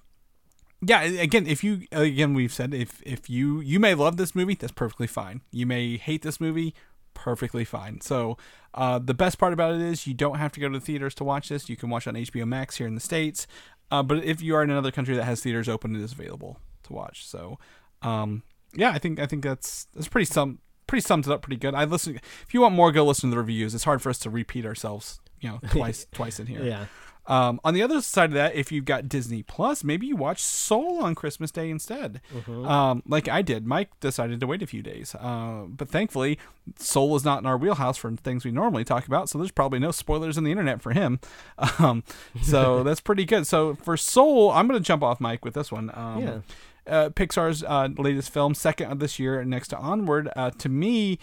yeah, 0.82 1.02
again, 1.02 1.46
if 1.46 1.64
you 1.64 1.82
again 1.92 2.34
we've 2.34 2.54
said 2.54 2.74
if 2.74 3.02
if 3.06 3.30
you 3.30 3.60
you 3.60 3.80
may 3.80 3.94
love 3.94 4.18
this 4.18 4.34
movie, 4.34 4.56
that's 4.56 4.74
perfectly 4.74 5.08
fine. 5.08 5.42
You 5.52 5.66
may 5.66 5.98
hate 5.98 6.22
this 6.24 6.40
movie, 6.40 6.74
perfectly 7.16 7.66
fine. 7.66 8.02
So 8.02 8.38
uh, 8.76 9.00
the 9.00 9.16
best 9.16 9.40
part 9.40 9.54
about 9.54 9.74
it 9.74 9.82
is 9.82 10.06
you 10.06 10.14
don't 10.14 10.38
have 10.38 10.52
to 10.52 10.60
go 10.60 10.70
to 10.70 10.78
the 10.78 10.86
theaters 10.86 11.16
to 11.16 11.24
watch 11.24 11.50
this. 11.50 11.68
You 11.68 11.76
can 11.76 11.90
watch 11.90 12.06
on 12.08 12.14
HBO 12.14 12.46
Max 12.46 12.78
here 12.78 12.86
in 12.86 12.94
the 12.94 13.02
states. 13.02 13.48
Uh, 13.90 14.04
but 14.04 14.24
if 14.24 14.42
you 14.42 14.56
are 14.56 14.62
in 14.62 14.70
another 14.70 14.92
country 14.92 15.16
that 15.16 15.24
has 15.24 15.42
theaters 15.42 15.68
open, 15.68 15.96
it 15.96 16.02
is 16.02 16.12
available 16.12 16.60
to 16.84 16.94
watch. 16.94 17.26
So 17.26 17.58
um, 18.02 18.44
yeah, 18.76 18.92
I 18.92 19.00
think 19.00 19.20
I 19.20 19.26
think 19.26 19.44
that's 19.44 19.88
that's 19.94 20.08
pretty 20.08 20.26
sum 20.26 20.60
pretty 20.88 21.02
sums 21.02 21.28
it 21.28 21.34
up 21.34 21.42
pretty 21.42 21.58
good. 21.58 21.74
I 21.74 21.86
listen. 21.86 22.20
If 22.48 22.54
you 22.54 22.62
want 22.62 22.76
more, 22.76 22.92
go 22.92 23.06
listen 23.06 23.30
to 23.30 23.36
the 23.36 23.40
reviews. 23.40 23.74
It's 23.74 23.84
hard 23.84 24.02
for 24.02 24.10
us 24.10 24.20
to 24.20 24.30
repeat 24.30 24.66
ourselves, 24.66 25.20
you 25.40 25.50
know, 25.50 25.60
twice 25.70 26.06
twice 26.12 26.40
in 26.40 26.48
here. 26.48 26.64
Yeah. 26.64 26.86
Um, 27.28 27.60
on 27.64 27.74
the 27.74 27.82
other 27.82 28.02
side 28.02 28.30
of 28.30 28.34
that, 28.36 28.54
if 28.56 28.72
you've 28.72 28.86
got 28.86 29.10
Disney 29.10 29.42
Plus, 29.44 29.84
maybe 29.84 30.06
you 30.06 30.16
watch 30.16 30.40
Soul 30.42 31.00
on 31.04 31.16
Christmas 31.16 31.50
Day 31.52 31.70
instead. 31.70 32.22
Um, 32.48 33.02
like 33.08 33.28
I 33.28 33.42
did. 33.42 33.66
Mike 33.66 33.90
decided 34.00 34.40
to 34.40 34.48
wait 34.48 34.62
a 34.62 34.68
few 34.68 34.82
days, 34.84 35.16
uh, 35.16 35.64
but 35.68 35.90
thankfully, 35.90 36.38
Soul 36.78 37.16
is 37.16 37.26
not 37.26 37.40
in 37.40 37.46
our 37.46 37.58
wheelhouse 37.58 37.98
for 37.98 38.12
things 38.16 38.46
we 38.46 38.52
normally 38.52 38.84
talk 38.84 39.08
about, 39.08 39.30
so 39.30 39.38
there's 39.38 39.52
probably 39.52 39.80
no 39.80 39.92
spoilers 39.92 40.38
on 40.38 40.44
the 40.44 40.52
internet 40.52 40.82
for 40.82 40.92
him. 40.92 41.20
Um, 41.80 42.04
so 42.44 42.84
that's 42.88 43.02
pretty 43.02 43.26
good. 43.26 43.48
So 43.48 43.76
for 43.76 43.98
Soul, 43.98 44.52
I'm 44.52 44.68
going 44.68 44.80
to 44.80 44.86
jump 44.86 45.02
off 45.04 45.20
Mike 45.20 45.44
with 45.44 45.56
this 45.56 45.72
one. 45.72 45.90
Um, 45.94 46.22
Yeah. 46.22 46.40
uh, 46.88 47.10
Pixar's 47.10 47.64
uh, 47.64 47.90
latest 47.98 48.30
film, 48.32 48.54
second 48.54 48.92
of 48.92 49.00
this 49.00 49.18
year, 49.20 49.44
next 49.44 49.70
to 49.70 49.78
Onward, 49.78 50.30
uh, 50.36 50.52
to 50.52 50.70
me, 50.70 51.18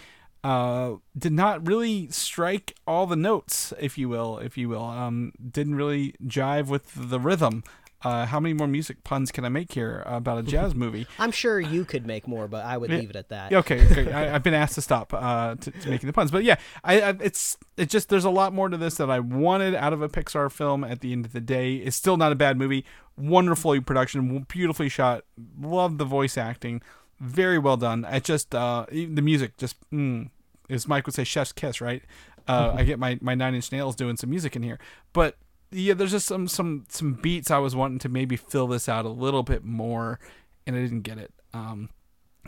uh, 0.44 0.94
did 1.16 1.32
not 1.32 1.66
really 1.66 2.08
strike 2.10 2.74
all 2.86 3.06
the 3.06 3.16
notes, 3.16 3.72
if 3.80 3.96
you 3.96 4.08
will, 4.08 4.38
if 4.38 4.58
you 4.58 4.68
will. 4.68 4.84
Um, 4.84 5.32
didn't 5.50 5.76
really 5.76 6.14
jive 6.26 6.66
with 6.66 6.90
the 6.94 7.20
rhythm. 7.20 7.62
Uh, 8.04 8.26
how 8.26 8.40
many 8.40 8.52
more 8.52 8.66
music 8.66 9.04
puns 9.04 9.30
can 9.30 9.44
I 9.44 9.48
make 9.48 9.72
here 9.72 10.02
about 10.06 10.38
a 10.38 10.42
jazz 10.42 10.74
movie? 10.74 11.06
I'm 11.18 11.30
sure 11.30 11.60
you 11.60 11.84
could 11.84 12.04
make 12.04 12.26
more, 12.26 12.48
but 12.48 12.64
I 12.64 12.76
would 12.76 12.90
leave 12.90 13.10
it 13.10 13.16
at 13.16 13.28
that. 13.28 13.52
Okay, 13.52 13.86
okay. 13.86 14.12
I, 14.12 14.34
I've 14.34 14.42
been 14.42 14.54
asked 14.54 14.74
to 14.74 14.82
stop 14.82 15.14
uh, 15.14 15.54
to, 15.54 15.70
to 15.70 15.88
making 15.88 16.08
the 16.08 16.12
puns, 16.12 16.32
but 16.32 16.42
yeah, 16.42 16.56
I, 16.82 17.00
I 17.00 17.08
it's 17.20 17.56
it 17.76 17.88
just 17.88 18.08
there's 18.08 18.24
a 18.24 18.30
lot 18.30 18.52
more 18.52 18.68
to 18.68 18.76
this 18.76 18.96
that 18.96 19.10
I 19.10 19.20
wanted 19.20 19.76
out 19.76 19.92
of 19.92 20.02
a 20.02 20.08
Pixar 20.08 20.50
film. 20.50 20.82
At 20.82 21.00
the 21.00 21.12
end 21.12 21.24
of 21.24 21.32
the 21.32 21.40
day, 21.40 21.76
it's 21.76 21.96
still 21.96 22.16
not 22.16 22.32
a 22.32 22.34
bad 22.34 22.56
movie. 22.56 22.84
Wonderfully 23.16 23.80
production, 23.80 24.46
beautifully 24.48 24.88
shot. 24.88 25.24
Love 25.60 25.98
the 25.98 26.04
voice 26.04 26.36
acting, 26.36 26.82
very 27.22 27.58
well 27.58 27.76
done. 27.76 28.04
It 28.04 28.24
just 28.24 28.54
uh, 28.54 28.86
the 28.90 29.22
music 29.22 29.56
just 29.56 29.76
mm, 29.90 30.28
as 30.68 30.88
Mike 30.88 31.06
would 31.06 31.14
say, 31.14 31.24
chef's 31.24 31.52
kiss, 31.52 31.80
right? 31.80 32.02
Uh, 32.48 32.74
I 32.76 32.82
get 32.82 32.98
my 32.98 33.18
my 33.20 33.34
Nine 33.34 33.54
Inch 33.54 33.70
Nails 33.70 33.94
doing 33.94 34.16
some 34.16 34.30
music 34.30 34.56
in 34.56 34.62
here, 34.62 34.78
but 35.12 35.36
yeah, 35.70 35.94
there's 35.94 36.10
just 36.10 36.26
some 36.26 36.48
some 36.48 36.84
some 36.88 37.14
beats 37.14 37.50
I 37.50 37.58
was 37.58 37.76
wanting 37.76 38.00
to 38.00 38.08
maybe 38.08 38.36
fill 38.36 38.66
this 38.66 38.88
out 38.88 39.04
a 39.04 39.10
little 39.10 39.44
bit 39.44 39.64
more, 39.64 40.18
and 40.66 40.74
I 40.74 40.80
didn't 40.80 41.02
get 41.02 41.18
it. 41.18 41.32
Um, 41.54 41.90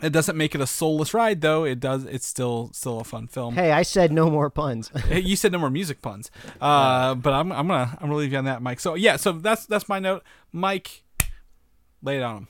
it 0.03 0.11
doesn't 0.11 0.35
make 0.35 0.53
it 0.53 0.59
a 0.59 0.67
soulless 0.67 1.13
ride 1.13 1.39
though. 1.39 1.63
It 1.63 1.79
does. 1.79 2.03
It's 2.03 2.27
still 2.27 2.71
still 2.73 2.99
a 2.99 3.05
fun 3.05 3.27
film. 3.27 3.55
Hey, 3.55 3.71
I 3.71 3.83
said 3.83 4.11
no 4.11 4.29
more 4.29 4.49
puns. 4.49 4.91
You 5.09 5.37
said 5.37 5.53
no 5.53 5.59
more 5.59 5.69
music 5.69 6.01
puns, 6.01 6.29
uh, 6.61 7.15
but 7.15 7.31
I'm 7.31 7.51
I'm 7.53 7.67
gonna 7.67 7.97
I'm 8.01 8.07
gonna 8.07 8.15
leave 8.15 8.33
you 8.33 8.37
on 8.37 8.45
that, 8.45 8.61
Mike. 8.61 8.81
So 8.81 8.95
yeah, 8.95 9.15
so 9.15 9.31
that's 9.31 9.65
that's 9.65 9.87
my 9.87 9.99
note, 9.99 10.23
Mike. 10.51 11.03
Lay 12.01 12.17
it 12.17 12.23
on 12.23 12.37
him. 12.37 12.47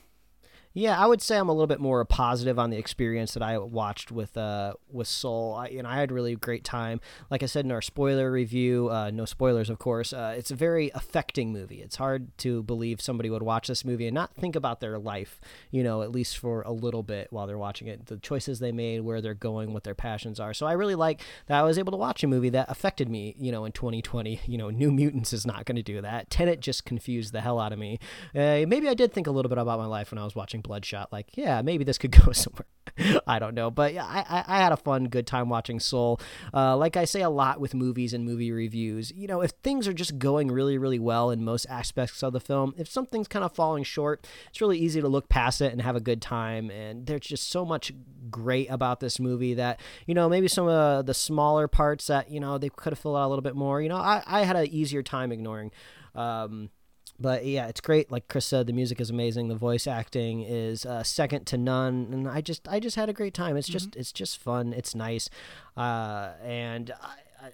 Yeah, 0.76 1.02
I 1.02 1.06
would 1.06 1.22
say 1.22 1.38
I'm 1.38 1.48
a 1.48 1.52
little 1.52 1.66
bit 1.66 1.80
more 1.80 2.04
positive 2.04 2.58
on 2.58 2.68
the 2.68 2.76
experience 2.76 3.32
that 3.32 3.42
I 3.42 3.56
watched 3.56 4.12
with 4.12 4.36
uh 4.36 4.74
with 4.92 5.08
Soul. 5.08 5.54
I, 5.54 5.68
you 5.68 5.82
know, 5.82 5.88
I 5.88 5.96
had 5.96 6.10
a 6.10 6.14
really 6.14 6.36
great 6.36 6.64
time. 6.64 7.00
Like 7.30 7.42
I 7.42 7.46
said 7.46 7.64
in 7.64 7.72
our 7.72 7.80
spoiler 7.80 8.30
review, 8.30 8.90
uh, 8.90 9.10
no 9.10 9.24
spoilers, 9.24 9.70
of 9.70 9.78
course. 9.78 10.12
Uh, 10.12 10.34
it's 10.36 10.50
a 10.50 10.54
very 10.54 10.90
affecting 10.94 11.50
movie. 11.50 11.80
It's 11.80 11.96
hard 11.96 12.36
to 12.38 12.62
believe 12.62 13.00
somebody 13.00 13.30
would 13.30 13.42
watch 13.42 13.68
this 13.68 13.86
movie 13.86 14.06
and 14.06 14.14
not 14.14 14.34
think 14.34 14.54
about 14.54 14.80
their 14.80 14.98
life. 14.98 15.40
You 15.70 15.82
know, 15.82 16.02
at 16.02 16.10
least 16.10 16.36
for 16.36 16.60
a 16.60 16.72
little 16.72 17.02
bit 17.02 17.28
while 17.30 17.46
they're 17.46 17.56
watching 17.56 17.88
it, 17.88 18.04
the 18.04 18.18
choices 18.18 18.58
they 18.58 18.70
made, 18.70 19.00
where 19.00 19.22
they're 19.22 19.32
going, 19.32 19.72
what 19.72 19.84
their 19.84 19.94
passions 19.94 20.38
are. 20.38 20.52
So 20.52 20.66
I 20.66 20.72
really 20.72 20.94
like 20.94 21.22
that 21.46 21.58
I 21.58 21.62
was 21.62 21.78
able 21.78 21.92
to 21.92 21.96
watch 21.96 22.22
a 22.22 22.26
movie 22.26 22.50
that 22.50 22.70
affected 22.70 23.08
me. 23.08 23.34
You 23.38 23.50
know, 23.50 23.64
in 23.64 23.72
2020. 23.72 24.42
You 24.44 24.58
know, 24.58 24.68
New 24.68 24.92
Mutants 24.92 25.32
is 25.32 25.46
not 25.46 25.64
going 25.64 25.76
to 25.76 25.82
do 25.82 26.02
that. 26.02 26.28
Tenet 26.28 26.60
just 26.60 26.84
confused 26.84 27.32
the 27.32 27.40
hell 27.40 27.58
out 27.58 27.72
of 27.72 27.78
me. 27.78 27.98
Uh, 28.34 28.66
maybe 28.68 28.90
I 28.90 28.94
did 28.94 29.14
think 29.14 29.26
a 29.26 29.30
little 29.30 29.48
bit 29.48 29.56
about 29.56 29.78
my 29.78 29.86
life 29.86 30.10
when 30.10 30.18
I 30.18 30.24
was 30.24 30.34
watching 30.34 30.62
Bloodshot. 30.66 31.12
Like, 31.12 31.36
yeah, 31.36 31.62
maybe 31.62 31.84
this 31.84 31.98
could 31.98 32.10
go 32.24 32.32
somewhere. 32.32 32.66
I 33.26 33.38
don't 33.38 33.54
know, 33.54 33.70
but 33.70 33.94
yeah, 33.94 34.04
I, 34.04 34.44
I, 34.46 34.62
had 34.62 34.72
a 34.72 34.76
fun, 34.76 35.08
good 35.08 35.26
time 35.26 35.48
watching 35.48 35.80
Soul. 35.80 36.20
Uh, 36.54 36.76
like 36.76 36.96
I 36.96 37.04
say 37.04 37.20
a 37.20 37.28
lot 37.28 37.60
with 37.60 37.74
movies 37.74 38.14
and 38.14 38.24
movie 38.24 38.52
reviews, 38.52 39.12
you 39.14 39.26
know, 39.26 39.42
if 39.42 39.50
things 39.62 39.86
are 39.86 39.92
just 39.92 40.18
going 40.18 40.48
really, 40.48 40.78
really 40.78 40.98
well 40.98 41.30
in 41.30 41.44
most 41.44 41.66
aspects 41.68 42.22
of 42.22 42.32
the 42.32 42.40
film, 42.40 42.74
if 42.78 42.88
something's 42.88 43.28
kind 43.28 43.44
of 43.44 43.54
falling 43.54 43.84
short, 43.84 44.26
it's 44.48 44.60
really 44.60 44.78
easy 44.78 45.00
to 45.00 45.08
look 45.08 45.28
past 45.28 45.60
it 45.60 45.72
and 45.72 45.82
have 45.82 45.96
a 45.96 46.00
good 46.00 46.22
time. 46.22 46.70
And 46.70 47.06
there's 47.06 47.22
just 47.22 47.50
so 47.50 47.66
much 47.66 47.92
great 48.30 48.70
about 48.70 49.00
this 49.00 49.18
movie 49.18 49.54
that, 49.54 49.80
you 50.06 50.14
know, 50.14 50.28
maybe 50.28 50.48
some 50.48 50.68
of 50.68 51.06
the 51.06 51.14
smaller 51.14 51.68
parts 51.68 52.06
that, 52.06 52.30
you 52.30 52.40
know, 52.40 52.56
they 52.56 52.70
could 52.70 52.92
have 52.92 52.98
filled 52.98 53.16
out 53.16 53.26
a 53.26 53.28
little 53.28 53.42
bit 53.42 53.56
more. 53.56 53.82
You 53.82 53.88
know, 53.88 53.96
I, 53.96 54.22
I 54.26 54.44
had 54.44 54.56
an 54.56 54.68
easier 54.68 55.02
time 55.02 55.32
ignoring. 55.32 55.70
Um, 56.14 56.70
but 57.18 57.44
yeah, 57.44 57.66
it's 57.66 57.80
great. 57.80 58.10
Like 58.10 58.28
Chris 58.28 58.46
said, 58.46 58.66
the 58.66 58.72
music 58.72 59.00
is 59.00 59.10
amazing. 59.10 59.48
The 59.48 59.54
voice 59.56 59.86
acting 59.86 60.42
is 60.42 60.84
uh, 60.84 61.02
second 61.02 61.46
to 61.46 61.58
none, 61.58 62.08
and 62.12 62.28
I 62.28 62.40
just 62.40 62.66
I 62.68 62.80
just 62.80 62.96
had 62.96 63.08
a 63.08 63.12
great 63.12 63.34
time. 63.34 63.56
It's 63.56 63.68
just 63.68 63.96
it's 63.96 64.12
just 64.12 64.38
fun. 64.38 64.72
It's 64.72 64.94
nice, 64.94 65.28
uh, 65.76 66.30
and. 66.42 66.92
I, 67.00 67.08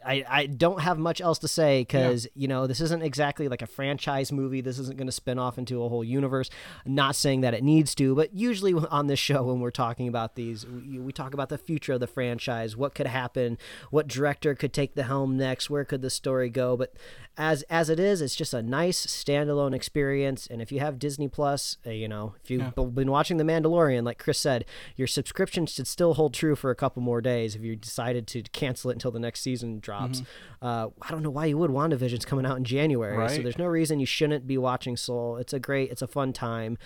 I, 0.05 0.25
I 0.29 0.46
don't 0.46 0.81
have 0.81 0.98
much 0.98 1.20
else 1.20 1.38
to 1.40 1.48
say 1.48 1.83
because 1.83 2.27
you 2.35 2.48
know 2.48 2.66
this 2.66 2.81
isn't 2.81 3.03
exactly 3.03 3.48
like 3.48 3.62
a 3.62 3.66
franchise 3.66 4.33
movie. 4.33 4.61
This 4.61 4.79
isn't 4.79 4.96
going 4.96 5.09
to 5.09 5.12
spin 5.12 5.38
off 5.38 5.59
into 5.59 5.83
a 5.83 5.88
whole 5.88 6.05
universe. 6.05 6.51
not 6.87 7.16
saying 7.16 7.42
that 7.42 7.53
it 7.53 7.62
needs 7.62 7.94
to, 7.96 8.14
but 8.14 8.33
usually 8.33 8.75
on 8.75 9.09
this 9.09 9.18
show 9.18 9.42
when 9.42 9.61
we're 9.61 9.70
talking 9.70 10.09
about 10.09 10.35
these, 10.35 10.66
we, 10.66 10.98
we 10.98 11.12
talk 11.12 11.35
about 11.35 11.48
the 11.48 11.59
future 11.59 11.94
of 11.94 12.01
the 12.01 12.07
franchise, 12.07 12.77
what 12.77 12.94
could 12.94 13.07
happen, 13.07 13.59
what 13.90 14.09
director 14.09 14.55
could 14.55 14.72
take 14.72 14.94
the 14.94 15.03
helm 15.05 15.37
next, 15.37 15.68
where 15.68 15.85
could 15.85 16.01
the 16.01 16.11
story 16.11 16.48
go. 16.48 16.77
But 16.77 16.94
as 17.36 17.62
as 17.64 17.88
it 17.88 17.98
is, 17.98 18.20
it's 18.20 18.34
just 18.36 18.52
a 18.52 18.62
nice 18.62 19.06
standalone 19.06 19.74
experience. 19.74 20.46
And 20.50 20.60
if 20.60 20.70
you 20.70 20.80
have 20.80 20.98
Disney 20.98 21.28
Plus, 21.28 21.78
uh, 21.86 21.90
you 21.90 22.06
know, 22.08 22.34
if 22.42 22.50
you've 22.50 22.74
b- 22.74 22.84
been 22.84 23.10
watching 23.10 23.36
The 23.38 23.44
Mandalorian, 23.44 24.04
like 24.04 24.18
Chris 24.18 24.38
said, 24.38 24.64
your 24.96 25.06
subscription 25.06 25.66
should 25.66 25.86
still 25.86 26.14
hold 26.14 26.34
true 26.34 26.54
for 26.54 26.70
a 26.70 26.74
couple 26.74 27.02
more 27.02 27.20
days. 27.20 27.54
If 27.56 27.62
you 27.62 27.74
decided 27.76 28.26
to 28.28 28.42
cancel 28.42 28.90
it 28.90 28.94
until 28.94 29.10
the 29.10 29.18
next 29.20 29.40
season 29.40 29.80
drops, 29.80 30.22
uh, 30.60 30.88
I 31.00 31.10
don't 31.10 31.22
know 31.22 31.30
why 31.30 31.46
you 31.46 31.56
would. 31.58 31.70
WandaVision's 31.70 32.24
coming 32.24 32.44
out 32.46 32.56
in 32.56 32.64
January, 32.64 33.16
so 33.28 33.42
there's 33.42 33.58
no 33.58 33.66
reason 33.66 33.98
you 34.00 34.06
shouldn't 34.06 34.46
be 34.46 34.58
watching 34.58 34.96
Soul. 34.96 35.36
It's 35.38 35.52
a 35.52 35.58
great, 35.60 35.90
it's 35.90 36.02
a 36.02 36.06
fun 36.06 36.32
time, 36.32 36.76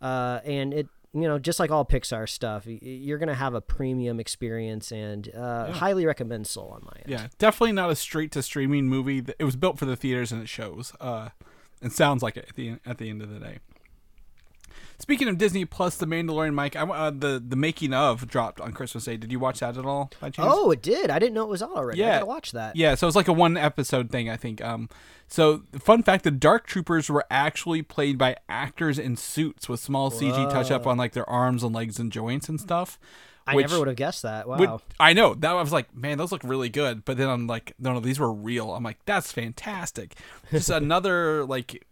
uh, 0.00 0.40
and 0.44 0.72
it. 0.72 0.88
You 1.16 1.28
know, 1.28 1.38
just 1.38 1.58
like 1.58 1.70
all 1.70 1.84
Pixar 1.84 2.28
stuff, 2.28 2.64
you're 2.66 3.18
gonna 3.18 3.34
have 3.34 3.54
a 3.54 3.60
premium 3.60 4.20
experience, 4.20 4.92
and 4.92 5.34
uh, 5.34 5.72
highly 5.72 6.04
recommend 6.04 6.46
Soul 6.46 6.70
on 6.74 6.82
my 6.84 7.00
end. 7.00 7.08
Yeah, 7.08 7.28
definitely 7.38 7.72
not 7.72 7.90
a 7.90 7.96
straight 7.96 8.30
to 8.32 8.42
streaming 8.42 8.86
movie. 8.86 9.24
It 9.38 9.44
was 9.44 9.56
built 9.56 9.78
for 9.78 9.86
the 9.86 9.96
theaters 9.96 10.30
and 10.30 10.42
it 10.42 10.48
shows. 10.48 10.92
Uh, 11.00 11.30
and 11.80 11.92
sounds 11.92 12.22
like 12.22 12.36
it 12.36 12.46
at 12.48 12.56
the 12.56 12.76
at 12.84 12.98
the 12.98 13.08
end 13.08 13.22
of 13.22 13.30
the 13.30 13.38
day. 13.38 13.58
Speaking 14.98 15.28
of 15.28 15.36
Disney 15.36 15.64
Plus, 15.66 15.96
The 15.96 16.06
Mandalorian, 16.06 16.54
Mike, 16.54 16.74
I, 16.74 16.80
uh, 16.82 17.10
the 17.10 17.42
the 17.46 17.56
making 17.56 17.92
of 17.92 18.26
dropped 18.28 18.60
on 18.60 18.72
Christmas 18.72 19.04
Day. 19.04 19.16
Did 19.18 19.30
you 19.30 19.38
watch 19.38 19.60
that 19.60 19.76
at 19.76 19.84
all 19.84 20.10
by 20.20 20.30
chance? 20.30 20.48
Oh, 20.50 20.70
it 20.70 20.80
did. 20.82 21.10
I 21.10 21.18
didn't 21.18 21.34
know 21.34 21.42
it 21.44 21.50
was 21.50 21.62
out 21.62 21.72
already. 21.76 22.02
I 22.02 22.06
Yeah. 22.06 22.12
gotta 22.14 22.26
watch 22.26 22.52
that. 22.52 22.76
Yeah, 22.76 22.94
so 22.94 23.06
it's 23.06 23.16
like 23.16 23.28
a 23.28 23.32
one 23.32 23.56
episode 23.58 24.10
thing, 24.10 24.30
I 24.30 24.36
think. 24.36 24.64
Um, 24.64 24.88
so 25.28 25.62
fun 25.78 26.02
fact: 26.02 26.24
the 26.24 26.30
Dark 26.30 26.66
Troopers 26.66 27.10
were 27.10 27.24
actually 27.30 27.82
played 27.82 28.16
by 28.16 28.36
actors 28.48 28.98
in 28.98 29.16
suits 29.16 29.68
with 29.68 29.80
small 29.80 30.10
CG 30.10 30.50
touch 30.50 30.70
up 30.70 30.86
on 30.86 30.96
like 30.96 31.12
their 31.12 31.28
arms 31.28 31.62
and 31.62 31.74
legs 31.74 31.98
and 31.98 32.10
joints 32.10 32.48
and 32.48 32.58
stuff. 32.60 32.98
I 33.48 33.54
which- 33.54 33.68
never 33.68 33.78
would 33.78 33.88
have 33.88 33.96
guessed 33.96 34.22
that. 34.22 34.48
Wow. 34.48 34.56
would- 34.56 34.80
I 34.98 35.12
know 35.12 35.34
that 35.34 35.50
I 35.50 35.60
was 35.62 35.72
like, 35.72 35.94
man, 35.94 36.18
those 36.18 36.32
look 36.32 36.42
really 36.42 36.68
good. 36.68 37.04
But 37.04 37.16
then 37.16 37.28
I'm 37.28 37.46
like, 37.46 37.74
no, 37.78 37.92
no, 37.92 38.00
these 38.00 38.18
were 38.18 38.32
real. 38.32 38.72
I'm 38.74 38.82
like, 38.82 38.98
that's 39.04 39.30
fantastic. 39.30 40.14
Just 40.50 40.68
another 40.70 41.44
like 41.44 41.84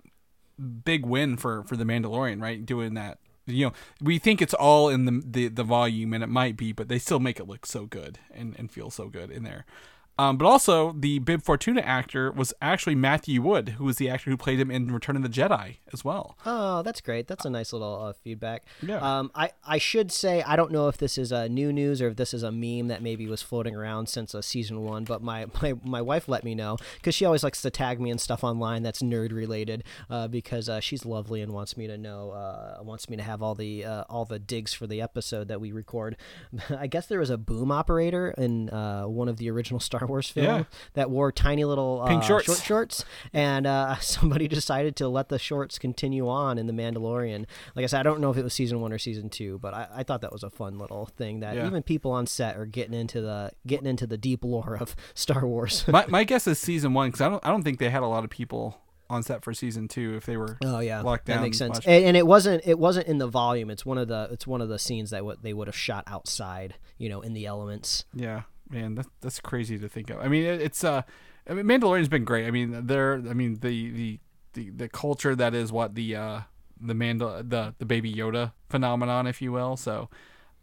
big 0.85 1.05
win 1.07 1.37
for 1.37 1.63
for 1.65 1.77
the 1.77 1.85
Mandalorian, 1.85 2.41
right? 2.41 2.65
Doing 2.65 2.95
that. 2.95 3.19
You 3.47 3.67
know, 3.67 3.73
we 4.01 4.19
think 4.19 4.41
it's 4.41 4.55
all 4.55 4.89
in 4.89 5.05
the 5.05 5.23
the, 5.25 5.49
the 5.49 5.65
volume, 5.65 6.13
and 6.15 6.25
it 6.25 6.29
might 6.29 6.57
be, 6.57 6.73
but 6.73 6.89
they 6.89 6.99
still 6.99 7.21
make 7.21 7.39
it 7.39 7.49
look 7.49 7.67
so 7.67 7.87
good 7.87 8.19
and, 8.33 8.55
and 8.59 8.71
feel 8.71 8.91
so 8.91 9.09
good 9.09 9.31
in 9.31 9.43
there. 9.43 9.67
Um, 10.19 10.37
but 10.37 10.47
also, 10.47 10.93
the 10.93 11.19
Bib 11.19 11.43
Fortuna 11.43 11.81
actor 11.81 12.31
was 12.31 12.53
actually 12.63 12.95
Matthew 12.95 13.43
Wood, 13.43 13.71
who 13.71 13.85
was 13.85 13.97
the 13.97 14.09
actor 14.09 14.31
who 14.31 14.37
played 14.37 14.61
him 14.61 14.71
in 14.71 14.93
Return 14.93 15.17
of 15.17 15.23
the 15.23 15.29
Jedi 15.29 15.77
as 15.93 16.05
well. 16.05 16.39
Oh, 16.47 16.83
that's 16.83 17.01
great. 17.01 17.27
That's 17.27 17.45
a 17.45 17.51
nice 17.51 17.73
little 17.73 18.01
uh, 18.01 18.13
feedback. 18.13 18.65
Yeah. 18.81 18.99
Um, 18.99 19.31
I, 19.35 19.51
I 19.67 19.79
should 19.79 20.13
say 20.13 20.43
I 20.43 20.57
don't 20.57 20.71
know 20.71 20.89
if 20.89 20.99
this 20.99 21.19
is 21.19 21.33
a 21.33 21.49
new 21.49 21.73
news 21.73 22.01
or 22.01 22.09
if 22.09 22.17
this 22.17 22.33
is 22.33 22.43
a 22.43 22.53
meme 22.53 22.89
that 22.89 23.03
maybe 23.03 23.27
was 23.27 23.43
floating 23.43 23.75
around 23.75 24.09
since 24.09 24.35
uh, 24.35 24.43
season 24.43 24.83
one, 24.83 25.05
but 25.05 25.23
my, 25.23 25.47
my, 25.63 25.75
my 25.83 26.03
wife 26.03 26.29
let 26.29 26.45
me 26.45 26.55
know 26.55 26.77
because 26.97 27.15
she 27.15 27.25
always 27.25 27.43
likes 27.43 27.61
to 27.63 27.71
tag 27.71 28.01
me 28.01 28.11
and 28.11 28.21
stuff 28.21 28.45
online 28.45 28.83
that's 28.83 29.03
nerd 29.03 29.33
related 29.33 29.85
uh, 30.11 30.29
because 30.29 30.69
uh, 30.69 30.81
she's 30.81 31.05
lovely 31.05 31.41
and 31.41 31.53
wants 31.53 31.77
me 31.77 31.87
to 31.87 31.99
know 31.99 32.31
uh, 32.31 32.79
wants 32.83 33.09
me 33.09 33.17
to 33.17 33.23
have 33.23 33.43
all 33.43 33.55
the 33.55 33.85
uh, 33.85 34.05
all 34.09 34.25
the 34.25 34.39
digs 34.39 34.73
for 34.73 34.87
the 34.87 35.01
episode 35.01 35.49
that 35.49 35.61
we 35.61 35.73
record. 35.73 36.17
I 36.71 36.87
guess 36.87 37.07
there 37.07 37.19
was 37.19 37.31
a 37.31 37.39
boom 37.39 37.73
operator 37.73 38.35
in 38.37 38.71
uh, 38.71 39.05
one 39.05 39.29
of 39.29 39.39
the 39.39 39.51
original 39.51 39.81
Star 39.85 40.04
Star 40.05 40.09
Wars 40.13 40.29
film 40.29 40.47
Yeah. 40.47 40.65
that 40.95 41.11
wore 41.11 41.33
tiny 41.33 41.65
little 41.65 42.03
uh, 42.03 42.09
Pink 42.09 42.23
shorts. 42.23 42.47
short 42.47 42.59
shorts, 42.63 43.05
and 43.33 43.67
uh, 43.67 43.97
somebody 44.01 44.49
decided 44.49 44.97
to 44.97 45.09
let 45.09 45.29
the 45.29 45.39
shorts 45.39 45.79
continue 45.79 46.29
on 46.29 46.59
in 46.59 46.67
the 46.67 46.73
Mandalorian. 46.73 47.47
Like 47.75 47.85
I 47.85 47.87
said, 47.87 48.01
I 48.01 48.03
don't 48.03 48.21
know 48.21 48.31
if 48.31 48.37
it 48.37 48.45
was 48.45 48.53
season 48.55 48.81
one 48.81 48.93
or 48.93 48.99
season 48.99 49.31
two, 49.31 49.59
but 49.59 49.73
I, 49.75 49.89
I 49.97 50.03
thought 50.03 50.21
that 50.21 50.33
was 50.33 50.43
a 50.43 50.51
fun 50.51 50.79
little 50.79 51.07
thing 51.07 51.41
that 51.41 51.57
Yeah. 51.57 51.67
even 51.67 51.83
people 51.83 52.11
on 52.13 52.27
set 52.27 52.57
are 52.57 52.67
getting 52.67 52.95
into 52.95 53.21
the 53.21 53.53
getting 53.67 53.87
into 53.87 54.07
the 54.07 54.19
deep 54.19 54.45
lore 54.45 54.77
of 54.81 54.95
Star 55.15 55.47
Wars. 55.47 55.85
my 55.89 56.05
my 56.09 56.25
guess 56.25 56.47
is 56.47 56.59
season 56.59 56.93
one 56.95 57.09
because 57.09 57.21
I 57.21 57.29
don't 57.29 57.45
I 57.47 57.49
don't 57.51 57.63
think 57.63 57.79
they 57.79 57.91
had 57.91 58.03
a 58.03 58.07
lot 58.09 58.25
of 58.25 58.31
people 58.31 58.79
on 59.11 59.23
set 59.23 59.45
for 59.45 59.53
season 59.53 59.87
two 59.87 60.15
if 60.17 60.25
they 60.25 60.37
were 60.37 60.57
Oh 60.65 60.79
yeah, 60.81 61.03
locked 61.03 61.27
down. 61.27 61.37
that 61.39 61.43
makes 61.43 61.59
sense. 61.59 61.79
And, 61.85 62.05
and 62.07 62.17
it 62.17 62.27
wasn't 62.27 62.63
it 62.67 62.79
wasn't 62.79 63.07
in 63.07 63.19
the 63.19 63.27
volume. 63.27 63.71
It's 63.71 63.85
one 63.85 63.99
of 63.99 64.09
the 64.09 64.29
it's 64.33 64.47
one 64.47 64.61
of 64.63 64.69
the 64.69 64.79
scenes 64.79 65.11
that 65.11 65.25
what 65.25 65.43
they 65.43 65.53
would 65.53 65.69
have 65.69 65.77
shot 65.77 66.05
outside, 66.07 66.77
you 66.99 67.09
know, 67.11 67.21
in 67.21 67.35
the 67.35 67.45
elements. 67.47 68.07
Yeah, 68.15 68.43
man, 68.69 68.95
that's 68.95 69.09
that's 69.21 69.41
crazy 69.41 69.79
to 69.79 69.89
think 69.89 70.11
of. 70.11 70.21
I 70.21 70.29
mean, 70.29 70.45
it, 70.45 70.61
it's 70.61 70.85
uh, 70.85 71.03
I 71.49 71.55
mean, 71.55 71.67
Mandalorian's 71.67 72.09
been 72.09 72.25
great. 72.25 72.47
I 72.47 72.51
mean, 72.51 72.87
they're, 72.87 73.15
I 73.15 73.35
mean, 73.35 73.59
the 73.61 73.91
the 73.91 74.21
the, 74.55 74.71
the 74.71 74.89
culture 74.89 75.35
that 75.35 75.55
is 75.55 75.73
what 75.73 75.95
the 75.95 76.17
uh 76.17 76.41
the 76.81 76.95
Mandal 76.95 77.49
the 77.49 77.75
the 77.79 77.85
Baby 77.85 78.13
Yoda 78.13 78.53
phenomenon, 78.69 79.27
if 79.27 79.43
you 79.43 79.53
will. 79.53 79.77
So, 79.77 80.09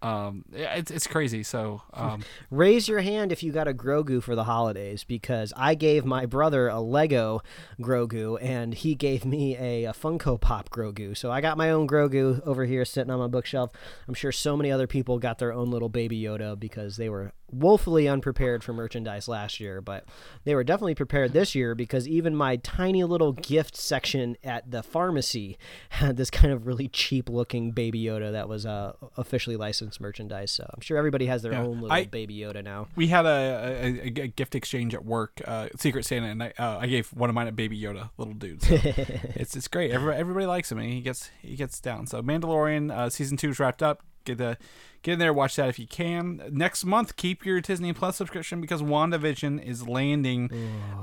um, 0.02 0.46
it's 0.52 0.90
it's 0.90 1.06
crazy. 1.06 1.44
So, 1.44 1.84
um, 1.94 2.24
Raise 2.50 2.88
your 2.88 3.02
hand 3.02 3.32
if 3.32 3.44
you 3.44 3.52
got 3.52 3.68
a 3.68 3.74
Grogu 3.74 4.24
for 4.24 4.36
the 4.36 4.46
holidays 4.46 5.04
because 5.04 5.54
I 5.56 5.76
gave 5.76 6.06
my 6.06 6.26
brother 6.26 6.68
a 6.68 6.80
Lego 6.80 7.42
Grogu 7.80 8.38
and 8.42 8.74
he 8.74 8.96
gave 8.96 9.26
me 9.26 9.56
a, 9.58 9.86
a 9.86 9.94
Funko 9.94 10.42
Pop 10.42 10.70
Grogu. 10.70 11.16
So 11.16 11.32
I 11.32 11.40
got 11.42 11.58
my 11.58 11.70
own 11.70 11.88
Grogu 11.88 12.46
over 12.48 12.66
here 12.66 12.84
sitting 12.86 13.12
on 13.12 13.20
my 13.20 13.28
bookshelf. 13.28 13.72
I'm 14.08 14.16
sure 14.16 14.32
so 14.32 14.58
many 14.58 14.72
other 14.72 14.88
people 14.88 15.20
got 15.20 15.38
their 15.38 15.54
own 15.54 15.70
little 15.70 15.90
baby 15.90 16.20
Yoda 16.20 16.60
because 16.60 16.98
they 16.98 17.10
were 17.10 17.34
woefully 17.52 18.08
unprepared 18.08 18.64
for 18.64 18.74
merchandise 18.74 19.28
last 19.28 19.60
year, 19.60 19.82
but 19.82 20.06
they 20.44 20.56
were 20.56 20.64
definitely 20.64 20.96
prepared 20.96 21.34
this 21.34 21.54
year 21.56 21.76
because 21.76 22.08
even 22.08 22.36
my 22.36 22.56
tiny 22.58 23.04
little 23.04 23.34
gift 23.34 23.76
section 23.76 24.38
at 24.44 24.70
the 24.72 24.82
pharmacy 24.84 25.58
had 25.90 26.18
this 26.18 26.30
kind 26.30 26.54
of 26.54 26.66
really 26.68 26.88
cheap 26.88 27.30
looking 27.30 27.72
baby 27.72 28.04
Yoda 28.04 28.32
that 28.32 28.48
was 28.50 28.66
uh, 28.66 28.94
officially 29.18 29.56
licensed 29.56 30.00
merchandise. 30.02 30.52
So 30.52 30.70
I'm 30.74 30.82
sure 30.82 30.98
everybody 30.98 31.26
has 31.28 31.42
their 31.42 31.52
Yeah. 31.54 31.62
own 31.64 31.82
little 31.82 31.92
I- 31.92 32.06
baby 32.06 32.38
Yoda 32.38 32.64
now. 32.64 32.88
we 32.96 33.08
had 33.08 33.26
a, 33.26 33.30
a, 33.30 34.22
a 34.24 34.28
gift 34.28 34.56
exchange 34.56 34.94
at 34.94 35.06
work, 35.06 35.42
uh, 35.46 35.70
Secret 35.78 36.06
Santa, 36.06 36.28
and 36.28 36.44
I, 36.44 36.54
uh, 36.58 36.78
I 36.80 36.88
gave 36.88 37.08
one 37.14 37.30
of 37.30 37.36
mine 37.36 37.48
a 37.48 37.52
Baby 37.52 37.80
Yoda, 37.80 38.10
little 38.18 38.34
dude. 38.34 38.62
So 38.64 38.74
it's 38.84 39.56
it's 39.56 39.68
great. 39.68 39.92
Everybody, 39.92 40.20
everybody 40.20 40.46
likes 40.46 40.72
him, 40.72 40.78
and 40.80 40.90
he 40.92 41.02
gets 41.02 41.30
he 41.42 41.56
gets 41.56 41.80
down. 41.80 42.08
So 42.08 42.22
Mandalorian 42.22 42.92
uh, 42.92 43.10
season 43.10 43.38
two 43.38 43.50
is 43.50 43.60
wrapped 43.60 43.84
up. 43.84 44.02
Get 44.26 44.38
the 44.38 44.58
get 45.04 45.14
in 45.14 45.20
there, 45.20 45.34
watch 45.34 45.56
that 45.56 45.70
if 45.70 45.80
you 45.80 45.88
can. 45.88 46.42
Next 46.52 46.86
month, 46.86 47.16
keep 47.16 47.46
your 47.46 47.60
Disney 47.62 47.92
Plus 47.94 48.18
subscription 48.18 48.62
because 48.62 48.82
WandaVision 48.82 49.64
is 49.64 49.88
landing, 49.88 50.50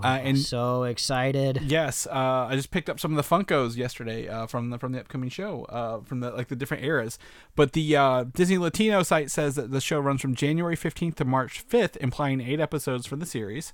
uh, 0.02 0.20
and 0.22 0.38
So 0.38 0.85
excited. 0.85 1.61
Yes, 1.62 2.07
uh, 2.07 2.46
I 2.48 2.54
just 2.54 2.70
picked 2.70 2.88
up 2.88 3.00
some 3.00 3.16
of 3.16 3.16
the 3.16 3.37
Funkos 3.37 3.76
yesterday 3.76 4.28
uh, 4.28 4.46
from 4.46 4.70
the 4.70 4.78
from 4.78 4.92
the 4.92 5.00
upcoming 5.00 5.31
show, 5.31 5.64
uh, 5.64 6.00
from 6.02 6.20
the 6.20 6.31
like 6.31 6.48
the 6.48 6.57
different 6.57 6.85
eras. 6.85 7.18
But 7.57 7.72
the 7.72 7.96
uh, 7.96 8.24
Disney 8.24 8.59
Latino 8.59 9.02
site 9.02 9.31
says 9.31 9.57
that 9.57 9.70
the 9.70 9.81
show 9.81 9.98
runs 9.98 10.20
from 10.20 10.35
January 10.35 10.76
fifteenth 10.76 11.16
to 11.16 11.24
March 11.24 11.61
fifth, 11.61 11.96
implying 12.00 12.40
eight 12.40 12.61
episodes 12.61 13.07
for 13.07 13.16
the 13.16 13.26
series, 13.26 13.72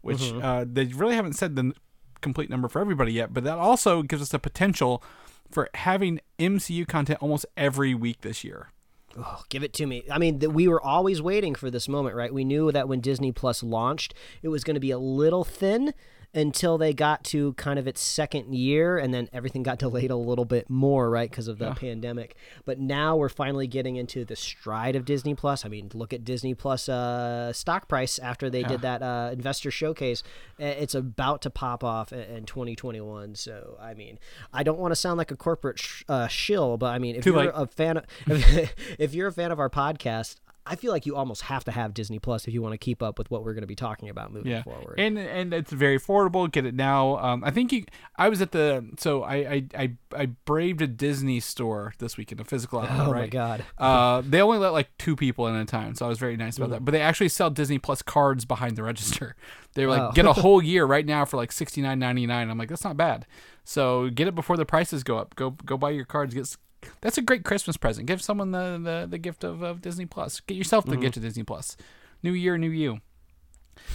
which 0.00 0.32
uh, 0.32 0.64
they 0.66 0.84
really 0.84 1.14
haven't 1.14 1.34
said 1.34 1.56
the 1.56 1.72
complete 2.20 2.48
number 2.50 2.68
for 2.68 2.80
everybody 2.80 3.12
yet. 3.12 3.34
But 3.34 3.44
that 3.44 3.58
also 3.58 4.02
gives 4.02 4.22
us 4.22 4.30
the 4.30 4.38
potential 4.38 5.02
for 5.50 5.68
having 5.74 6.20
MCU 6.38 6.86
content 6.88 7.20
almost 7.22 7.46
every 7.56 7.94
week 7.94 8.22
this 8.22 8.42
year. 8.42 8.70
Oh, 9.18 9.42
give 9.48 9.62
it 9.62 9.72
to 9.74 9.86
me. 9.86 10.04
I 10.10 10.18
mean, 10.18 10.40
th- 10.40 10.52
we 10.52 10.68
were 10.68 10.80
always 10.80 11.22
waiting 11.22 11.54
for 11.54 11.70
this 11.70 11.88
moment, 11.88 12.16
right? 12.16 12.32
We 12.32 12.44
knew 12.44 12.70
that 12.72 12.88
when 12.88 13.00
Disney 13.00 13.32
Plus 13.32 13.62
launched, 13.62 14.14
it 14.42 14.48
was 14.48 14.62
going 14.62 14.74
to 14.74 14.80
be 14.80 14.90
a 14.90 14.98
little 14.98 15.44
thin 15.44 15.94
until 16.34 16.78
they 16.78 16.92
got 16.92 17.24
to 17.24 17.52
kind 17.54 17.78
of 17.78 17.86
its 17.86 18.00
second 18.00 18.54
year, 18.54 18.98
and 18.98 19.12
then 19.12 19.28
everything 19.32 19.62
got 19.62 19.78
delayed 19.86 20.10
a 20.10 20.16
little 20.16 20.44
bit 20.44 20.68
more, 20.68 21.10
right, 21.10 21.30
because 21.30 21.48
of 21.48 21.58
the 21.58 21.72
pandemic. 21.72 22.36
But 22.64 22.78
now 22.78 23.16
we're 23.16 23.28
finally 23.28 23.66
getting 23.66 23.96
into 23.96 24.24
the 24.24 24.36
stride 24.36 24.96
of 24.96 25.04
Disney 25.04 25.34
Plus. 25.34 25.64
I 25.64 25.68
mean, 25.68 25.90
look 25.94 26.12
at 26.12 26.24
Disney 26.24 26.54
Plus 26.54 26.88
uh, 26.88 27.52
stock 27.52 27.88
price 27.88 28.18
after 28.18 28.50
they 28.50 28.62
did 28.62 28.82
that 28.82 29.02
uh, 29.02 29.30
investor 29.32 29.70
showcase. 29.70 30.22
It's 30.58 30.94
about 30.94 31.42
to 31.42 31.50
pop 31.50 31.84
off 31.84 32.12
in, 32.12 32.20
in 32.20 32.44
2021. 32.44 33.34
So, 33.34 33.76
I 33.80 33.94
mean, 33.94 34.18
I 34.52 34.62
don't 34.62 34.78
want 34.78 34.92
to 34.92 34.96
sound 34.96 35.18
like 35.18 35.30
a 35.30 35.36
corporate 35.36 35.78
sh- 35.78 36.02
uh, 36.08 36.26
shill, 36.28 36.76
but 36.76 36.92
I 36.92 36.98
mean, 36.98 37.16
if 37.16 37.24
Too 37.24 37.30
you're 37.30 37.44
late. 37.44 37.50
a 37.54 37.66
fan 37.66 37.96
of, 37.98 38.04
if, 38.26 38.74
if 38.98 39.14
you're 39.14 39.28
a 39.28 39.32
fan 39.32 39.50
of 39.50 39.60
our 39.60 39.70
podcast 39.70 40.36
i 40.66 40.74
feel 40.76 40.92
like 40.92 41.06
you 41.06 41.16
almost 41.16 41.42
have 41.42 41.64
to 41.64 41.70
have 41.70 41.94
disney 41.94 42.18
plus 42.18 42.46
if 42.46 42.52
you 42.54 42.60
want 42.60 42.72
to 42.72 42.78
keep 42.78 43.02
up 43.02 43.18
with 43.18 43.30
what 43.30 43.44
we're 43.44 43.54
going 43.54 43.62
to 43.62 43.66
be 43.66 43.74
talking 43.76 44.08
about 44.08 44.32
moving 44.32 44.50
yeah. 44.52 44.62
forward 44.62 44.98
And 44.98 45.18
and 45.18 45.54
it's 45.54 45.72
very 45.72 45.98
affordable. 45.98 46.50
Get 46.50 46.66
it 46.66 46.74
now. 46.74 47.16
Um, 47.18 47.44
I 47.44 47.50
think 47.50 47.72
you. 47.72 47.84
I 48.16 48.28
was 48.28 48.40
at 48.40 48.52
the 48.52 48.88
so 48.98 49.22
I 49.22 49.36
I 49.36 49.64
I, 49.74 49.92
I 50.16 50.26
braved 50.44 50.82
a 50.82 50.86
Disney 50.86 51.40
store 51.40 51.92
this 51.98 52.16
weekend, 52.16 52.40
a 52.40 52.44
physical 52.44 52.80
outlet. 52.80 53.06
oh 53.08 53.12
right? 53.12 53.20
my 53.22 53.26
god 53.28 53.64
Uh, 53.78 54.22
they 54.26 54.40
only 54.40 54.58
let 54.58 54.72
like 54.72 54.88
two 54.98 55.14
people 55.16 55.46
in 55.48 55.54
at 55.54 55.62
a 55.62 55.64
time, 55.66 55.94
so 55.94 56.06
I 56.06 56.08
was 56.08 56.18
very 56.18 56.36
nice 56.36 56.56
about 56.56 56.68
Mm. 56.68 56.72
that. 56.72 56.84
But 56.84 56.92
they 56.92 57.00
actually 57.00 57.28
sell 57.28 57.50
Disney 57.50 57.78
Plus 57.78 58.02
cards 58.02 58.44
behind 58.44 58.76
the 58.76 58.82
register. 58.82 59.34
They 59.74 59.84
were 59.84 59.92
like, 59.92 60.02
Oh. 60.02 60.12
get 60.12 60.24
a 60.24 60.32
whole 60.44 60.62
year 60.62 60.86
right 60.86 61.04
now 61.04 61.24
for 61.26 61.36
like 61.36 61.52
sixty 61.52 61.82
nine 61.82 61.98
ninety 61.98 62.26
nine. 62.26 62.48
I'm 62.50 62.56
like, 62.58 62.70
that's 62.70 62.84
not 62.84 62.96
bad. 62.96 63.26
So 63.64 64.08
get 64.08 64.26
it 64.26 64.34
before 64.34 64.56
the 64.56 64.64
prices 64.64 65.04
go 65.04 65.18
up. 65.18 65.34
Go 65.36 65.50
go 65.50 65.76
buy 65.76 65.90
your 65.90 66.06
cards. 66.06 66.32
Get 66.34 66.56
that's 67.00 67.18
a 67.18 67.22
great 67.22 67.44
Christmas 67.44 67.76
present. 67.76 68.06
Give 68.06 68.20
someone 68.22 68.50
the 68.52 68.78
the, 68.82 69.06
the 69.10 69.18
gift 69.18 69.44
of, 69.44 69.62
of 69.62 69.80
Disney 69.82 70.06
Plus. 70.06 70.40
Get 70.40 70.56
yourself 70.56 70.84
the 70.84 70.92
Mm-hmm. 70.92 71.00
gift 71.02 71.16
of 71.16 71.22
Disney 71.22 71.42
Plus. 71.42 71.76
New 72.22 72.32
year, 72.32 72.56
new 72.58 72.70
you. 72.70 73.00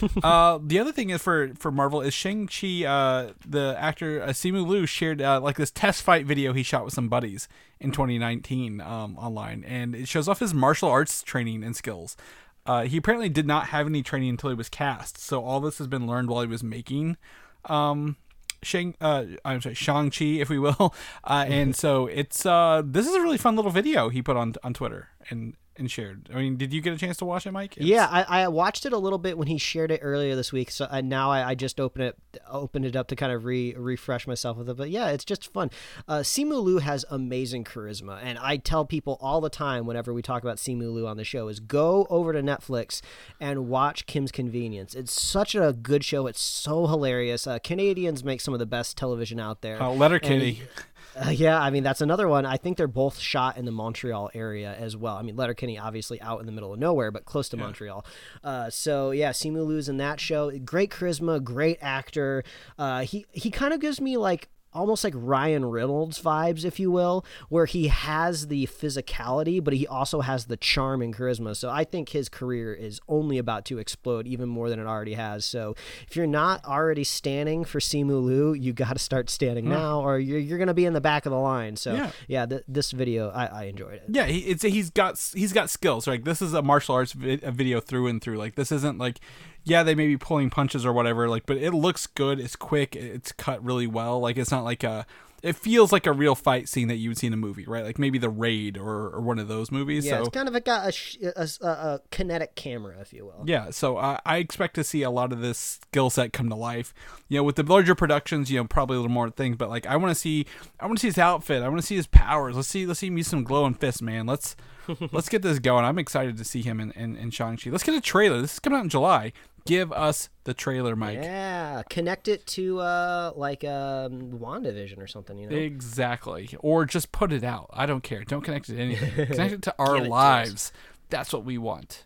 uh, 0.22 0.58
the 0.64 0.78
other 0.78 0.92
thing 0.92 1.10
is 1.10 1.20
for 1.20 1.52
for 1.58 1.72
Marvel 1.72 2.00
is 2.00 2.14
Shang 2.14 2.46
Chi. 2.46 2.84
Uh, 2.86 3.32
the 3.46 3.74
actor 3.78 4.22
uh, 4.22 4.28
Simu 4.28 4.66
Liu 4.66 4.86
shared 4.86 5.20
uh, 5.20 5.40
like 5.40 5.56
this 5.56 5.70
test 5.72 6.02
fight 6.02 6.24
video 6.24 6.52
he 6.52 6.62
shot 6.62 6.84
with 6.84 6.94
some 6.94 7.08
buddies 7.08 7.48
in 7.80 7.90
2019 7.90 8.80
um, 8.80 9.16
online, 9.18 9.64
and 9.66 9.94
it 9.96 10.06
shows 10.08 10.28
off 10.28 10.38
his 10.38 10.54
martial 10.54 10.88
arts 10.88 11.22
training 11.22 11.64
and 11.64 11.74
skills. 11.74 12.16
Uh, 12.64 12.82
he 12.82 12.96
apparently 12.96 13.28
did 13.28 13.44
not 13.46 13.66
have 13.68 13.88
any 13.88 14.04
training 14.04 14.28
until 14.28 14.50
he 14.50 14.54
was 14.54 14.68
cast, 14.68 15.18
so 15.18 15.42
all 15.44 15.58
this 15.58 15.78
has 15.78 15.88
been 15.88 16.06
learned 16.06 16.30
while 16.30 16.42
he 16.42 16.46
was 16.48 16.62
making 16.62 17.16
um, 17.64 18.16
Shang, 18.62 18.94
uh, 19.00 19.24
I'm 19.44 19.60
sorry, 19.60 19.74
Shang 19.74 20.10
Chi, 20.10 20.24
if 20.24 20.48
we 20.48 20.58
will. 20.58 20.94
Uh, 21.24 21.44
and 21.48 21.76
so 21.76 22.06
it's 22.06 22.44
uh, 22.44 22.82
this 22.84 23.06
is 23.06 23.14
a 23.14 23.20
really 23.20 23.38
fun 23.38 23.54
little 23.54 23.70
video 23.70 24.08
he 24.08 24.22
put 24.22 24.36
on 24.36 24.54
on 24.62 24.74
Twitter 24.74 25.08
and 25.30 25.54
and 25.76 25.90
shared. 25.90 26.28
I 26.32 26.36
mean, 26.36 26.56
did 26.56 26.72
you 26.72 26.80
get 26.80 26.92
a 26.92 26.98
chance 26.98 27.16
to 27.18 27.24
watch 27.24 27.46
it, 27.46 27.52
Mike? 27.52 27.72
It's- 27.76 27.88
yeah 27.88 28.06
I, 28.10 28.42
I 28.42 28.48
watched 28.48 28.84
it 28.86 28.92
a 28.92 28.98
little 28.98 29.18
bit 29.18 29.38
when 29.38 29.48
he 29.48 29.58
shared 29.58 29.90
it 29.90 30.00
earlier 30.02 30.36
this 30.36 30.52
week 30.52 30.70
so 30.70 30.86
and 30.90 31.08
now 31.08 31.30
I, 31.30 31.50
I 31.50 31.54
just 31.54 31.80
opened 31.80 32.04
it 32.04 32.18
opened 32.48 32.84
it 32.84 32.94
up 32.96 33.08
to 33.08 33.16
kind 33.16 33.32
of 33.32 33.44
re, 33.44 33.74
refresh 33.76 34.26
myself 34.26 34.56
with 34.58 34.68
it 34.68 34.76
but 34.76 34.90
yeah 34.90 35.08
it's 35.08 35.24
just 35.24 35.52
fun 35.52 35.70
uh, 36.08 36.18
Simu 36.18 36.62
Liu 36.62 36.78
has 36.78 37.04
amazing 37.10 37.64
charisma 37.64 38.18
and 38.22 38.38
I 38.38 38.56
tell 38.58 38.84
people 38.84 39.18
all 39.20 39.40
the 39.40 39.50
time 39.50 39.86
whenever 39.86 40.12
we 40.12 40.22
talk 40.22 40.42
about 40.42 40.58
Simu 40.58 40.92
Liu 40.92 41.06
on 41.06 41.16
the 41.16 41.24
show 41.24 41.48
is 41.48 41.60
go 41.60 42.06
over 42.10 42.32
to 42.32 42.42
Netflix 42.42 43.00
and 43.40 43.68
watch 43.68 44.06
Kim's 44.06 44.32
Convenience 44.32 44.94
it's 44.94 45.20
such 45.20 45.54
a 45.54 45.72
good 45.72 46.04
show 46.04 46.26
it's 46.26 46.40
so 46.40 46.86
hilarious 46.86 47.46
uh, 47.46 47.58
Canadians 47.60 48.22
make 48.24 48.40
some 48.40 48.52
of 48.54 48.60
the 48.60 48.66
best 48.66 48.96
television 48.96 49.40
out 49.40 49.62
there 49.62 49.82
Uh, 49.82 49.90
Letterkenny. 49.90 50.60
And- 50.60 50.68
Uh, 51.14 51.30
yeah, 51.30 51.60
I 51.60 51.70
mean 51.70 51.82
that's 51.82 52.00
another 52.00 52.26
one. 52.28 52.46
I 52.46 52.56
think 52.56 52.76
they're 52.76 52.86
both 52.86 53.18
shot 53.18 53.56
in 53.56 53.64
the 53.64 53.72
Montreal 53.72 54.30
area 54.34 54.74
as 54.74 54.96
well. 54.96 55.16
I 55.16 55.22
mean 55.22 55.36
Letterkenny 55.36 55.78
obviously 55.78 56.20
out 56.22 56.40
in 56.40 56.46
the 56.46 56.52
middle 56.52 56.72
of 56.72 56.78
nowhere, 56.78 57.10
but 57.10 57.24
close 57.24 57.48
to 57.50 57.56
Montreal. 57.56 58.04
Uh, 58.42 58.70
so 58.70 59.10
yeah, 59.10 59.30
Simu 59.30 59.66
Liu's 59.66 59.88
in 59.88 59.98
that 59.98 60.20
show. 60.20 60.50
Great 60.58 60.90
charisma, 60.90 61.42
great 61.42 61.78
actor. 61.80 62.44
Uh, 62.78 63.02
he 63.02 63.26
he 63.32 63.50
kind 63.50 63.74
of 63.74 63.80
gives 63.80 64.00
me 64.00 64.16
like 64.16 64.48
almost 64.72 65.04
like 65.04 65.14
Ryan 65.16 65.64
Reynolds 65.64 66.20
vibes, 66.20 66.64
if 66.64 66.80
you 66.80 66.90
will, 66.90 67.24
where 67.48 67.66
he 67.66 67.88
has 67.88 68.48
the 68.48 68.66
physicality, 68.66 69.62
but 69.62 69.74
he 69.74 69.86
also 69.86 70.20
has 70.20 70.46
the 70.46 70.56
charm 70.56 71.02
and 71.02 71.14
charisma. 71.14 71.56
So 71.56 71.70
I 71.70 71.84
think 71.84 72.10
his 72.10 72.28
career 72.28 72.72
is 72.74 73.00
only 73.08 73.38
about 73.38 73.64
to 73.66 73.78
explode 73.78 74.26
even 74.26 74.48
more 74.48 74.68
than 74.68 74.78
it 74.78 74.86
already 74.86 75.14
has. 75.14 75.44
So 75.44 75.74
if 76.08 76.16
you're 76.16 76.26
not 76.26 76.64
already 76.64 77.04
standing 77.04 77.64
for 77.64 77.78
Simu 77.78 78.22
Liu, 78.22 78.52
you 78.54 78.72
got 78.72 78.94
to 78.94 78.98
start 78.98 79.30
standing 79.30 79.64
hmm. 79.64 79.72
now, 79.72 80.00
or 80.00 80.18
you're, 80.18 80.38
you're 80.38 80.58
going 80.58 80.68
to 80.68 80.74
be 80.74 80.86
in 80.86 80.92
the 80.92 81.00
back 81.00 81.26
of 81.26 81.32
the 81.32 81.38
line. 81.38 81.76
So 81.76 81.94
Yeah. 81.94 82.10
yeah, 82.28 82.46
th- 82.46 82.64
this 82.68 82.92
video 82.92 83.30
I, 83.30 83.46
I 83.46 83.64
enjoyed 83.64 83.94
it. 83.94 84.04
Yeah, 84.08 84.26
he, 84.26 84.38
it's 84.40 84.62
he's 84.62 84.90
got 84.90 85.18
he's 85.34 85.52
got 85.52 85.70
skills. 85.70 86.06
Like 86.06 86.24
this 86.24 86.40
is 86.40 86.54
a 86.54 86.62
martial 86.62 86.94
arts 86.94 87.12
vi- 87.12 87.36
video 87.36 87.80
through 87.80 88.06
and 88.06 88.22
through. 88.22 88.38
Like 88.38 88.54
this 88.54 88.72
isn't 88.72 88.98
like, 88.98 89.20
yeah, 89.64 89.82
they 89.82 89.94
may 89.94 90.06
be 90.06 90.16
pulling 90.16 90.50
punches 90.50 90.84
or 90.84 90.92
whatever. 90.92 91.28
Like, 91.28 91.46
but 91.46 91.56
it 91.56 91.72
looks 91.72 92.06
good. 92.06 92.40
It's 92.40 92.56
quick. 92.56 92.96
It's 92.96 93.32
cut 93.32 93.62
really 93.64 93.86
well. 93.86 94.20
Like 94.20 94.36
it's 94.36 94.50
not 94.50 94.64
like 94.64 94.82
a. 94.84 95.06
It 95.42 95.56
feels 95.56 95.90
like 95.90 96.06
a 96.06 96.12
real 96.12 96.36
fight 96.36 96.68
scene 96.68 96.86
that 96.86 96.98
you 96.98 97.10
would 97.10 97.18
see 97.18 97.26
in 97.26 97.32
a 97.32 97.36
movie, 97.36 97.64
right? 97.66 97.82
Like 97.82 97.98
maybe 97.98 98.16
The 98.16 98.28
Raid 98.28 98.78
or, 98.78 99.08
or 99.08 99.20
one 99.20 99.40
of 99.40 99.48
those 99.48 99.72
movies. 99.72 100.06
Yeah, 100.06 100.18
so 100.18 100.20
it's 100.20 100.28
kind 100.28 100.46
of 100.46 100.54
like 100.54 100.68
a, 100.68 100.92
a, 101.36 101.48
a, 101.60 101.66
a 101.66 102.00
kinetic 102.12 102.54
camera, 102.54 103.00
if 103.00 103.12
you 103.12 103.24
will. 103.24 103.42
yeah, 103.44 103.70
so 103.70 103.98
I 103.98 104.20
I 104.24 104.36
expect 104.36 104.76
to 104.76 104.84
see 104.84 105.02
a 105.02 105.10
lot 105.10 105.32
of 105.32 105.40
this 105.40 105.58
skill 105.58 106.10
set 106.10 106.32
come 106.32 106.48
to 106.50 106.54
life. 106.54 106.94
You 107.28 107.38
know, 107.38 107.42
with 107.42 107.56
the 107.56 107.64
larger 107.64 107.96
productions, 107.96 108.52
you 108.52 108.58
know, 108.60 108.66
probably 108.68 108.94
a 108.98 109.00
little 109.00 109.12
more 109.12 109.30
things, 109.30 109.56
but 109.56 109.68
like 109.68 109.84
I 109.84 109.96
want 109.96 110.12
to 110.12 110.14
see, 110.14 110.46
I 110.78 110.86
want 110.86 110.98
to 110.98 111.00
see 111.02 111.08
his 111.08 111.18
outfit. 111.18 111.60
I 111.64 111.68
want 111.68 111.80
to 111.80 111.86
see 111.88 111.96
his 111.96 112.06
powers. 112.06 112.54
Let's 112.54 112.68
see, 112.68 112.86
let's 112.86 113.00
see 113.00 113.08
him 113.08 113.18
use 113.18 113.26
some 113.26 113.42
glowing 113.42 113.74
fists, 113.74 114.00
man. 114.00 114.26
Let's 114.26 114.54
let's 115.12 115.28
get 115.28 115.42
this 115.42 115.58
going. 115.58 115.84
I'm 115.84 115.98
excited 115.98 116.36
to 116.36 116.44
see 116.44 116.62
him 116.62 116.78
in 116.78 116.92
in, 116.92 117.16
in 117.16 117.30
Shang 117.32 117.56
Chi. 117.56 117.70
Let's 117.70 117.82
get 117.82 117.96
a 117.96 118.00
trailer. 118.00 118.40
This 118.40 118.52
is 118.54 118.58
coming 118.60 118.78
out 118.78 118.84
in 118.84 118.90
July. 118.90 119.32
Give 119.64 119.92
us 119.92 120.28
the 120.44 120.54
trailer, 120.54 120.96
Mike. 120.96 121.20
Yeah, 121.22 121.82
connect 121.88 122.28
it 122.28 122.46
to 122.48 122.80
uh 122.80 123.32
like 123.36 123.64
um 123.64 124.38
WandaVision 124.38 124.98
or 124.98 125.06
something, 125.06 125.38
you 125.38 125.48
know. 125.48 125.56
Exactly. 125.56 126.50
Or 126.60 126.84
just 126.84 127.12
put 127.12 127.32
it 127.32 127.44
out. 127.44 127.70
I 127.72 127.86
don't 127.86 128.02
care. 128.02 128.24
Don't 128.24 128.42
connect 128.42 128.68
it 128.68 128.74
to 128.74 128.80
anything. 128.80 129.26
connect 129.26 129.52
it 129.52 129.62
to 129.62 129.74
our 129.78 129.98
it 129.98 130.04
to 130.04 130.08
lives. 130.08 130.72
That's 131.10 131.32
what 131.32 131.44
we 131.44 131.58
want. 131.58 132.04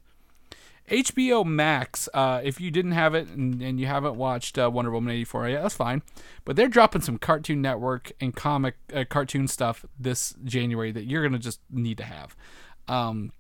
HBO 0.90 1.44
Max, 1.44 2.08
uh, 2.14 2.40
if 2.44 2.60
you 2.60 2.70
didn't 2.70 2.92
have 2.92 3.14
it 3.14 3.28
and, 3.28 3.60
and 3.60 3.80
you 3.80 3.86
haven't 3.86 4.14
watched 4.14 4.56
uh, 4.56 4.70
Wonder 4.70 4.90
Woman 4.92 5.12
84, 5.12 5.48
yeah, 5.48 5.62
that's 5.62 5.74
fine. 5.74 6.02
But 6.44 6.54
they're 6.54 6.68
dropping 6.68 7.02
some 7.02 7.18
Cartoon 7.18 7.60
Network 7.60 8.12
and 8.20 8.34
comic 8.34 8.76
uh, 8.94 9.04
cartoon 9.08 9.48
stuff 9.48 9.84
this 9.98 10.34
January 10.44 10.92
that 10.92 11.04
you're 11.04 11.22
going 11.22 11.32
to 11.32 11.40
just 11.40 11.60
need 11.70 11.98
to 11.98 12.04
have. 12.04 12.36
Um, 12.86 13.32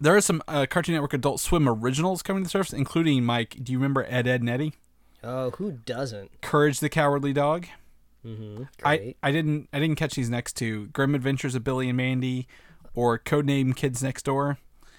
there 0.00 0.16
are 0.16 0.20
some 0.20 0.42
uh, 0.48 0.66
Cartoon 0.68 0.94
Network 0.94 1.14
Adult 1.14 1.40
Swim 1.40 1.68
originals 1.68 2.22
coming 2.22 2.42
to 2.42 2.46
the 2.46 2.50
surface, 2.50 2.72
including 2.72 3.24
Mike. 3.24 3.58
Do 3.62 3.72
you 3.72 3.78
remember 3.78 4.06
Ed, 4.08 4.26
Edd, 4.26 4.40
and 4.40 4.50
Eddy? 4.50 4.74
Oh, 5.22 5.50
who 5.50 5.72
doesn't? 5.72 6.40
Courage 6.40 6.80
the 6.80 6.88
Cowardly 6.88 7.32
Dog. 7.32 7.66
Mm-hmm. 8.24 8.64
I, 8.84 9.14
I 9.22 9.32
didn't 9.32 9.68
I 9.72 9.78
didn't 9.78 9.96
catch 9.96 10.14
these 10.14 10.30
next 10.30 10.56
two 10.56 10.88
Grim 10.88 11.14
Adventures 11.14 11.54
of 11.54 11.64
Billy 11.64 11.88
and 11.88 11.96
Mandy 11.96 12.46
or 12.94 13.18
Codename 13.18 13.74
Kids 13.74 14.02
Next 14.02 14.24
Door. 14.24 14.58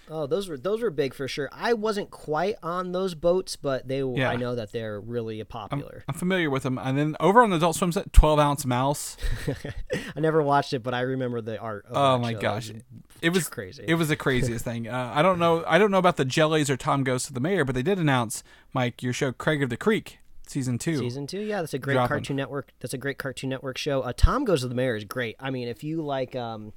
Oh, 0.09 0.25
those 0.27 0.49
were 0.49 0.57
those 0.57 0.81
were 0.81 0.89
big 0.89 1.13
for 1.13 1.27
sure. 1.27 1.49
I 1.51 1.73
wasn't 1.73 2.09
quite 2.09 2.55
on 2.63 2.91
those 2.91 3.13
boats, 3.15 3.55
but 3.55 3.87
they 3.87 4.01
Yeah. 4.01 4.29
I 4.29 4.35
know 4.35 4.55
that 4.55 4.71
they're 4.71 4.99
really 4.99 5.43
popular. 5.43 6.03
I'm 6.07 6.15
familiar 6.15 6.49
with 6.49 6.63
them. 6.63 6.77
And 6.77 6.97
then 6.97 7.15
over 7.19 7.43
on 7.43 7.49
the 7.51 7.57
Adult 7.57 7.75
Swim 7.75 7.91
set, 7.91 8.11
12 8.13 8.39
Ounce 8.39 8.65
Mouse. 8.65 9.17
I 10.15 10.19
never 10.19 10.41
watched 10.41 10.73
it, 10.73 10.83
but 10.83 10.93
I 10.93 11.01
remember 11.01 11.41
the 11.41 11.57
art. 11.59 11.85
Of 11.85 11.95
Oh 11.95 12.17
my 12.17 12.33
show. 12.33 12.39
gosh, 12.39 12.67
That 12.69 12.83
it 13.21 13.29
was 13.29 13.49
crazy. 13.49 13.83
It 13.87 13.95
was 13.95 14.07
the 14.09 14.15
craziest 14.15 14.63
thing. 14.65 14.87
Uh, 14.87 15.11
I 15.13 15.21
don't 15.21 15.39
know. 15.39 15.63
I 15.67 15.77
don't 15.77 15.91
know 15.91 15.97
about 15.97 16.17
the 16.17 16.25
Jellies 16.25 16.69
or 16.69 16.77
Tom 16.77 17.03
Goes 17.03 17.25
to 17.25 17.33
the 17.33 17.39
Mayor, 17.39 17.65
but 17.65 17.75
they 17.75 17.83
did 17.83 17.99
announce 17.99 18.43
Mike 18.73 19.03
your 19.03 19.13
show 19.13 19.31
Craig 19.31 19.61
of 19.61 19.69
the 19.69 19.77
Creek 19.77 20.19
season 20.47 20.77
two. 20.79 20.97
Season 20.97 21.27
two, 21.27 21.41
yeah, 21.41 21.61
that's 21.61 21.73
a 21.75 21.79
great 21.79 21.93
Dropping. 21.93 22.07
Cartoon 22.09 22.35
Network. 22.35 22.71
That's 22.79 22.93
a 22.93 22.97
great 22.97 23.17
Cartoon 23.19 23.49
Network 23.51 23.77
show. 23.77 24.01
Uh, 24.01 24.13
Tom 24.15 24.45
Goes 24.45 24.61
to 24.61 24.67
the 24.67 24.75
Mayor 24.75 24.95
is 24.95 25.03
great. 25.03 25.35
I 25.39 25.51
mean, 25.51 25.67
if 25.67 25.83
you 25.83 26.01
like, 26.01 26.35
um, 26.35 26.73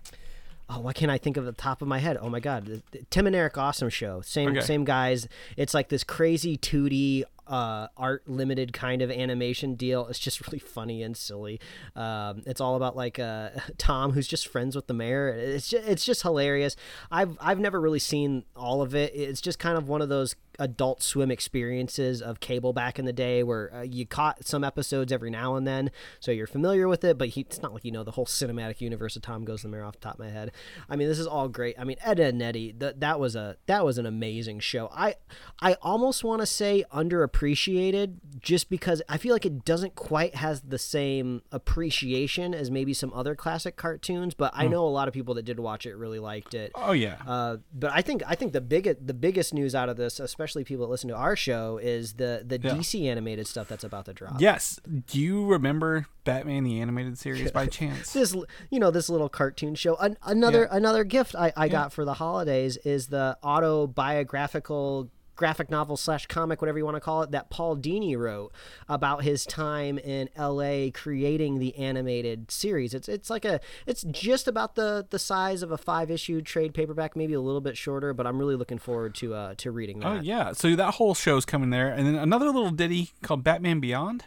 oh, 0.75 0.81
why 0.81 0.93
can't 0.93 1.11
I 1.11 1.19
think 1.19 1.37
of 1.37 1.45
the 1.45 1.53
top 1.53 1.83
of 1.83 1.89
my 1.89 1.99
head? 1.99 2.17
Oh 2.21 2.29
my 2.29 2.41
God, 2.41 2.67
the 2.67 2.83
Tim 3.11 3.27
and 3.27 3.37
Eric 3.37 3.59
Awesome 3.59 3.89
Show. 3.91 4.21
Same 4.23 4.51
Okay. 4.51 4.61
same 4.61 4.85
guys. 4.85 5.29
It's 5.57 5.75
like 5.75 5.89
this 5.89 6.05
crazy 6.05 6.57
2D 6.57 7.25
uh, 7.47 7.89
art 7.97 8.29
limited 8.29 8.73
kind 8.73 9.03
of 9.03 9.11
animation 9.11 9.75
deal. 9.75 10.07
It's 10.09 10.19
just 10.19 10.47
really 10.47 10.59
funny 10.59 11.03
and 11.03 11.17
silly. 11.17 11.61
Um, 11.95 12.43
it's 12.47 12.61
all 12.61 12.77
about 12.77 12.97
like 12.97 13.19
uh, 13.19 13.51
Tom 13.79 14.13
who's 14.13 14.29
just 14.29 14.49
friends 14.49 14.77
with 14.77 14.87
the 14.87 14.95
mayor. 14.95 15.29
It's 15.29 15.69
just, 15.69 15.87
it's 15.89 16.05
just 16.05 16.23
hilarious. 16.23 16.77
I've 17.11 17.37
I've 17.41 17.59
never 17.59 17.81
really 17.81 17.99
seen 17.99 18.45
all 18.57 18.83
of 18.83 18.95
it. 18.95 19.15
It's 19.15 19.41
just 19.41 19.59
kind 19.59 19.77
of 19.77 19.89
one 19.89 20.03
of 20.03 20.09
those 20.09 20.37
adult 20.59 21.03
swim 21.03 21.31
experiences 21.31 22.21
of 22.21 22.41
cable 22.41 22.73
back 22.73 22.99
in 22.99 23.05
the 23.05 23.13
day 23.13 23.43
where 23.43 23.73
uh, 23.75 23.83
you 23.83 24.07
caught 24.07 24.47
some 24.47 24.63
episodes 24.63 25.13
every 25.13 25.31
now 25.31 25.57
and 25.57 25.67
then 25.67 25.91
so 26.21 26.31
you're 26.31 26.47
familiar 26.47 26.87
with 26.89 27.03
it 27.05 27.17
but 27.17 27.31
he, 27.31 27.41
it's 27.43 27.63
not 27.63 27.73
like 27.73 27.85
you 27.85 27.91
know 27.91 28.05
the 28.05 28.13
whole 28.13 28.27
cinematic 28.27 28.81
universe 28.81 29.17
of 29.17 29.23
tom 29.23 29.45
goes 29.45 29.63
the 29.63 29.69
mayor 29.69 29.85
off 29.85 29.95
the 29.95 30.01
top 30.01 30.15
of 30.15 30.21
my 30.21 30.31
head 30.31 30.53
i 30.89 30.97
mean 30.97 31.09
this 31.09 31.19
is 31.19 31.27
all 31.27 31.49
great 31.49 31.75
i 31.79 31.85
mean 31.85 31.97
ed, 32.03 32.21
Edd 32.21 32.35
and 32.35 32.43
Eddy 32.43 32.73
that, 32.79 33.01
that 33.01 33.19
was 33.19 33.35
a 33.35 33.57
that 33.67 33.85
was 33.85 33.99
an 33.99 34.07
amazing 34.07 34.61
show 34.61 34.91
i 34.95 35.15
i 35.61 35.75
almost 35.81 36.23
want 36.23 36.41
to 36.41 36.47
say 36.47 36.85
underappreciated 37.33 38.15
just 38.41 38.69
because 38.71 39.03
i 39.09 39.17
feel 39.17 39.33
like 39.33 39.45
it 39.47 39.65
doesn't 39.65 39.95
quite 39.95 40.35
has 40.37 40.61
the 40.63 40.79
same 40.79 41.43
appreciation 41.51 42.55
as 42.55 42.71
maybe 42.71 42.93
some 42.95 43.13
other 43.15 43.35
classic 43.35 43.77
cartoons 43.77 44.35
but 44.35 44.51
i 44.55 44.67
know 44.67 44.85
a 44.87 44.89
lot 44.89 45.09
of 45.09 45.15
people 45.15 45.35
that 45.35 45.45
did 45.45 45.59
watch 45.59 45.87
it 45.87 45.95
really 45.97 46.19
liked 46.19 46.55
it 46.55 46.73
Oh 46.75 46.93
yeah. 46.93 47.17
uh, 47.27 47.57
but 47.75 47.93
I 47.93 48.03
think 48.03 48.23
I 48.27 48.35
think 48.35 48.53
the 48.53 48.61
biggest 48.61 49.07
the 49.07 49.15
biggest 49.15 49.55
news 49.55 49.75
out 49.75 49.89
of 49.89 49.97
this, 49.97 50.19
especially 50.21 50.65
people 50.65 50.87
that 50.87 50.91
listen 50.91 51.09
to 51.11 51.15
our 51.17 51.37
show, 51.37 51.79
is 51.79 52.15
the 52.15 52.43
the 52.47 52.59
Yeah. 52.61 52.75
DC 52.75 53.07
animated 53.09 53.47
stuff 53.47 53.69
that's 53.69 53.85
about 53.85 54.07
to 54.07 54.13
drop. 54.13 54.41
yes. 54.41 54.81
Do 55.07 55.21
you 55.21 55.47
remember 55.47 56.07
Batman 56.25 56.65
the 56.65 56.81
animated 56.81 57.19
series 57.19 57.51
by 57.53 57.67
chance? 57.79 58.13
This 58.13 58.35
you 58.71 58.79
know 58.81 58.91
this 58.91 59.09
little 59.09 59.29
cartoon 59.29 59.75
show. 59.75 59.97
An- 59.97 60.17
another 60.25 60.65
another 60.65 61.05
gift 61.05 61.35
I, 61.37 61.53
I 61.57 61.69
got 61.69 61.93
for 61.93 62.05
the 62.05 62.15
holidays 62.15 62.77
is 62.79 63.09
the 63.09 63.39
autobiographical 63.43 65.11
graphic 65.37 65.71
novel 65.71 65.97
slash 65.97 66.27
comic, 66.27 66.61
whatever 66.61 66.79
you 66.79 66.85
want 66.85 66.97
to 66.97 67.01
call 67.01 67.23
it, 67.23 67.31
that 67.31 67.51
Paul 67.51 67.77
Dini 67.77 68.17
wrote 68.17 68.53
about 68.89 69.25
his 69.25 69.45
time 69.47 69.99
in 69.99 70.29
L.A. 70.37 70.91
creating 70.91 71.59
the 71.59 71.77
animated 71.77 72.51
series. 72.51 72.95
It's 72.95 73.09
it's 73.09 73.31
like 73.31 73.45
a 73.45 73.61
it's 73.87 74.03
just 74.05 74.47
about 74.49 74.75
the 74.75 75.07
the 75.11 75.19
size 75.19 75.63
of 75.63 75.71
a 75.71 75.79
five 75.79 76.11
issue 76.11 76.43
trade 76.43 76.75
paperback, 76.75 77.17
maybe 77.17 77.35
a 77.35 77.41
little 77.41 77.61
bit 77.61 77.77
shorter. 77.77 78.13
But 78.13 78.27
I'm 78.27 78.39
really 78.39 78.57
looking 78.57 78.79
forward 78.79 79.15
to 79.17 79.35
uh 79.35 79.55
to 79.59 79.71
reading 79.71 80.01
that. 80.01 80.07
Oh 80.07 80.21
yeah. 80.21 80.53
So 80.53 80.77
that 80.77 80.95
whole 80.95 81.15
show's 81.15 81.45
coming 81.45 81.71
there, 81.71 81.89
and 81.89 82.07
then 82.07 82.15
another 82.15 82.47
little 82.47 82.71
ditty 82.71 83.11
called 83.23 83.43
Batman 83.45 83.81
Beyond. 83.81 84.25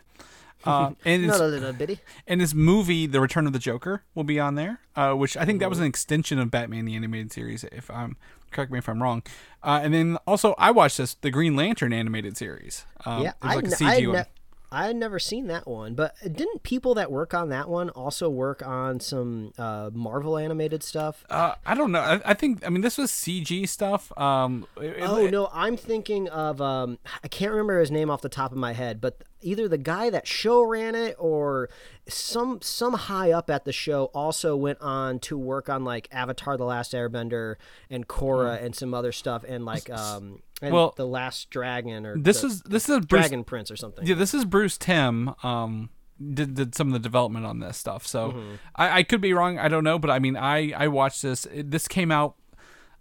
Uh, 0.63 0.91
and 1.05 1.23
it's, 1.23 1.35
Another 1.35 1.47
little 1.49 1.73
bitty. 1.73 1.99
and 2.25 2.41
this 2.41 2.55
movie, 2.55 3.05
The 3.05 3.21
Return 3.21 3.45
of 3.45 3.53
the 3.53 3.59
Joker, 3.59 4.03
will 4.15 4.23
be 4.23 4.39
on 4.39 4.55
there, 4.55 4.79
uh, 4.95 5.13
which 5.13 5.37
I 5.37 5.45
think 5.45 5.59
that 5.59 5.69
was 5.69 5.77
an 5.79 5.85
extension 5.85 6.39
of 6.39 6.49
Batman 6.49 6.85
the 6.85 6.95
animated 6.95 7.31
series. 7.31 7.63
If 7.65 7.91
I'm 7.91 8.17
correct 8.55 8.71
me 8.71 8.79
if 8.79 8.89
I'm 8.89 9.03
wrong. 9.03 9.21
Uh, 9.61 9.81
and 9.83 9.93
then 9.93 10.17
also 10.25 10.55
I 10.57 10.71
watched 10.71 10.97
this 10.97 11.13
the 11.15 11.29
Green 11.29 11.55
Lantern 11.55 11.93
animated 11.93 12.37
series. 12.37 12.85
Um, 13.05 13.23
Yeah, 13.23 13.29
it 13.29 13.43
was 13.43 13.55
like 13.55 13.65
a 13.65 13.85
I, 13.85 13.99
CG 13.99 14.03
I, 14.03 14.07
one. 14.07 14.25
I 14.75 14.87
had 14.87 14.95
never 14.97 15.19
seen 15.19 15.47
that 15.47 15.65
one, 15.67 15.95
but 15.95 16.15
didn't 16.21 16.63
people 16.63 16.95
that 16.95 17.09
work 17.11 17.33
on 17.33 17.49
that 17.49 17.69
one 17.69 17.89
also 17.91 18.29
work 18.29 18.65
on 18.65 18.99
some 18.99 19.53
uh, 19.57 19.89
Marvel 19.93 20.37
animated 20.37 20.83
stuff? 20.83 21.23
Uh, 21.29 21.55
I 21.65 21.75
don't 21.75 21.91
know. 21.93 22.01
I, 22.01 22.21
I 22.25 22.33
think 22.33 22.65
I 22.65 22.69
mean 22.69 22.81
this 22.81 22.97
was 22.97 23.09
CG 23.11 23.67
stuff. 23.69 24.11
Um, 24.19 24.67
it- 24.81 24.97
Oh 25.01 25.25
it- 25.25 25.31
no, 25.31 25.49
I'm 25.53 25.77
thinking 25.77 26.27
of 26.29 26.59
um, 26.61 26.97
I 27.23 27.27
can't 27.29 27.51
remember 27.51 27.79
his 27.79 27.89
name 27.91 28.09
off 28.09 28.21
the 28.21 28.29
top 28.29 28.51
of 28.51 28.57
my 28.57 28.73
head, 28.73 28.99
but 28.99 29.23
either 29.41 29.67
the 29.67 29.77
guy 29.77 30.09
that 30.09 30.27
show 30.27 30.61
ran 30.63 30.93
it 30.95 31.15
or 31.19 31.69
some 32.07 32.59
some 32.61 32.93
high 32.93 33.31
up 33.31 33.49
at 33.49 33.63
the 33.65 33.71
show 33.71 34.05
also 34.13 34.55
went 34.55 34.81
on 34.81 35.19
to 35.19 35.37
work 35.37 35.69
on 35.69 35.83
like 35.85 36.07
Avatar: 36.11 36.57
The 36.57 36.65
Last 36.65 36.91
Airbender 36.93 37.55
and 37.89 38.07
Korra 38.07 38.61
and 38.61 38.75
some 38.75 38.93
other 38.93 39.11
stuff 39.11 39.43
and 39.47 39.63
like 39.65 39.89
um 39.89 40.41
and. 40.61 40.73
Well, 40.73 40.93
the 40.97 41.05
Last 41.07 41.49
Dragon 41.49 42.05
or 42.05 42.17
This 42.17 42.41
the 42.41 42.47
is 42.47 42.61
this 42.63 42.89
is 42.89 42.97
a 42.97 43.01
Bruce. 43.01 43.21
Dragon 43.21 43.43
Prince 43.43 43.71
or 43.71 43.75
something. 43.75 44.05
Yeah, 44.05 44.15
this 44.15 44.33
is 44.33 44.45
Bruce 44.45 44.77
Timm. 44.77 45.33
Um, 45.43 45.89
did, 46.33 46.53
did 46.55 46.75
some 46.75 46.87
of 46.87 46.93
the 46.93 46.99
development 46.99 47.45
on 47.45 47.59
this 47.59 47.77
stuff. 47.77 48.07
So 48.07 48.31
Mm-hmm. 48.31 48.55
I, 48.75 48.99
I 48.99 49.03
could 49.03 49.19
be 49.21 49.33
wrong. 49.33 49.59
I 49.59 49.67
don't 49.67 49.83
know, 49.83 49.99
but 49.99 50.09
I 50.09 50.19
mean, 50.19 50.37
I 50.37 50.71
I 50.71 50.87
watched 50.87 51.21
this. 51.21 51.45
It, 51.47 51.71
this 51.71 51.87
came 51.87 52.11
out. 52.11 52.35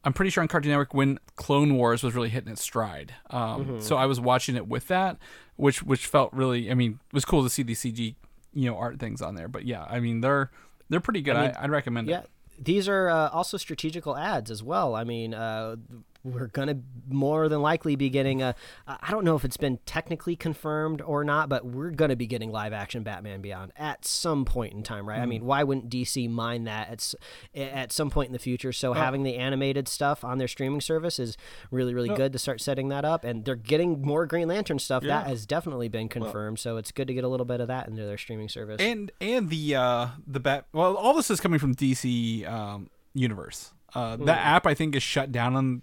I'm 0.06 0.12
pretty 0.12 0.30
sure 0.30 0.42
on 0.42 0.48
Cartoon 0.48 0.70
Network 0.70 0.92
when 0.92 1.18
Clone 1.36 1.76
Wars 1.76 2.02
was 2.02 2.14
really 2.14 2.28
hitting 2.28 2.52
its 2.52 2.60
stride. 2.62 3.14
Um, 3.30 3.64
Mm-hmm. 3.64 3.80
so 3.80 3.96
I 3.96 4.04
was 4.06 4.20
watching 4.20 4.54
it 4.56 4.66
with 4.68 4.88
that, 4.88 5.16
which 5.56 5.82
which 5.82 6.06
felt 6.06 6.32
really. 6.32 6.70
I 6.70 6.74
mean, 6.74 6.98
it 7.06 7.14
was 7.14 7.24
cool 7.24 7.42
to 7.44 7.48
see 7.48 7.62
the 7.62 7.74
CG, 7.74 8.16
you 8.52 8.70
know, 8.70 8.76
art 8.76 8.98
things 8.98 9.22
on 9.22 9.34
there. 9.36 9.48
But 9.48 9.64
yeah, 9.64 9.84
I 9.88 10.00
mean, 10.00 10.20
they're 10.20 10.50
they're 10.90 11.00
pretty 11.00 11.22
good. 11.22 11.36
I 11.36 11.54
I'd 11.58 11.70
recommend 11.70 12.08
Yeah, 12.08 12.20
it. 12.20 12.30
these 12.58 12.88
are 12.88 13.08
uh, 13.08 13.28
also 13.30 13.56
strategical 13.56 14.16
ads 14.16 14.50
as 14.50 14.62
well. 14.62 14.94
I 14.94 15.04
mean, 15.04 15.32
uh, 15.32 15.76
we're 16.24 16.46
gonna 16.46 16.78
more 17.08 17.48
than 17.50 17.60
likely 17.60 17.96
be 17.96 18.08
getting 18.10 18.42
a. 18.42 18.54
I 18.88 19.10
don't 19.10 19.24
know 19.24 19.36
if 19.36 19.44
it's 19.44 19.58
been 19.58 19.78
technically 19.84 20.36
confirmed 20.36 21.02
or 21.02 21.22
not, 21.22 21.48
but 21.50 21.66
we're 21.66 21.90
gonna 21.90 22.16
be 22.16 22.26
getting 22.26 22.50
live 22.50 22.72
action 22.72 23.02
Batman 23.02 23.42
Beyond 23.42 23.72
at 23.76 24.04
some 24.06 24.44
point 24.46 24.72
in 24.72 24.82
time, 24.82 25.06
right? 25.06 25.20
I 25.20 25.26
mean, 25.26 25.44
why 25.44 25.62
wouldn't 25.62 25.90
DC 25.90 26.28
mind 26.30 26.66
that 26.66 26.88
at 26.88 27.14
at 27.54 27.92
some 27.92 28.08
point 28.10 28.28
in 28.28 28.32
the 28.32 28.38
future? 28.38 28.72
So 28.72 28.94
having 28.94 29.22
the 29.22 29.36
animated 29.36 29.86
stuff 29.86 30.24
on 30.24 30.38
their 30.38 30.48
streaming 30.48 30.80
service 30.80 31.18
is 31.18 31.36
really 31.70 31.92
really 31.94 32.08
good 32.16 32.32
to 32.32 32.38
start 32.38 32.60
setting 32.60 32.88
that 32.88 33.04
up, 33.04 33.22
and 33.24 33.44
they're 33.44 33.54
getting 33.54 34.00
more 34.00 34.24
Green 34.26 34.48
Lantern 34.48 34.78
stuff. 34.78 35.02
That 35.02 35.26
has 35.26 35.44
definitely 35.46 35.88
been 35.88 36.08
confirmed, 36.08 36.58
so 36.58 36.78
it's 36.78 36.90
good 36.90 37.06
to 37.08 37.14
get 37.14 37.24
a 37.24 37.28
little 37.28 37.46
bit 37.46 37.60
of 37.60 37.68
that 37.68 37.86
into 37.88 38.04
their 38.04 38.16
streaming 38.18 38.48
service. 38.48 38.80
and 38.80 39.12
and 39.20 39.50
the 39.50 39.74
uh 39.76 40.06
the 40.26 40.40
bat 40.40 40.66
well 40.72 40.96
all 40.96 41.12
this 41.14 41.30
is 41.30 41.40
coming 41.40 41.58
from 41.58 41.74
dc 41.74 42.48
um 42.50 42.88
universe 43.14 43.72
uh 43.94 44.16
that 44.16 44.38
app 44.38 44.66
i 44.66 44.74
think 44.74 44.94
is 44.96 45.02
shut 45.02 45.30
down 45.32 45.54
on 45.54 45.82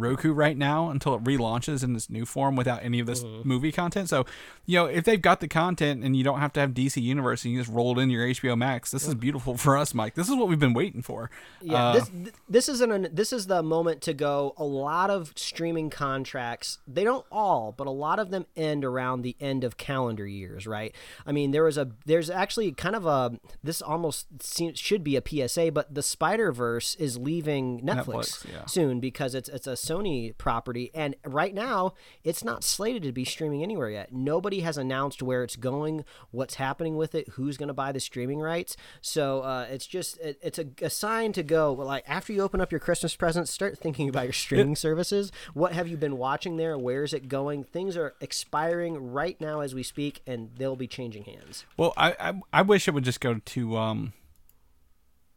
roku 0.00 0.32
right 0.32 0.56
now 0.56 0.90
until 0.90 1.14
it 1.14 1.24
relaunches 1.24 1.84
in 1.84 1.92
this 1.92 2.08
new 2.10 2.24
form 2.24 2.56
without 2.56 2.82
any 2.82 3.00
of 3.00 3.06
this 3.06 3.24
movie 3.44 3.72
content 3.72 4.08
so 4.08 4.24
you 4.66 4.76
know 4.76 4.86
if 4.86 5.04
they've 5.04 5.22
got 5.22 5.40
the 5.40 5.48
content 5.48 6.02
and 6.02 6.16
you 6.16 6.24
don't 6.24 6.40
have 6.40 6.52
to 6.52 6.60
have 6.60 6.70
dc 6.70 7.00
universe 7.00 7.44
and 7.44 7.52
you 7.52 7.60
just 7.60 7.70
roll 7.70 7.98
it 7.98 8.02
in 8.02 8.10
your 8.10 8.26
hbo 8.26 8.56
max 8.56 8.90
this 8.90 9.06
is 9.06 9.14
beautiful 9.14 9.56
for 9.56 9.76
us 9.76 9.94
mike 9.94 10.14
this 10.14 10.28
is 10.28 10.34
what 10.34 10.48
we've 10.48 10.58
been 10.58 10.74
waiting 10.74 11.02
for 11.02 11.30
Yeah, 11.62 11.88
Uh, 11.88 11.92
this 11.92 12.10
this 12.48 12.68
is 12.68 12.80
an 12.80 13.08
this 13.12 13.32
is 13.32 13.46
the 13.46 13.62
moment 13.62 14.02
to 14.02 14.14
go. 14.14 14.54
A 14.56 14.64
lot 14.64 15.10
of 15.10 15.32
streaming 15.36 15.90
contracts, 15.90 16.78
they 16.86 17.04
don't 17.04 17.24
all, 17.30 17.72
but 17.72 17.86
a 17.86 17.90
lot 17.90 18.18
of 18.18 18.30
them 18.30 18.46
end 18.56 18.84
around 18.84 19.22
the 19.22 19.36
end 19.40 19.64
of 19.64 19.76
calendar 19.76 20.26
years, 20.26 20.66
right? 20.66 20.94
I 21.26 21.32
mean, 21.32 21.50
there 21.50 21.64
was 21.64 21.78
a 21.78 21.90
there's 22.06 22.30
actually 22.30 22.72
kind 22.72 22.96
of 22.96 23.06
a 23.06 23.38
this 23.62 23.82
almost 23.82 24.26
seems, 24.42 24.78
should 24.78 25.04
be 25.04 25.16
a 25.16 25.22
PSA, 25.26 25.72
but 25.72 25.94
the 25.94 26.02
Spider 26.02 26.52
Verse 26.52 26.94
is 26.96 27.18
leaving 27.18 27.80
Netflix, 27.80 28.44
Netflix, 28.44 28.52
yeah. 28.52 28.66
soon 28.66 29.00
because 29.00 29.34
it's 29.34 29.48
it's 29.48 29.66
a 29.66 29.76
Sony 29.90 30.36
property, 30.38 30.90
and 30.94 31.16
right 31.24 31.54
now 31.54 31.94
it's 32.22 32.44
not 32.44 32.62
slated 32.62 33.02
to 33.02 33.12
be 33.12 33.24
streaming 33.24 33.62
anywhere 33.62 33.90
yet. 33.90 34.12
Nobody 34.12 34.60
has 34.60 34.76
announced 34.76 35.22
where 35.22 35.42
it's 35.42 35.56
going, 35.56 36.04
what's 36.30 36.54
happening 36.54 36.96
with 36.96 37.14
it, 37.14 37.30
who's 37.30 37.56
going 37.56 37.68
to 37.68 37.74
buy 37.74 37.92
the 37.92 38.00
streaming 38.00 38.40
rights. 38.40 38.76
So 39.00 39.40
uh, 39.40 39.66
it's 39.70 39.86
just 39.86 40.18
it, 40.18 40.38
it's 40.42 40.58
a, 40.58 40.66
a 40.82 40.90
sign 40.90 41.32
to 41.32 41.42
go. 41.42 41.72
Like 41.72 42.04
after 42.06 42.32
you 42.32 42.42
open 42.42 42.60
up 42.60 42.70
your 42.70 42.80
Christmas 42.80 43.16
presents, 43.16 43.50
start 43.50 43.78
thinking 43.78 44.08
about 44.08 44.24
your 44.24 44.32
streaming 44.32 44.76
services. 44.76 45.32
What 45.54 45.72
have 45.72 45.88
you 45.88 45.96
been 45.96 46.18
watching 46.18 46.56
there? 46.56 46.78
Where 46.78 47.02
is 47.02 47.12
it 47.12 47.28
going? 47.28 47.64
Things 47.64 47.96
are 47.96 48.14
expiring 48.20 49.12
right 49.12 49.40
now 49.40 49.60
as 49.60 49.74
we 49.74 49.82
speak, 49.82 50.22
and 50.26 50.50
they'll 50.56 50.76
be 50.76 50.86
changing 50.86 51.24
hands. 51.24 51.64
Well, 51.76 51.92
I, 51.96 52.14
I 52.20 52.40
I 52.52 52.62
wish 52.62 52.86
it 52.86 52.92
would 52.94 53.04
just 53.04 53.20
go 53.20 53.34
to 53.34 53.76
um, 53.76 54.12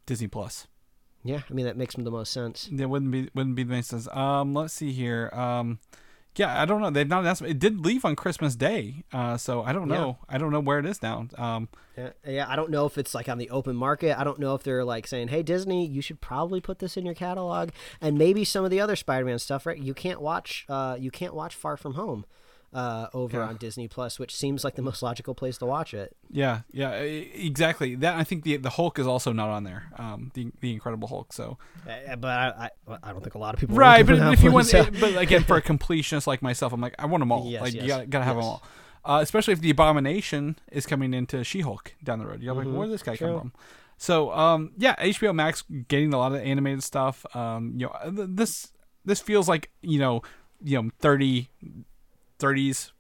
Disney 0.05 0.27
Plus. 0.27 0.67
Yeah, 1.23 1.41
I 1.49 1.53
mean 1.53 1.65
that 1.65 1.77
makes 1.77 1.95
the 1.95 2.11
most 2.11 2.31
sense. 2.33 2.69
That 2.71 2.89
wouldn't 2.89 3.11
be 3.11 3.29
wouldn't 3.33 3.55
be 3.55 3.63
the 3.63 3.75
most 3.75 3.89
sense. 3.89 4.07
Um, 4.11 4.53
let's 4.53 4.73
see 4.73 4.91
here. 4.91 5.29
Um, 5.33 5.79
yeah, 6.35 6.61
I 6.61 6.65
don't 6.65 6.81
know. 6.81 6.89
They've 6.89 7.07
not 7.07 7.21
announced. 7.21 7.43
It 7.43 7.59
did 7.59 7.85
leave 7.85 8.03
on 8.05 8.15
Christmas 8.15 8.55
Day. 8.55 9.03
Uh, 9.13 9.37
so 9.37 9.61
I 9.61 9.71
don't 9.71 9.87
know. 9.87 10.17
I 10.27 10.39
don't 10.39 10.51
know 10.51 10.59
where 10.59 10.79
it 10.79 10.85
is 10.85 11.01
now. 11.01 11.27
Um, 11.37 11.69
Yeah, 11.95 12.09
yeah, 12.25 12.45
I 12.49 12.55
don't 12.55 12.71
know 12.71 12.87
if 12.87 12.97
it's 12.97 13.13
like 13.13 13.29
on 13.29 13.37
the 13.37 13.51
open 13.51 13.75
market. 13.75 14.19
I 14.19 14.23
don't 14.23 14.39
know 14.39 14.55
if 14.55 14.63
they're 14.63 14.83
like 14.83 15.05
saying, 15.05 15.27
"Hey, 15.27 15.43
Disney, 15.43 15.85
you 15.85 16.01
should 16.01 16.21
probably 16.21 16.59
put 16.59 16.79
this 16.79 16.97
in 16.97 17.05
your 17.05 17.13
catalog." 17.13 17.69
And 18.01 18.17
maybe 18.17 18.43
some 18.43 18.65
of 18.65 18.71
the 18.71 18.81
other 18.81 18.95
Spider-Man 18.95 19.37
stuff, 19.39 19.65
right? 19.67 19.77
You 19.77 19.93
can't 19.93 20.21
watch, 20.21 20.65
uh, 20.67 20.97
you 20.99 21.11
can't 21.11 21.35
watch 21.35 21.55
Far 21.55 21.77
From 21.77 21.93
Home 21.93 22.25
uh, 22.73 23.07
over 23.13 23.37
Yeah. 23.37 23.47
on 23.47 23.57
Disney 23.57 23.87
Plus, 23.87 24.17
which 24.19 24.35
seems 24.35 24.63
like 24.63 24.75
the 24.75 24.81
most 24.81 25.01
logical 25.03 25.35
place 25.35 25.57
to 25.59 25.65
watch 25.65 25.93
it. 25.93 26.15
yeah, 26.31 26.61
yeah, 26.71 26.91
exactly. 26.93 27.95
That 27.95 28.15
I 28.17 28.23
think 28.23 28.43
the 28.43 28.57
the 28.57 28.71
Hulk 28.71 28.97
is 28.99 29.07
also 29.07 29.31
not 29.31 29.49
on 29.49 29.63
there. 29.63 29.91
Um, 29.97 30.31
the 30.33 30.51
the 30.61 30.73
Incredible 30.73 31.07
Hulk. 31.07 31.33
So 31.33 31.57
Uh, 31.87 32.15
but 32.15 32.29
I, 32.29 32.69
I, 32.87 32.97
I 33.03 33.11
don't 33.11 33.21
think 33.21 33.35
a 33.35 33.39
lot 33.39 33.53
of 33.53 33.59
people 33.59 33.75
right, 33.75 34.05
but 34.05 34.15
if 34.33 34.43
you 34.43 34.51
want, 34.51 34.67
so- 34.67 34.89
but 34.99 35.15
again, 35.17 35.43
for 35.43 35.57
a 35.57 35.61
completionist 35.71 36.27
like 36.27 36.41
myself, 36.41 36.73
I'm 36.73 36.81
like, 36.81 36.95
I 36.99 37.05
want 37.05 37.21
them 37.21 37.31
all. 37.31 37.45
Yes, 37.49 37.61
like 37.61 37.73
you 37.73 37.81
yes, 37.81 37.89
gotta, 37.89 38.05
gotta 38.07 38.25
have 38.25 38.35
yes. 38.37 38.43
them 38.45 38.49
all. 38.51 38.63
Uh, 39.05 39.19
especially 39.21 39.51
if 39.51 39.59
the 39.59 39.69
Abomination 39.69 40.57
is 40.71 40.85
coming 40.85 41.13
into 41.13 41.43
She-Hulk 41.43 41.93
down 42.03 42.19
the 42.19 42.25
road. 42.25 42.41
You're 42.41 42.53
like, 42.55 42.65
where 42.67 42.85
did 42.87 42.93
this 42.93 43.03
guy 43.03 43.17
come 43.17 43.27
Mm-hmm. 43.29 43.39
From? 43.39 43.53
So, 43.97 44.31
um, 44.31 44.71
yeah, 44.77 44.95
HBO 44.95 45.35
Max 45.35 45.63
getting 45.89 46.13
a 46.13 46.17
lot 46.17 46.31
of 46.33 46.39
animated 46.41 46.83
stuff. 46.83 47.25
Um, 47.35 47.73
you 47.77 47.87
know, 47.87 48.11
th- 48.15 48.29
this 48.31 48.71
this 49.05 49.19
feels 49.19 49.47
like 49.49 49.69
you 49.81 49.99
know, 49.99 50.21
you 50.63 50.81
know, 50.81 50.89
30, 50.99 51.49
30s 52.39 52.91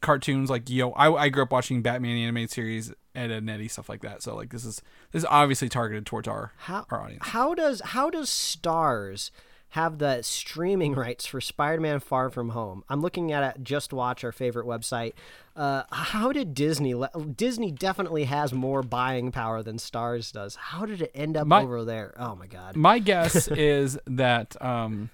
cartoons. 0.00 0.50
Like 0.50 0.68
yo 0.68 0.90
I, 0.90 1.12
I 1.24 1.28
grew 1.28 1.42
up 1.42 1.52
watching 1.52 1.82
Batman 1.82 2.16
animated 2.16 2.50
series, 2.50 2.92
Ed, 3.14 3.30
Ed 3.30 3.48
and 3.48 3.70
stuff 3.70 3.88
like 3.88 4.02
that. 4.02 4.22
So 4.22 4.34
like 4.34 4.50
this 4.50 4.64
is 4.64 4.82
this 5.12 5.22
is 5.22 5.26
obviously 5.30 5.68
targeted 5.68 6.06
towards 6.06 6.28
our 6.28 6.52
how 6.58 6.86
our 6.90 7.02
audience. 7.02 7.22
how 7.28 7.54
does 7.54 7.80
how 7.84 8.10
does 8.10 8.28
Starz 8.28 9.30
have 9.70 9.98
the 9.98 10.22
streaming 10.22 10.94
rights 10.94 11.26
for 11.26 11.40
Spider-Man 11.40 11.98
Far 12.00 12.30
From 12.30 12.50
Home? 12.50 12.84
I'm 12.88 13.02
looking 13.02 13.32
at 13.32 13.56
it. 13.56 13.64
JustWatch 13.64 14.22
our 14.24 14.32
favorite 14.32 14.64
website. 14.64 15.12
Uh, 15.56 15.82
how 15.90 16.30
did 16.32 16.54
Disney? 16.54 16.94
let- 16.94 17.36
Disney 17.36 17.72
definitely 17.72 18.24
has 18.24 18.52
more 18.52 18.82
buying 18.82 19.32
power 19.32 19.62
than 19.62 19.76
Starz 19.78 20.32
does. 20.32 20.54
How 20.54 20.86
did 20.86 21.02
it 21.02 21.10
end 21.14 21.36
up 21.36 21.46
My- 21.48 21.62
over 21.62 21.84
there? 21.84 22.14
Oh 22.16 22.36
my 22.36 22.46
god. 22.46 22.76
My 22.76 22.98
guess 23.00 23.48
is 23.48 23.98
that 24.06 24.60
um, 24.62 25.10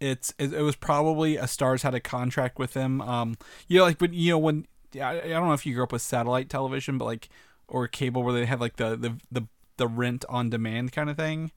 it's 0.00 0.34
it, 0.38 0.52
it 0.52 0.62
was 0.62 0.76
probably 0.76 1.36
a 1.36 1.44
Starz 1.44 1.82
had 1.82 1.94
a 1.94 2.00
contract 2.00 2.58
with 2.58 2.72
them. 2.72 3.00
Um, 3.00 3.36
you 3.66 3.78
know, 3.78 3.84
like 3.84 4.00
when 4.00 4.12
you 4.12 4.32
know 4.32 4.38
when 4.38 4.66
I, 4.94 5.20
I 5.20 5.28
don't 5.28 5.46
know 5.46 5.52
if 5.52 5.66
you 5.66 5.74
grew 5.74 5.84
up 5.84 5.92
with 5.92 6.02
satellite 6.02 6.48
television, 6.48 6.98
but 6.98 7.04
like 7.04 7.28
or 7.68 7.86
cable 7.88 8.22
where 8.22 8.32
they 8.32 8.46
had 8.46 8.60
like 8.60 8.76
the 8.76 8.96
the 8.96 9.16
the, 9.30 9.46
the 9.76 9.86
rent 9.86 10.24
on 10.28 10.50
demand 10.50 10.92
kind 10.92 11.10
of 11.10 11.16
thing. 11.16 11.52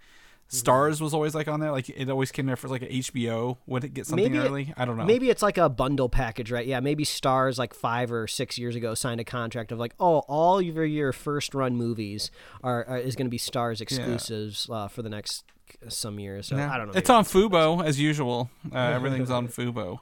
Starz 0.51 0.99
was 0.99 1.13
always 1.13 1.33
like 1.33 1.47
on 1.47 1.59
there, 1.61 1.71
like 1.71 1.87
it 1.89 2.09
always 2.09 2.31
came 2.31 2.45
there 2.45 2.57
for 2.57 2.67
like 2.67 2.81
HBO. 2.81 3.57
Would 3.67 3.85
it 3.85 3.93
get 3.93 4.05
something 4.05 4.31
Maybe 4.31 4.37
it- 4.37 4.47
early? 4.47 4.73
I 4.75 4.83
don't 4.85 4.97
know. 4.97 5.05
Maybe 5.05 5.29
it's 5.29 5.41
like 5.41 5.57
a 5.57 5.69
bundle 5.69 6.09
package, 6.09 6.51
right? 6.51 6.65
Yeah, 6.67 6.81
maybe 6.81 7.05
Starz 7.05 7.57
like 7.57 7.73
five 7.73 8.11
or 8.11 8.27
six 8.27 8.57
years 8.57 8.75
ago 8.75 8.93
signed 8.93 9.21
a 9.21 9.23
contract 9.23 9.71
of 9.71 9.79
like, 9.79 9.93
oh, 9.99 10.19
all 10.27 10.59
of 10.59 10.65
your, 10.65 10.83
your 10.83 11.13
first 11.13 11.55
run 11.55 11.75
movies 11.77 12.31
are, 12.63 12.83
are 12.85 12.97
is 12.97 13.15
going 13.15 13.27
to 13.27 13.31
be 13.31 13.37
Starz 13.39 13.79
exclusives 13.81 14.69
uh, 14.69 14.87
for 14.89 15.01
the 15.01 15.09
next 15.09 15.45
some 15.87 16.19
years. 16.19 16.47
So 16.47 16.57
Yeah. 16.57 16.69
I 16.73 16.77
don't 16.77 16.87
know. 16.87 16.93
It's 16.95 17.09
on 17.09 17.23
Fubo 17.23 17.81
as 17.85 17.97
usual. 17.99 18.49
Uh, 18.73 18.77
everything's 18.77 19.31
on 19.31 19.47
Fubo. 19.47 19.99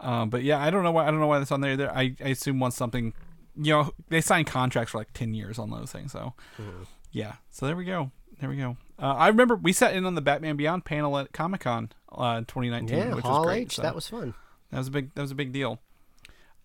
Um, 0.00 0.30
but 0.30 0.42
yeah, 0.42 0.58
I 0.60 0.70
don't 0.70 0.82
know 0.82 0.90
why. 0.90 1.06
I 1.06 1.10
don't 1.12 1.20
know 1.20 1.28
why 1.28 1.38
that's 1.38 1.52
on 1.52 1.60
there. 1.60 1.72
Either. 1.74 1.90
I 1.92 2.16
I 2.24 2.30
assume 2.30 2.58
once 2.58 2.74
something, 2.74 3.14
you 3.56 3.72
know, 3.72 3.92
they 4.08 4.20
sign 4.20 4.44
contracts 4.46 4.90
for 4.90 4.98
like 4.98 5.12
ten 5.12 5.32
years 5.32 5.60
on 5.60 5.70
those 5.70 5.92
things. 5.92 6.10
So 6.10 6.34
Mm-hmm. 6.60 6.82
yeah. 7.12 7.34
So 7.50 7.66
there 7.66 7.76
we 7.76 7.84
go. 7.84 8.10
There 8.42 8.50
we 8.50 8.56
go. 8.56 8.76
Uh, 8.98 9.06
I 9.14 9.28
remember 9.28 9.54
we 9.54 9.72
sat 9.72 9.94
in 9.94 10.04
on 10.04 10.16
the 10.16 10.20
Batman 10.20 10.56
Beyond 10.56 10.84
panel 10.84 11.16
at 11.16 11.32
Comic 11.32 11.60
Con 11.60 11.90
uh, 12.10 12.40
2019, 12.40 12.98
yeah, 12.98 13.14
which 13.14 13.24
Hall 13.24 13.42
was 13.42 13.46
great. 13.46 13.62
H. 13.66 13.76
so 13.76 13.82
That 13.82 13.94
was 13.94 14.08
fun. 14.08 14.34
that 14.72 14.78
was 14.78 14.88
a 14.88 14.90
big 14.90 15.14
that 15.14 15.22
was 15.22 15.30
a 15.30 15.36
big 15.36 15.52
deal. 15.52 15.78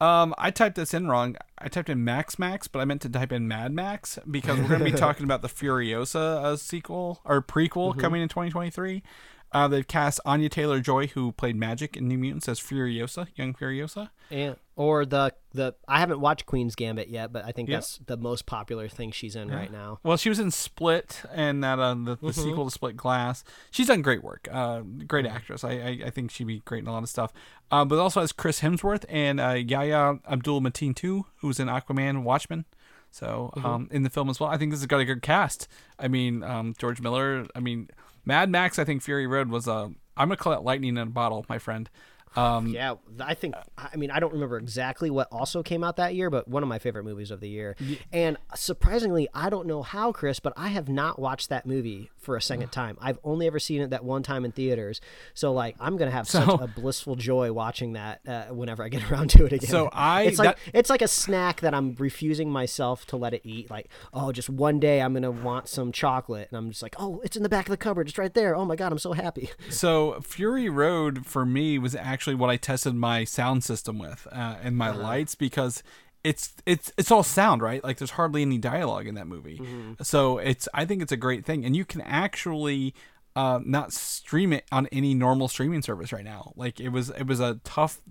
Um, 0.01 0.33
I 0.39 0.49
typed 0.49 0.75
this 0.75 0.91
in 0.95 1.07
wrong. 1.07 1.35
I 1.59 1.67
typed 1.67 1.89
in 1.89 2.03
Max 2.03 2.39
Max, 2.39 2.67
but 2.67 2.79
I 2.79 2.85
meant 2.85 3.03
to 3.03 3.09
type 3.09 3.31
in 3.31 3.47
Mad 3.47 3.73
Max 3.73 4.17
because 4.29 4.57
we're 4.59 4.67
going 4.69 4.79
to 4.79 4.85
be 4.85 4.91
talking 4.97 5.23
about 5.23 5.43
the 5.43 5.47
Furiosa 5.47 6.15
uh, 6.43 6.55
sequel 6.55 7.21
or 7.25 7.43
prequel 7.43 7.91
Mm-hmm. 7.91 7.99
coming 7.99 8.21
in 8.23 8.27
2023. 8.29 9.03
Uh, 9.51 9.67
they've 9.67 9.87
cast 9.87 10.19
Anya 10.25 10.49
Taylor 10.49 10.79
Joy, 10.81 11.07
who 11.07 11.31
played 11.31 11.55
Magik 11.57 11.95
in 11.95 12.07
New 12.07 12.17
Mutants, 12.17 12.49
as 12.49 12.59
Furiosa, 12.59 13.27
young 13.35 13.53
Furiosa. 13.53 14.09
And 14.29 14.57
or 14.75 15.05
the 15.05 15.33
the 15.53 15.73
I 15.87 15.99
haven't 15.99 16.19
watched 16.19 16.45
Queen's 16.45 16.75
Gambit 16.75 17.07
yet, 17.07 17.31
but 17.31 17.45
I 17.45 17.51
think 17.53 17.69
Yeah. 17.69 17.77
that's 17.77 17.99
the 18.05 18.17
most 18.17 18.45
popular 18.45 18.87
thing 18.89 19.11
she's 19.11 19.35
in 19.37 19.49
right 19.49 19.71
now. 19.71 19.99
Well, 20.03 20.17
she 20.17 20.27
was 20.29 20.37
in 20.39 20.51
Split 20.51 21.23
and 21.33 21.63
that 21.63 21.79
uh, 21.79 21.93
the, 21.93 22.17
Mm-hmm. 22.17 22.29
sequel 22.31 22.65
to 22.65 22.71
Split 22.71 22.97
Glass. 22.97 23.43
She's 23.71 23.87
done 23.87 24.01
great 24.01 24.21
work. 24.23 24.47
Uh, 24.51 24.81
great 25.07 25.25
Mm-hmm. 25.25 25.35
actress. 25.35 25.63
I, 25.63 25.71
I 25.71 25.99
I 26.07 26.09
think 26.09 26.29
she'd 26.31 26.45
be 26.47 26.59
great 26.59 26.83
in 26.83 26.87
a 26.87 26.91
lot 26.91 27.03
of 27.03 27.09
stuff. 27.09 27.31
Uh, 27.71 27.85
but 27.85 27.97
also 27.99 28.19
has 28.21 28.31
Chris 28.33 28.59
Hemsworth 28.59 29.05
and 29.09 29.39
uh, 29.39 29.51
Yahya 29.51 30.19
Abdul 30.29 30.61
Mateen 30.61 30.93
too, 30.95 31.25
who's 31.37 31.59
in 31.59 31.67
Aquaman 31.69 32.23
Watchmen. 32.23 32.65
So 33.11 33.51
Mm-hmm. 33.55 33.65
um, 33.65 33.87
in 33.91 34.03
the 34.03 34.09
film 34.09 34.29
as 34.29 34.39
well. 34.41 34.49
I 34.49 34.57
think 34.57 34.71
this 34.71 34.81
has 34.81 34.87
got 34.87 34.99
a 34.99 35.05
good 35.05 35.21
cast. 35.21 35.67
I 35.97 36.09
mean, 36.09 36.43
um, 36.43 36.75
George 36.77 36.99
Miller. 37.01 37.47
I 37.55 37.61
mean, 37.61 37.89
Mad 38.27 38.49
Max. 38.49 38.77
I 38.77 38.83
think 38.83 39.01
Fury 39.01 39.25
Road 39.25 39.49
was 39.49 39.67
a. 39.67 39.91
I'm 40.15 40.27
gonna 40.27 40.37
call 40.37 40.53
it 40.53 40.61
lightning 40.61 40.97
in 40.97 40.97
a 40.97 41.05
bottle, 41.05 41.45
my 41.47 41.57
friend. 41.57 41.89
Um, 42.35 42.67
Yeah, 42.67 42.95
I 43.19 43.33
think. 43.33 43.55
I 43.77 43.95
mean, 43.95 44.11
I 44.11 44.19
don't 44.19 44.33
remember 44.33 44.57
exactly 44.57 45.09
what 45.09 45.27
also 45.31 45.63
came 45.63 45.83
out 45.83 45.95
that 45.95 46.13
year, 46.13 46.29
but 46.29 46.47
one 46.47 46.61
of 46.61 46.69
my 46.69 46.77
favorite 46.77 47.03
movies 47.05 47.31
of 47.31 47.39
the 47.39 47.49
year. 47.49 47.75
And 48.11 48.37
surprisingly, 48.53 49.27
I 49.33 49.49
don't 49.49 49.65
know 49.65 49.81
how, 49.81 50.11
Chris, 50.11 50.39
but 50.39 50.53
I 50.57 50.67
have 50.67 50.89
not 50.89 51.17
watched 51.17 51.49
that 51.49 51.65
movie 51.65 52.11
for 52.27 52.35
a 52.35 52.41
second 52.41 52.73
time. 52.73 52.97
I've 52.99 53.19
only 53.23 53.47
ever 53.47 53.57
seen 53.57 53.79
it 53.79 53.91
that 53.91 54.03
one 54.03 54.21
time 54.21 54.43
in 54.43 54.51
theaters. 54.51 54.99
So, 55.33 55.53
like, 55.53 55.77
I'm 55.79 55.95
gonna 55.95 56.11
have 56.11 56.27
So- 56.27 56.43
such 56.45 56.59
a 56.59 56.67
blissful 56.67 57.15
joy 57.15 57.53
watching 57.53 57.93
that 57.93 58.19
uh, 58.27 58.43
whenever 58.53 58.83
I 58.83 58.89
get 58.89 59.09
around 59.11 59.29
to 59.31 59.45
it 59.45 59.53
again. 59.53 59.69
So 59.69 59.87
I- 59.93 60.23
it's 60.23 60.37
like 60.39 60.57
that- 60.57 60.71
it's 60.73 60.89
like 60.89 61.01
a 61.01 61.07
snack 61.07 61.61
that 61.61 61.73
I'm 61.73 61.95
refusing 61.97 62.51
myself 62.51 63.05
to 63.07 63.15
let 63.15 63.33
it 63.33 63.43
eat. 63.45 63.69
Like, 63.71 63.87
oh, 64.13 64.33
just 64.33 64.49
one 64.49 64.77
day 64.81 65.01
I'm 65.01 65.13
gonna 65.13 65.31
want 65.31 65.69
some 65.69 65.93
chocolate, 65.93 66.49
and 66.51 66.57
I'm 66.57 66.69
just 66.69 66.83
like, 66.83 66.95
oh, 66.99 67.21
it's 67.23 67.37
in 67.37 67.43
the 67.43 67.49
back 67.49 67.67
of 67.67 67.71
the 67.71 67.77
cupboard, 67.77 68.09
it's 68.09 68.17
right 68.17 68.33
there. 68.33 68.53
Oh 68.57 68.65
my 68.65 68.75
god, 68.75 68.91
I'm 68.91 68.99
so 68.99 69.13
happy. 69.13 69.49
So 69.69 70.19
Fury 70.21 70.67
Road 70.67 71.25
for 71.25 71.45
me 71.45 71.79
was 71.79 71.95
actually 71.95 72.35
what 72.35 72.49
I 72.49 72.57
tested 72.57 72.93
my 72.93 73.23
sound 73.23 73.63
system 73.63 73.97
with 73.99 74.27
uh, 74.33 74.55
and 74.61 74.75
my 74.75 74.89
lights 74.91 75.33
because 75.35 75.81
it's 76.23 76.53
it's 76.65 76.91
it's 76.97 77.11
all 77.11 77.23
sound 77.23 77.61
right? 77.61 77.83
Like 77.83 77.97
there's 77.97 78.11
hardly 78.11 78.41
any 78.41 78.57
dialogue 78.57 79.07
in 79.07 79.15
that 79.15 79.27
movie. 79.27 79.61
So 80.01 80.37
it's 80.39 80.67
I 80.73 80.85
think 80.85 81.01
it's 81.01 81.11
a 81.11 81.17
great 81.17 81.45
thing. 81.45 81.65
And 81.65 81.75
you 81.75 81.85
can 81.85 82.01
actually 82.01 82.93
uh, 83.35 83.59
not 83.63 83.93
stream 83.93 84.51
it 84.51 84.65
on 84.71 84.87
any 84.91 85.13
normal 85.13 85.47
streaming 85.47 85.81
service 85.83 86.11
right 86.11 86.25
now. 86.25 86.53
Like 86.55 86.79
it 86.79 86.89
was 86.89 87.09
it 87.11 87.27
was 87.27 87.39
a 87.39 87.59
tough 87.63 88.01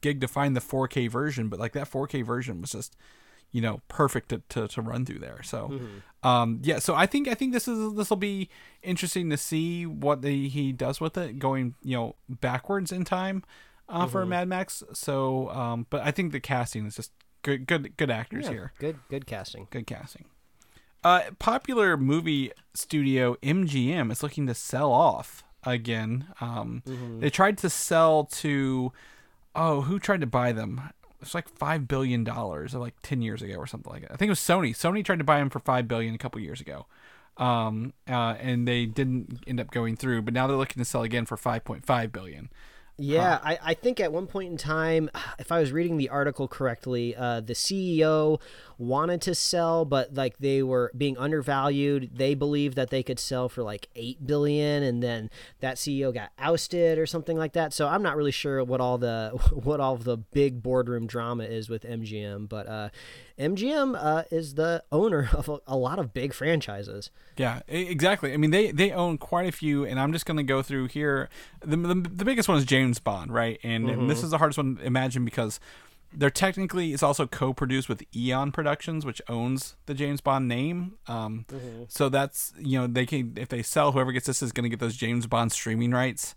gig 0.00 0.20
to 0.20 0.28
find 0.28 0.54
the 0.56 0.60
4K 0.60 1.10
version 1.10 1.48
but 1.48 1.58
like 1.58 1.72
that 1.72 1.90
4K 1.90 2.24
version 2.24 2.60
was 2.60 2.72
just 2.72 2.96
you 3.52 3.60
know 3.60 3.80
perfect 3.88 4.28
to, 4.30 4.42
to, 4.50 4.68
to 4.68 4.82
run 4.82 5.04
through 5.04 5.18
there. 5.18 5.42
So 5.42 5.80
um 6.22 6.60
yeah 6.62 6.78
so 6.78 6.94
i 6.94 7.06
think 7.06 7.28
i 7.28 7.34
think 7.34 7.52
this 7.52 7.68
is 7.68 7.94
this 7.94 8.10
will 8.10 8.16
be 8.16 8.48
interesting 8.82 9.28
to 9.30 9.36
see 9.36 9.86
what 9.86 10.22
the, 10.22 10.48
he 10.48 10.72
does 10.72 11.00
with 11.00 11.16
it 11.18 11.38
going 11.38 11.74
you 11.82 11.96
know 11.96 12.14
backwards 12.28 12.90
in 12.90 13.04
time 13.04 13.44
uh, 13.88 14.06
for 14.06 14.24
mad 14.26 14.48
max. 14.48 14.82
So 14.92 15.50
um 15.50 15.86
but 15.90 16.00
i 16.02 16.10
think 16.10 16.32
the 16.32 16.40
casting 16.40 16.86
is 16.86 16.96
just 16.96 17.12
good 17.46 17.66
good 17.66 17.96
good 17.96 18.10
actors 18.10 18.48
here. 18.48 18.72
Good, 18.78 18.98
good 19.08 19.26
casting. 19.26 19.68
good 19.70 19.86
casting. 19.86 20.24
Uh 21.04 21.22
popular 21.38 21.96
movie 21.96 22.50
studio 22.74 23.36
mgm 23.42 24.10
is 24.10 24.22
looking 24.22 24.46
to 24.48 24.54
sell 24.54 24.90
off 24.92 25.44
again. 25.62 26.26
Um 26.40 26.82
they 27.20 27.30
tried 27.30 27.56
to 27.58 27.70
sell 27.70 28.24
to 28.24 28.92
oh 29.54 29.82
who 29.82 29.98
tried 30.00 30.20
to 30.22 30.26
buy 30.26 30.50
them? 30.52 30.80
It's 31.22 31.34
like 31.34 31.48
five 31.48 31.86
billion 31.86 32.24
dollars 32.24 32.74
like 32.74 32.94
10 33.02 33.22
years 33.22 33.40
ago 33.42 33.54
or 33.54 33.66
something 33.66 33.92
like 33.92 34.02
that. 34.02 34.12
I 34.12 34.16
think 34.16 34.28
it 34.28 34.30
was 34.30 34.40
sony. 34.40 34.70
Sony 34.72 35.04
tried 35.04 35.18
to 35.18 35.24
buy 35.24 35.38
them 35.38 35.48
for 35.50 35.60
five 35.60 35.86
billion 35.88 36.14
a 36.14 36.18
couple 36.18 36.40
years 36.40 36.60
ago. 36.60 36.86
Um 37.36 37.92
uh 38.08 38.34
and 38.40 38.66
they 38.66 38.86
didn't 38.86 39.44
end 39.46 39.60
up 39.60 39.70
going 39.70 39.94
through 39.96 40.22
but 40.22 40.34
now 40.34 40.46
they're 40.48 40.56
looking 40.56 40.80
to 40.80 40.84
sell 40.84 41.02
again 41.04 41.26
for 41.26 41.36
5.5 41.36 42.10
billion 42.12 42.48
Yeah, 42.98 43.40
I, 43.42 43.58
I 43.62 43.74
think 43.74 44.00
at 44.00 44.10
one 44.10 44.26
point 44.26 44.50
in 44.50 44.56
time, 44.56 45.10
if 45.38 45.52
I 45.52 45.60
was 45.60 45.72
reading 45.72 45.98
the 45.98 46.08
article 46.08 46.48
correctly, 46.48 47.14
uh, 47.14 47.40
the 47.40 47.52
CEO 47.52 48.40
wanted 48.78 49.20
to 49.22 49.34
sell, 49.34 49.84
but 49.84 50.14
like 50.14 50.38
they 50.38 50.62
were 50.62 50.90
being 50.96 51.16
undervalued. 51.18 52.10
They 52.14 52.34
believed 52.34 52.76
that 52.76 52.90
they 52.90 53.02
could 53.02 53.18
sell 53.18 53.48
for 53.48 53.62
like 53.62 53.88
eight 53.94 54.26
billion, 54.26 54.82
and 54.82 55.02
then 55.02 55.30
that 55.60 55.76
CEO 55.76 56.12
got 56.12 56.30
ousted 56.38 56.98
or 56.98 57.06
something 57.06 57.36
like 57.36 57.52
that. 57.52 57.74
So 57.74 57.86
I'm 57.86 58.02
not 58.02 58.16
really 58.16 58.30
sure 58.32 58.64
what 58.64 58.80
all 58.80 58.98
the 58.98 59.30
what 59.52 59.80
all 59.80 59.96
the 59.96 60.16
big 60.16 60.62
boardroom 60.62 61.06
drama 61.06 61.44
is 61.44 61.68
with 61.68 61.82
MGM, 61.82 62.48
but 62.48 62.66
uh, 62.66 62.88
MGM 63.38 63.96
uh, 63.98 64.24
is 64.30 64.54
the 64.54 64.82
owner 64.90 65.28
of 65.34 65.48
a, 65.48 65.58
a, 65.66 65.76
lot 65.76 65.98
of 65.98 66.14
big 66.14 66.32
franchises. 66.32 67.10
Yeah, 67.36 67.60
exactly. 67.68 68.32
I 68.32 68.36
mean, 68.36 68.50
they 68.50 68.70
they 68.70 68.92
own 68.92 69.18
quite 69.18 69.48
a 69.48 69.52
few, 69.52 69.84
and 69.84 70.00
I'm 70.00 70.12
just 70.12 70.26
going 70.26 70.38
to 70.38 70.42
go 70.42 70.62
through 70.62 70.88
here. 70.88 71.28
The, 71.60 71.76
the, 71.76 71.94
the 71.94 72.24
biggest 72.24 72.48
one 72.48 72.58
is 72.58 72.64
James 72.64 72.98
Bond, 72.98 73.32
right? 73.32 73.58
And, 73.62 73.86
mm-hmm. 73.86 74.00
and 74.00 74.10
this 74.10 74.22
is 74.22 74.30
the 74.30 74.38
hardest 74.38 74.58
one 74.58 74.76
to 74.76 74.84
imagine 74.84 75.24
because 75.24 75.60
they're 76.12 76.30
technically 76.30 76.92
it's 76.92 77.02
also 77.02 77.26
co-produced 77.26 77.88
with 77.88 78.02
Eon 78.14 78.52
Productions, 78.52 79.04
which 79.04 79.20
owns 79.28 79.76
the 79.86 79.94
James 79.94 80.20
Bond 80.20 80.48
name. 80.48 80.94
Um, 81.06 81.44
mm-hmm. 81.48 81.84
So 81.88 82.08
that's 82.08 82.52
you 82.58 82.78
know 82.78 82.86
they 82.86 83.06
can 83.06 83.34
if 83.36 83.48
they 83.48 83.62
sell 83.62 83.92
whoever 83.92 84.12
gets 84.12 84.26
this 84.26 84.42
is 84.42 84.52
going 84.52 84.64
to 84.64 84.70
get 84.70 84.80
those 84.80 84.96
James 84.96 85.26
Bond 85.26 85.52
streaming 85.52 85.90
rights. 85.90 86.34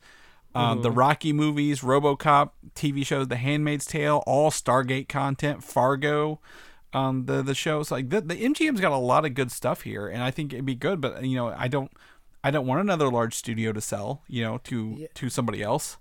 Um, 0.55 0.63
mm-hmm. 0.63 0.81
The 0.81 0.91
Rocky 0.91 1.31
movies, 1.31 1.81
RoboCop, 1.81 2.51
TV 2.75 3.05
shows, 3.05 3.27
The 3.27 3.35
Handmaid's 3.35 3.85
Tale, 3.85 4.23
all 4.25 4.49
Stargate 4.49 5.07
content, 5.07 5.63
Fargo, 5.63 6.39
um, 6.93 7.25
the 7.25 7.41
the 7.41 7.53
shows 7.53 7.91
like 7.91 8.09
the, 8.09 8.21
the 8.21 8.35
MGM's 8.35 8.81
got 8.81 8.91
a 8.91 8.97
lot 8.97 9.25
of 9.25 9.33
good 9.33 9.51
stuff 9.51 9.81
here, 9.81 10.07
and 10.07 10.23
I 10.23 10.31
think 10.31 10.53
it'd 10.53 10.65
be 10.65 10.75
good. 10.75 11.01
But 11.01 11.23
you 11.23 11.35
know, 11.35 11.49
I 11.49 11.67
don't 11.67 11.91
I 12.43 12.51
don't 12.51 12.65
want 12.65 12.81
another 12.81 13.09
large 13.09 13.35
studio 13.35 13.71
to 13.73 13.81
sell, 13.81 14.23
you 14.27 14.43
know, 14.43 14.59
to 14.65 14.95
yeah. 14.97 15.07
to 15.15 15.29
somebody 15.29 15.61
else. 15.61 15.97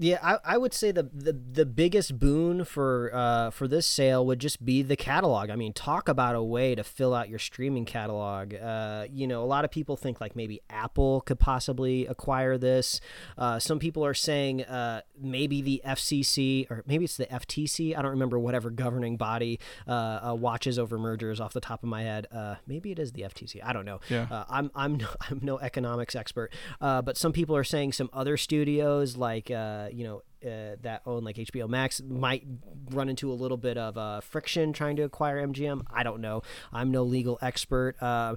Yeah, 0.00 0.20
I, 0.22 0.54
I 0.54 0.58
would 0.58 0.72
say 0.72 0.92
the, 0.92 1.10
the 1.12 1.32
the 1.32 1.66
biggest 1.66 2.20
boon 2.20 2.64
for 2.64 3.10
uh, 3.12 3.50
for 3.50 3.66
this 3.66 3.84
sale 3.84 4.24
would 4.26 4.38
just 4.38 4.64
be 4.64 4.82
the 4.82 4.94
catalog. 4.94 5.50
I 5.50 5.56
mean, 5.56 5.72
talk 5.72 6.08
about 6.08 6.36
a 6.36 6.42
way 6.42 6.76
to 6.76 6.84
fill 6.84 7.12
out 7.14 7.28
your 7.28 7.40
streaming 7.40 7.84
catalog. 7.84 8.54
Uh, 8.54 9.06
you 9.10 9.26
know, 9.26 9.42
a 9.42 9.46
lot 9.46 9.64
of 9.64 9.72
people 9.72 9.96
think 9.96 10.20
like 10.20 10.36
maybe 10.36 10.60
Apple 10.70 11.22
could 11.22 11.40
possibly 11.40 12.06
acquire 12.06 12.56
this. 12.56 13.00
Uh, 13.36 13.58
some 13.58 13.80
people 13.80 14.06
are 14.06 14.14
saying 14.14 14.62
uh, 14.62 15.00
maybe 15.20 15.62
the 15.62 15.82
FCC 15.84 16.70
or 16.70 16.84
maybe 16.86 17.04
it's 17.04 17.16
the 17.16 17.26
FTC. 17.26 17.98
I 17.98 18.00
don't 18.00 18.12
remember 18.12 18.38
whatever 18.38 18.70
governing 18.70 19.16
body 19.16 19.58
uh, 19.88 19.90
uh, 20.30 20.34
watches 20.36 20.78
over 20.78 20.96
mergers 20.96 21.40
off 21.40 21.52
the 21.52 21.60
top 21.60 21.82
of 21.82 21.88
my 21.88 22.04
head. 22.04 22.28
maybe 22.68 22.92
it 22.92 23.00
is 23.00 23.12
the 23.12 23.22
FTC. 23.22 23.64
I 23.64 23.72
don't 23.72 23.84
know. 23.84 23.98
Yeah. 24.08 24.44
I'm 24.48 24.70
I'm 24.76 24.96
no, 24.98 25.08
I'm 25.28 25.40
no 25.42 25.58
economics 25.58 26.14
expert, 26.14 26.52
but 26.80 27.16
some 27.16 27.32
people 27.32 27.56
are 27.56 27.64
saying 27.64 27.94
some 27.94 28.10
other 28.12 28.36
studios 28.36 29.16
like 29.16 29.50
you 29.94 30.04
know 30.04 30.22
uh, 30.48 30.76
that 30.82 31.02
own 31.06 31.24
like 31.24 31.36
HBO 31.36 31.68
Max 31.68 32.00
might 32.00 32.44
run 32.90 33.08
into 33.08 33.30
a 33.30 33.34
little 33.34 33.56
bit 33.56 33.76
of 33.76 33.98
uh, 33.98 34.20
friction 34.20 34.72
trying 34.72 34.96
to 34.96 35.02
acquire 35.02 35.44
MGM. 35.46 35.82
I 35.92 36.02
don't 36.02 36.20
know. 36.20 36.42
I'm 36.72 36.90
no 36.90 37.02
legal 37.02 37.38
expert. 37.42 38.00
Uh, 38.00 38.36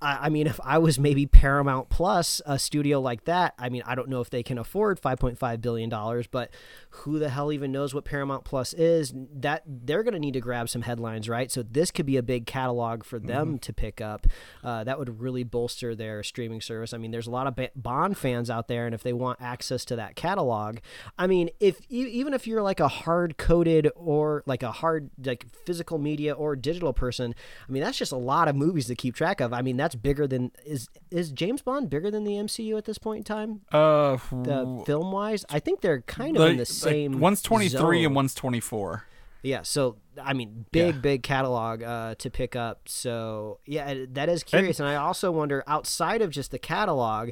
I, 0.00 0.26
I 0.26 0.28
mean, 0.28 0.46
if 0.46 0.60
I 0.62 0.78
was 0.78 0.98
maybe 0.98 1.26
Paramount 1.26 1.88
Plus, 1.88 2.40
a 2.46 2.58
studio 2.58 3.00
like 3.00 3.24
that, 3.24 3.54
I 3.58 3.68
mean, 3.68 3.82
I 3.86 3.94
don't 3.94 4.08
know 4.08 4.20
if 4.20 4.30
they 4.30 4.42
can 4.42 4.58
afford 4.58 5.00
5.5 5.00 5.60
billion 5.60 5.88
dollars, 5.88 6.26
but 6.26 6.50
who 6.98 7.18
the 7.18 7.28
hell 7.28 7.52
even 7.52 7.72
knows 7.72 7.92
what 7.92 8.04
Paramount 8.04 8.44
Plus 8.44 8.72
is? 8.72 9.12
That 9.14 9.62
they're 9.66 10.02
going 10.02 10.14
to 10.14 10.20
need 10.20 10.34
to 10.34 10.40
grab 10.40 10.68
some 10.68 10.82
headlines, 10.82 11.28
right? 11.28 11.50
So 11.50 11.62
this 11.62 11.90
could 11.90 12.06
be 12.06 12.16
a 12.16 12.22
big 12.22 12.46
catalog 12.46 13.04
for 13.04 13.18
them 13.18 13.48
mm-hmm. 13.48 13.56
to 13.56 13.72
pick 13.72 14.00
up. 14.00 14.26
Uh, 14.62 14.84
that 14.84 14.98
would 14.98 15.20
really 15.20 15.44
bolster 15.44 15.94
their 15.94 16.22
streaming 16.22 16.60
service. 16.60 16.94
I 16.94 16.98
mean, 16.98 17.10
there's 17.10 17.26
a 17.26 17.30
lot 17.30 17.46
of 17.46 17.58
Bond 17.74 18.16
fans 18.16 18.48
out 18.48 18.68
there, 18.68 18.86
and 18.86 18.94
if 18.94 19.02
they 19.02 19.12
want 19.12 19.40
access 19.40 19.84
to 19.86 19.96
that 19.96 20.16
catalog, 20.16 20.78
I 21.18 21.26
mean, 21.26 21.50
if 21.60 21.80
even 21.88 22.32
if 22.32 22.46
you're 22.46 22.62
like 22.62 22.80
a 22.80 22.88
hard 22.88 23.38
coded 23.38 23.90
or 23.96 24.42
like 24.46 24.62
a 24.62 24.72
hard 24.72 25.10
like 25.24 25.46
physical 25.66 25.98
media 25.98 26.32
or 26.32 26.54
digital 26.56 26.92
person, 26.92 27.34
I 27.68 27.72
mean, 27.72 27.82
that's 27.82 27.98
just 27.98 28.12
a 28.12 28.16
lot 28.16 28.48
of 28.48 28.56
movies 28.56 28.86
to 28.86 28.94
keep 28.94 29.14
track 29.14 29.40
of. 29.40 29.52
I 29.52 29.62
mean, 29.62 29.76
that's 29.76 29.94
bigger 29.94 30.26
than 30.26 30.52
is 30.64 30.88
is 31.10 31.32
James 31.32 31.62
Bond 31.62 31.90
bigger 31.90 32.10
than 32.10 32.24
the 32.24 32.32
MCU 32.32 32.78
at 32.78 32.84
this 32.84 32.98
point 32.98 33.18
in 33.18 33.24
time? 33.24 33.60
Uh, 33.72 34.16
the 34.30 34.82
film 34.86 35.12
wise, 35.12 35.44
I 35.50 35.58
think 35.58 35.80
they're 35.80 36.02
kind 36.02 36.36
of 36.36 36.48
in 36.48 36.56
the 36.56 36.66
same. 36.84 37.12
Like 37.12 37.22
one's 37.22 37.42
twenty 37.42 37.68
three 37.68 38.04
and 38.04 38.14
one's 38.14 38.34
twenty 38.34 38.60
four. 38.60 39.04
Yeah, 39.42 39.60
so 39.62 39.96
I 40.22 40.32
mean, 40.32 40.64
big, 40.72 40.94
yeah. 40.94 41.00
big 41.00 41.22
catalog 41.22 41.82
uh, 41.82 42.14
to 42.16 42.30
pick 42.30 42.56
up. 42.56 42.88
So 42.88 43.58
yeah, 43.66 44.06
that 44.12 44.28
is 44.30 44.42
curious, 44.42 44.80
and, 44.80 44.88
and 44.88 44.96
I 44.96 45.00
also 45.00 45.30
wonder 45.30 45.62
outside 45.66 46.22
of 46.22 46.30
just 46.30 46.50
the 46.50 46.58
catalog, 46.58 47.30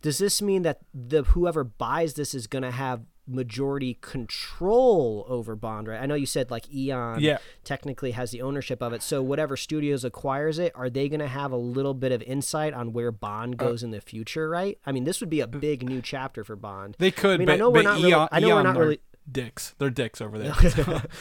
does 0.00 0.18
this 0.18 0.42
mean 0.42 0.62
that 0.62 0.80
the 0.92 1.22
whoever 1.22 1.62
buys 1.62 2.14
this 2.14 2.34
is 2.34 2.48
going 2.48 2.64
to 2.64 2.72
have 2.72 3.02
majority 3.32 3.98
control 4.00 5.24
over 5.28 5.56
Bond, 5.56 5.88
right? 5.88 6.00
I 6.00 6.06
know 6.06 6.14
you 6.14 6.26
said 6.26 6.50
like 6.50 6.72
Eon 6.72 7.20
yeah. 7.20 7.38
technically 7.64 8.12
has 8.12 8.30
the 8.30 8.42
ownership 8.42 8.82
of 8.82 8.92
it. 8.92 9.02
So 9.02 9.22
whatever 9.22 9.56
studios 9.56 10.04
acquires 10.04 10.58
it, 10.58 10.72
are 10.74 10.90
they 10.90 11.08
going 11.08 11.20
to 11.20 11.28
have 11.28 11.52
a 11.52 11.56
little 11.56 11.94
bit 11.94 12.12
of 12.12 12.22
insight 12.22 12.74
on 12.74 12.92
where 12.92 13.12
Bond 13.12 13.54
uh, 13.60 13.64
goes 13.64 13.82
uh, 13.82 13.86
in 13.86 13.90
the 13.90 14.00
future, 14.00 14.48
right? 14.48 14.78
I 14.86 14.92
mean, 14.92 15.04
this 15.04 15.20
would 15.20 15.30
be 15.30 15.40
a 15.40 15.46
big 15.46 15.82
new 15.82 16.02
chapter 16.02 16.44
for 16.44 16.56
Bond. 16.56 16.96
They 16.98 17.10
could. 17.10 17.34
I 17.34 17.36
mean, 17.38 17.46
but, 17.46 17.54
I 17.54 17.56
know 17.56 17.70
we're 17.70 17.82
not. 17.82 17.98
Eon, 17.98 18.10
really, 18.10 18.28
I 18.30 18.40
know 18.40 18.48
Eon 18.48 18.56
we're 18.56 18.62
not 18.62 18.76
really 18.76 19.00
dicks. 19.30 19.74
They're 19.78 19.90
dicks 19.90 20.20
over 20.20 20.38
there. 20.38 20.54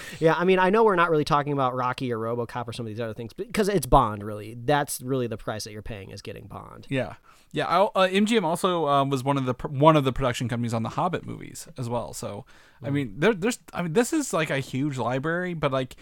yeah, 0.19 0.33
I 0.33 0.43
mean, 0.43 0.59
I 0.59 0.69
know 0.69 0.83
we're 0.83 0.95
not 0.95 1.09
really 1.09 1.23
talking 1.23 1.53
about 1.53 1.75
Rocky 1.75 2.11
or 2.11 2.17
RoboCop 2.17 2.67
or 2.67 2.73
some 2.73 2.85
of 2.85 2.87
these 2.87 2.99
other 2.99 3.13
things 3.13 3.33
because 3.33 3.69
it's 3.69 3.85
Bond. 3.85 4.23
Really, 4.23 4.55
that's 4.55 5.01
really 5.01 5.27
the 5.27 5.37
price 5.37 5.63
that 5.65 5.71
you're 5.71 5.81
paying 5.81 6.11
is 6.11 6.21
getting 6.21 6.47
Bond. 6.47 6.87
Yeah, 6.89 7.15
yeah. 7.51 7.67
Uh, 7.67 8.07
MGM 8.07 8.43
also 8.43 8.87
um, 8.87 9.09
was 9.09 9.23
one 9.23 9.37
of 9.37 9.45
the 9.45 9.53
one 9.67 9.95
of 9.95 10.03
the 10.03 10.13
production 10.13 10.47
companies 10.47 10.73
on 10.73 10.83
the 10.83 10.89
Hobbit 10.89 11.25
movies 11.25 11.67
as 11.77 11.89
well. 11.89 12.13
So, 12.13 12.45
mm. 12.81 12.87
I 12.87 12.89
mean, 12.91 13.15
there, 13.17 13.33
there's, 13.33 13.59
I 13.73 13.81
mean, 13.81 13.93
this 13.93 14.13
is 14.13 14.33
like 14.33 14.49
a 14.49 14.59
huge 14.59 14.97
library, 14.97 15.53
but 15.53 15.71
like, 15.71 15.95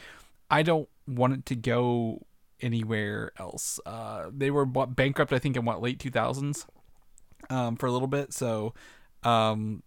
I 0.49 0.63
don't 0.63 0.87
want 1.07 1.33
it 1.33 1.45
to 1.47 1.55
go 1.55 2.25
anywhere 2.61 3.31
else. 3.37 3.79
Uh, 3.85 4.29
they 4.35 4.51
were 4.51 4.65
bankrupt, 4.65 5.33
I 5.33 5.39
think, 5.39 5.55
in 5.55 5.65
what 5.65 5.81
late 5.81 5.99
2000s, 5.99 6.65
um, 7.49 7.75
for 7.75 7.87
a 7.87 7.91
little 7.91 8.07
bit. 8.07 8.33
So, 8.33 8.73
um, 9.23 9.83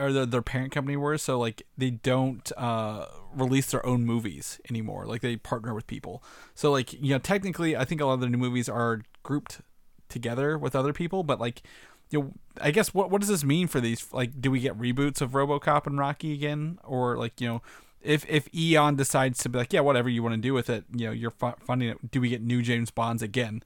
or 0.00 0.12
their, 0.12 0.26
their 0.26 0.42
parent 0.42 0.72
company 0.72 0.96
were 0.96 1.18
so 1.18 1.38
like 1.38 1.62
they 1.76 1.90
don't 1.90 2.50
uh, 2.56 3.06
release 3.34 3.66
their 3.70 3.84
own 3.84 4.04
movies 4.04 4.60
anymore. 4.68 5.06
Like 5.06 5.20
they 5.20 5.36
partner 5.36 5.74
with 5.74 5.86
people. 5.86 6.22
So 6.54 6.72
like 6.72 6.92
you 6.92 7.10
know 7.10 7.18
technically 7.18 7.76
i 7.76 7.84
think 7.84 8.00
a 8.00 8.06
lot 8.06 8.14
of 8.14 8.20
the 8.20 8.28
new 8.28 8.38
movies 8.38 8.68
are 8.68 9.02
grouped 9.22 9.60
together 10.08 10.58
with 10.58 10.74
other 10.74 10.92
people 10.92 11.22
but 11.22 11.38
like 11.38 11.62
you 12.10 12.18
know 12.18 12.32
i 12.60 12.70
guess 12.70 12.92
what 12.92 13.10
what 13.10 13.20
does 13.20 13.28
this 13.28 13.44
mean 13.44 13.68
for 13.68 13.80
these 13.80 14.12
like 14.12 14.40
do 14.40 14.50
we 14.50 14.58
get 14.58 14.76
reboots 14.76 15.20
of 15.20 15.30
robocop 15.32 15.86
and 15.86 15.98
rocky 15.98 16.32
again? 16.32 16.78
Or 16.84 17.16
like 17.16 17.40
you 17.40 17.48
know 17.48 17.62
if 18.00 18.28
if 18.28 18.52
eon 18.54 18.96
decides 18.96 19.38
to 19.40 19.48
be 19.48 19.58
like 19.58 19.72
yeah 19.72 19.80
whatever 19.80 20.08
you 20.08 20.22
want 20.22 20.34
to 20.34 20.40
do 20.40 20.54
with 20.54 20.70
it 20.70 20.84
you 20.94 21.06
know 21.06 21.12
you're 21.12 21.30
funding 21.30 21.90
it 21.90 22.10
do 22.10 22.20
we 22.20 22.28
get 22.28 22.42
new 22.42 22.62
james 22.62 22.90
bonds 22.90 23.22
again? 23.22 23.62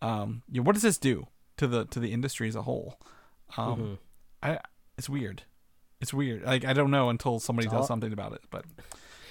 Um 0.00 0.42
you 0.50 0.60
know 0.60 0.64
what 0.64 0.74
does 0.74 0.82
this 0.82 0.98
do 0.98 1.26
to 1.56 1.66
the 1.66 1.84
to 1.86 1.98
the 1.98 2.12
industry 2.12 2.48
as 2.48 2.56
a 2.56 2.62
whole? 2.62 2.98
Um 3.56 3.76
mm-hmm. 3.76 3.94
i 4.42 4.58
it's 4.96 5.08
weird 5.08 5.42
it's 6.00 6.14
weird. 6.14 6.44
Like 6.44 6.64
I 6.64 6.72
don't 6.72 6.90
know 6.90 7.08
until 7.08 7.40
somebody 7.40 7.68
does 7.68 7.86
something 7.86 8.12
about 8.12 8.32
it. 8.32 8.40
But 8.50 8.64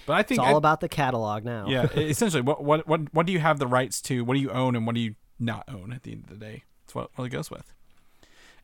but 0.05 0.13
I 0.13 0.23
think 0.23 0.39
it's 0.39 0.47
all 0.47 0.55
I, 0.55 0.57
about 0.57 0.81
the 0.81 0.89
catalog 0.89 1.43
now. 1.43 1.67
yeah, 1.67 1.83
essentially, 1.95 2.41
what 2.41 2.63
what 2.63 2.87
what 2.87 3.13
what 3.13 3.25
do 3.25 3.33
you 3.33 3.39
have 3.39 3.59
the 3.59 3.67
rights 3.67 4.01
to? 4.03 4.23
What 4.23 4.35
do 4.35 4.39
you 4.39 4.51
own 4.51 4.75
and 4.75 4.85
what 4.85 4.95
do 4.95 5.01
you 5.01 5.15
not 5.39 5.65
own? 5.67 5.93
At 5.93 6.03
the 6.03 6.13
end 6.13 6.23
of 6.23 6.29
the 6.29 6.45
day, 6.45 6.63
that's 6.85 6.95
what 6.95 7.09
it 7.17 7.29
goes 7.29 7.51
with. 7.51 7.73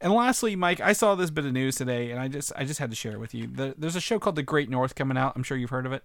And 0.01 0.11
lastly, 0.11 0.55
Mike, 0.57 0.81
I 0.81 0.91
saw 0.91 1.15
this 1.15 1.29
bit 1.29 1.45
of 1.45 1.53
news 1.53 1.75
today, 1.75 2.11
and 2.11 2.19
I 2.19 2.27
just 2.27 2.51
I 2.55 2.65
just 2.65 2.79
had 2.79 2.89
to 2.89 2.95
share 2.95 3.13
it 3.13 3.19
with 3.19 3.33
you. 3.33 3.47
The, 3.47 3.75
there's 3.77 3.95
a 3.95 4.01
show 4.01 4.19
called 4.19 4.35
The 4.35 4.43
Great 4.43 4.69
North 4.69 4.95
coming 4.95 5.17
out. 5.17 5.33
I'm 5.35 5.43
sure 5.43 5.55
you've 5.55 5.69
heard 5.69 5.85
of 5.85 5.93
it. 5.93 6.03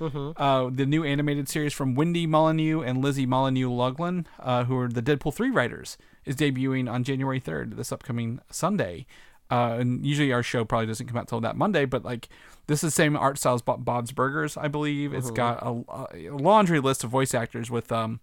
Mm-hmm. 0.00 0.32
Uh, 0.40 0.70
the 0.70 0.84
new 0.84 1.04
animated 1.04 1.48
series 1.48 1.72
from 1.72 1.94
Wendy 1.94 2.26
Molyneux 2.26 2.82
and 2.82 3.02
Lizzie 3.02 3.24
Molyneux 3.24 3.68
Logelin, 3.68 4.26
uh, 4.38 4.64
who 4.64 4.78
are 4.78 4.88
the 4.88 5.00
Deadpool 5.00 5.32
3 5.32 5.50
writers, 5.50 5.96
is 6.26 6.36
debuting 6.36 6.90
on 6.90 7.02
January 7.02 7.40
3rd, 7.40 7.76
this 7.76 7.92
upcoming 7.92 8.40
Sunday. 8.50 9.06
Uh, 9.50 9.76
and 9.78 10.04
usually 10.04 10.32
our 10.32 10.42
show 10.42 10.64
probably 10.64 10.86
doesn't 10.86 11.06
come 11.06 11.16
out 11.16 11.28
till 11.28 11.40
that 11.40 11.56
Monday, 11.56 11.84
but 11.84 12.04
like 12.04 12.28
this 12.66 12.82
is 12.82 12.88
the 12.88 12.90
same 12.90 13.16
art 13.16 13.38
style 13.38 13.54
as 13.54 13.62
Bob's 13.62 14.12
Burgers, 14.12 14.56
I 14.56 14.68
believe. 14.68 15.14
It's 15.14 15.26
mm-hmm. 15.26 15.34
got 15.34 15.62
a, 15.62 16.30
a, 16.30 16.36
laundry 16.36 16.80
list 16.80 17.04
of 17.04 17.10
voice 17.10 17.32
actors 17.32 17.70
with 17.70 17.92
um, 17.92 18.20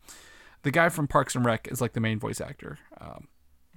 the 0.63 0.71
guy 0.71 0.89
from 0.89 1.07
Parks 1.07 1.36
and 1.36 1.45
Rec 1.45 1.67
is 1.71 1.80
like 1.80 1.93
the 1.93 2.01
main 2.01 2.19
voice 2.19 2.41
actor. 2.41 2.78
Um, 2.99 3.28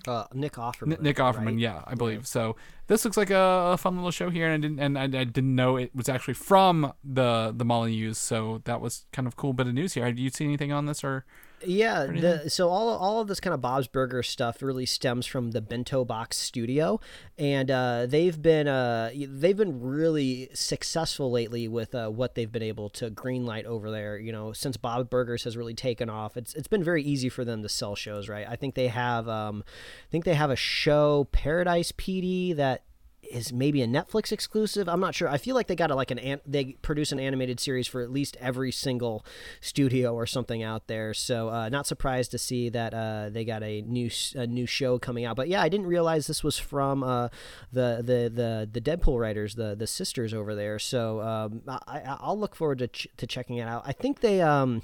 uh, 0.09 0.25
Nick 0.35 0.55
Offerman. 0.55 1.01
Nick 1.01 1.17
Offerman, 1.17 1.47
right? 1.47 1.59
yeah, 1.59 1.83
I 1.87 1.95
believe. 1.95 2.21
Yeah. 2.21 2.25
So 2.25 2.57
this 2.87 3.05
looks 3.05 3.17
like 3.17 3.31
a, 3.31 3.73
a, 3.73 3.77
fun 3.77 3.97
little 3.97 4.11
show 4.11 4.31
here, 4.31 4.47
and 4.47 4.55
I 4.55 4.69
didn't 4.69 4.81
and 4.81 4.99
I, 4.99 5.05
I, 5.21 5.25
didn't 5.25 5.55
know 5.55 5.77
it 5.77 5.91
was 5.95 6.09
actually 6.09 6.35
from 6.35 6.93
the 7.03 7.53
the 7.57 7.65
Molyneux, 7.65 8.15
so 8.15 8.63
that 8.65 8.81
was 8.81 9.07
kind 9.13 9.27
of 9.27 9.37
cool 9.37 9.53
bit 9.53 9.67
of 9.67 9.75
news 9.75 9.95
here. 9.95 10.05
Did 10.07 10.19
you 10.19 10.31
see 10.31 10.45
anything 10.45 10.73
on 10.73 10.87
this 10.87 11.03
or? 11.03 11.25
Yeah, 11.65 12.05
the, 12.07 12.51
so 12.51 12.69
all 12.69 12.91
all 12.91 13.21
of 13.21 13.29
this 13.29 13.41
kind 13.41 13.55
of 13.55 13.63
Bob's 13.63 13.89
Burger 13.89 14.23
stuff 14.23 14.63
really 14.63 14.85
stems 14.85 15.25
from 15.25 15.53
the 15.53 15.63
Bento 15.63 16.05
Box 16.05 16.37
Studio, 16.37 17.01
and 17.39 17.71
uh, 17.71 18.05
they've 18.07 18.41
been 18.41 18.69
uh, 18.69 19.11
they've 19.15 19.57
been 19.57 19.81
really 19.81 20.51
successful 20.53 21.31
lately 21.31 21.67
with 21.67 21.95
uh, 21.95 22.09
what 22.09 22.35
they've 22.35 22.53
been 22.53 22.63
able 22.63 22.91
to 22.91 23.11
greenlight 23.11 23.65
over 23.65 23.91
there. 23.91 24.19
You 24.19 24.33
know, 24.33 24.53
since 24.53 24.77
Bob's 24.77 25.09
Burgers 25.09 25.45
has 25.45 25.57
really 25.57 25.75
taken 25.75 26.11
off, 26.11 26.37
it's 26.37 26.53
it's 26.55 26.69
been 26.69 26.85
very 26.85 27.03
easy 27.03 27.31
for 27.31 27.45
them 27.45 27.63
to 27.63 27.71
sell 27.71 27.97
shows. 27.97 28.29
Right, 28.29 28.47
I 28.47 28.57
think 28.57 28.75
they 28.75 28.89
have 28.89 29.27
um, 29.27 29.65
I 29.67 30.11
think 30.11 30.25
they 30.25 30.35
have 30.35 30.51
a 30.51 30.57
show 30.57 31.27
Paradise 31.33 31.91
PD 31.91 32.55
that 32.57 32.83
is 33.31 33.53
maybe 33.53 33.83
a 33.83 33.87
Netflix 33.87 34.33
exclusive. 34.33 34.89
I'm 34.89 35.01
not 35.01 35.15
sure. 35.15 35.29
I 35.29 35.39
feel 35.39 35.55
like 35.55 35.67
they 35.67 35.77
got 35.77 35.91
a, 35.91 35.95
like 35.95 36.11
an, 36.11 36.19
an 36.19 36.41
they 36.47 36.77
produce 36.83 37.13
an 37.13 37.21
animated 37.21 37.61
series 37.61 37.87
for 37.87 38.03
at 38.03 38.11
least 38.11 38.37
every 38.41 38.73
single 38.73 39.25
studio 39.61 40.15
or 40.15 40.27
something 40.27 40.63
out 40.63 40.87
there. 40.87 41.15
So 41.15 41.49
uh, 41.49 41.69
not 41.69 41.87
surprised 41.87 42.31
to 42.33 42.39
see 42.39 42.69
that 42.71 42.95
uh, 42.95 43.31
they 43.31 43.45
got 43.45 43.63
a 43.63 43.83
new 43.83 44.11
a 44.35 44.47
new 44.47 44.67
show 44.67 44.99
coming 44.99 45.25
out. 45.25 45.37
But 45.37 45.49
yeah, 45.49 45.63
I 45.63 45.69
didn't 45.69 45.87
realize 45.87 46.27
this 46.27 46.45
was 46.45 46.59
from 46.59 47.03
uh, 47.03 47.29
the 47.73 48.03
the 48.05 48.31
the 48.33 48.69
the 48.73 48.81
Deadpool 48.81 49.19
writers, 49.19 49.55
the 49.55 49.75
the 49.75 49.87
sisters 49.87 50.33
over 50.33 50.55
there. 50.55 50.79
So 50.79 51.21
um, 51.21 51.63
I, 51.69 52.17
I'll 52.21 52.39
look 52.39 52.55
forward 52.55 52.79
to 52.79 52.89
ch- 52.89 53.09
to 53.17 53.27
checking 53.27 53.57
it 53.57 53.69
out. 53.69 53.83
I 53.87 53.93
think 53.93 54.21
they 54.21 54.41
um 54.41 54.83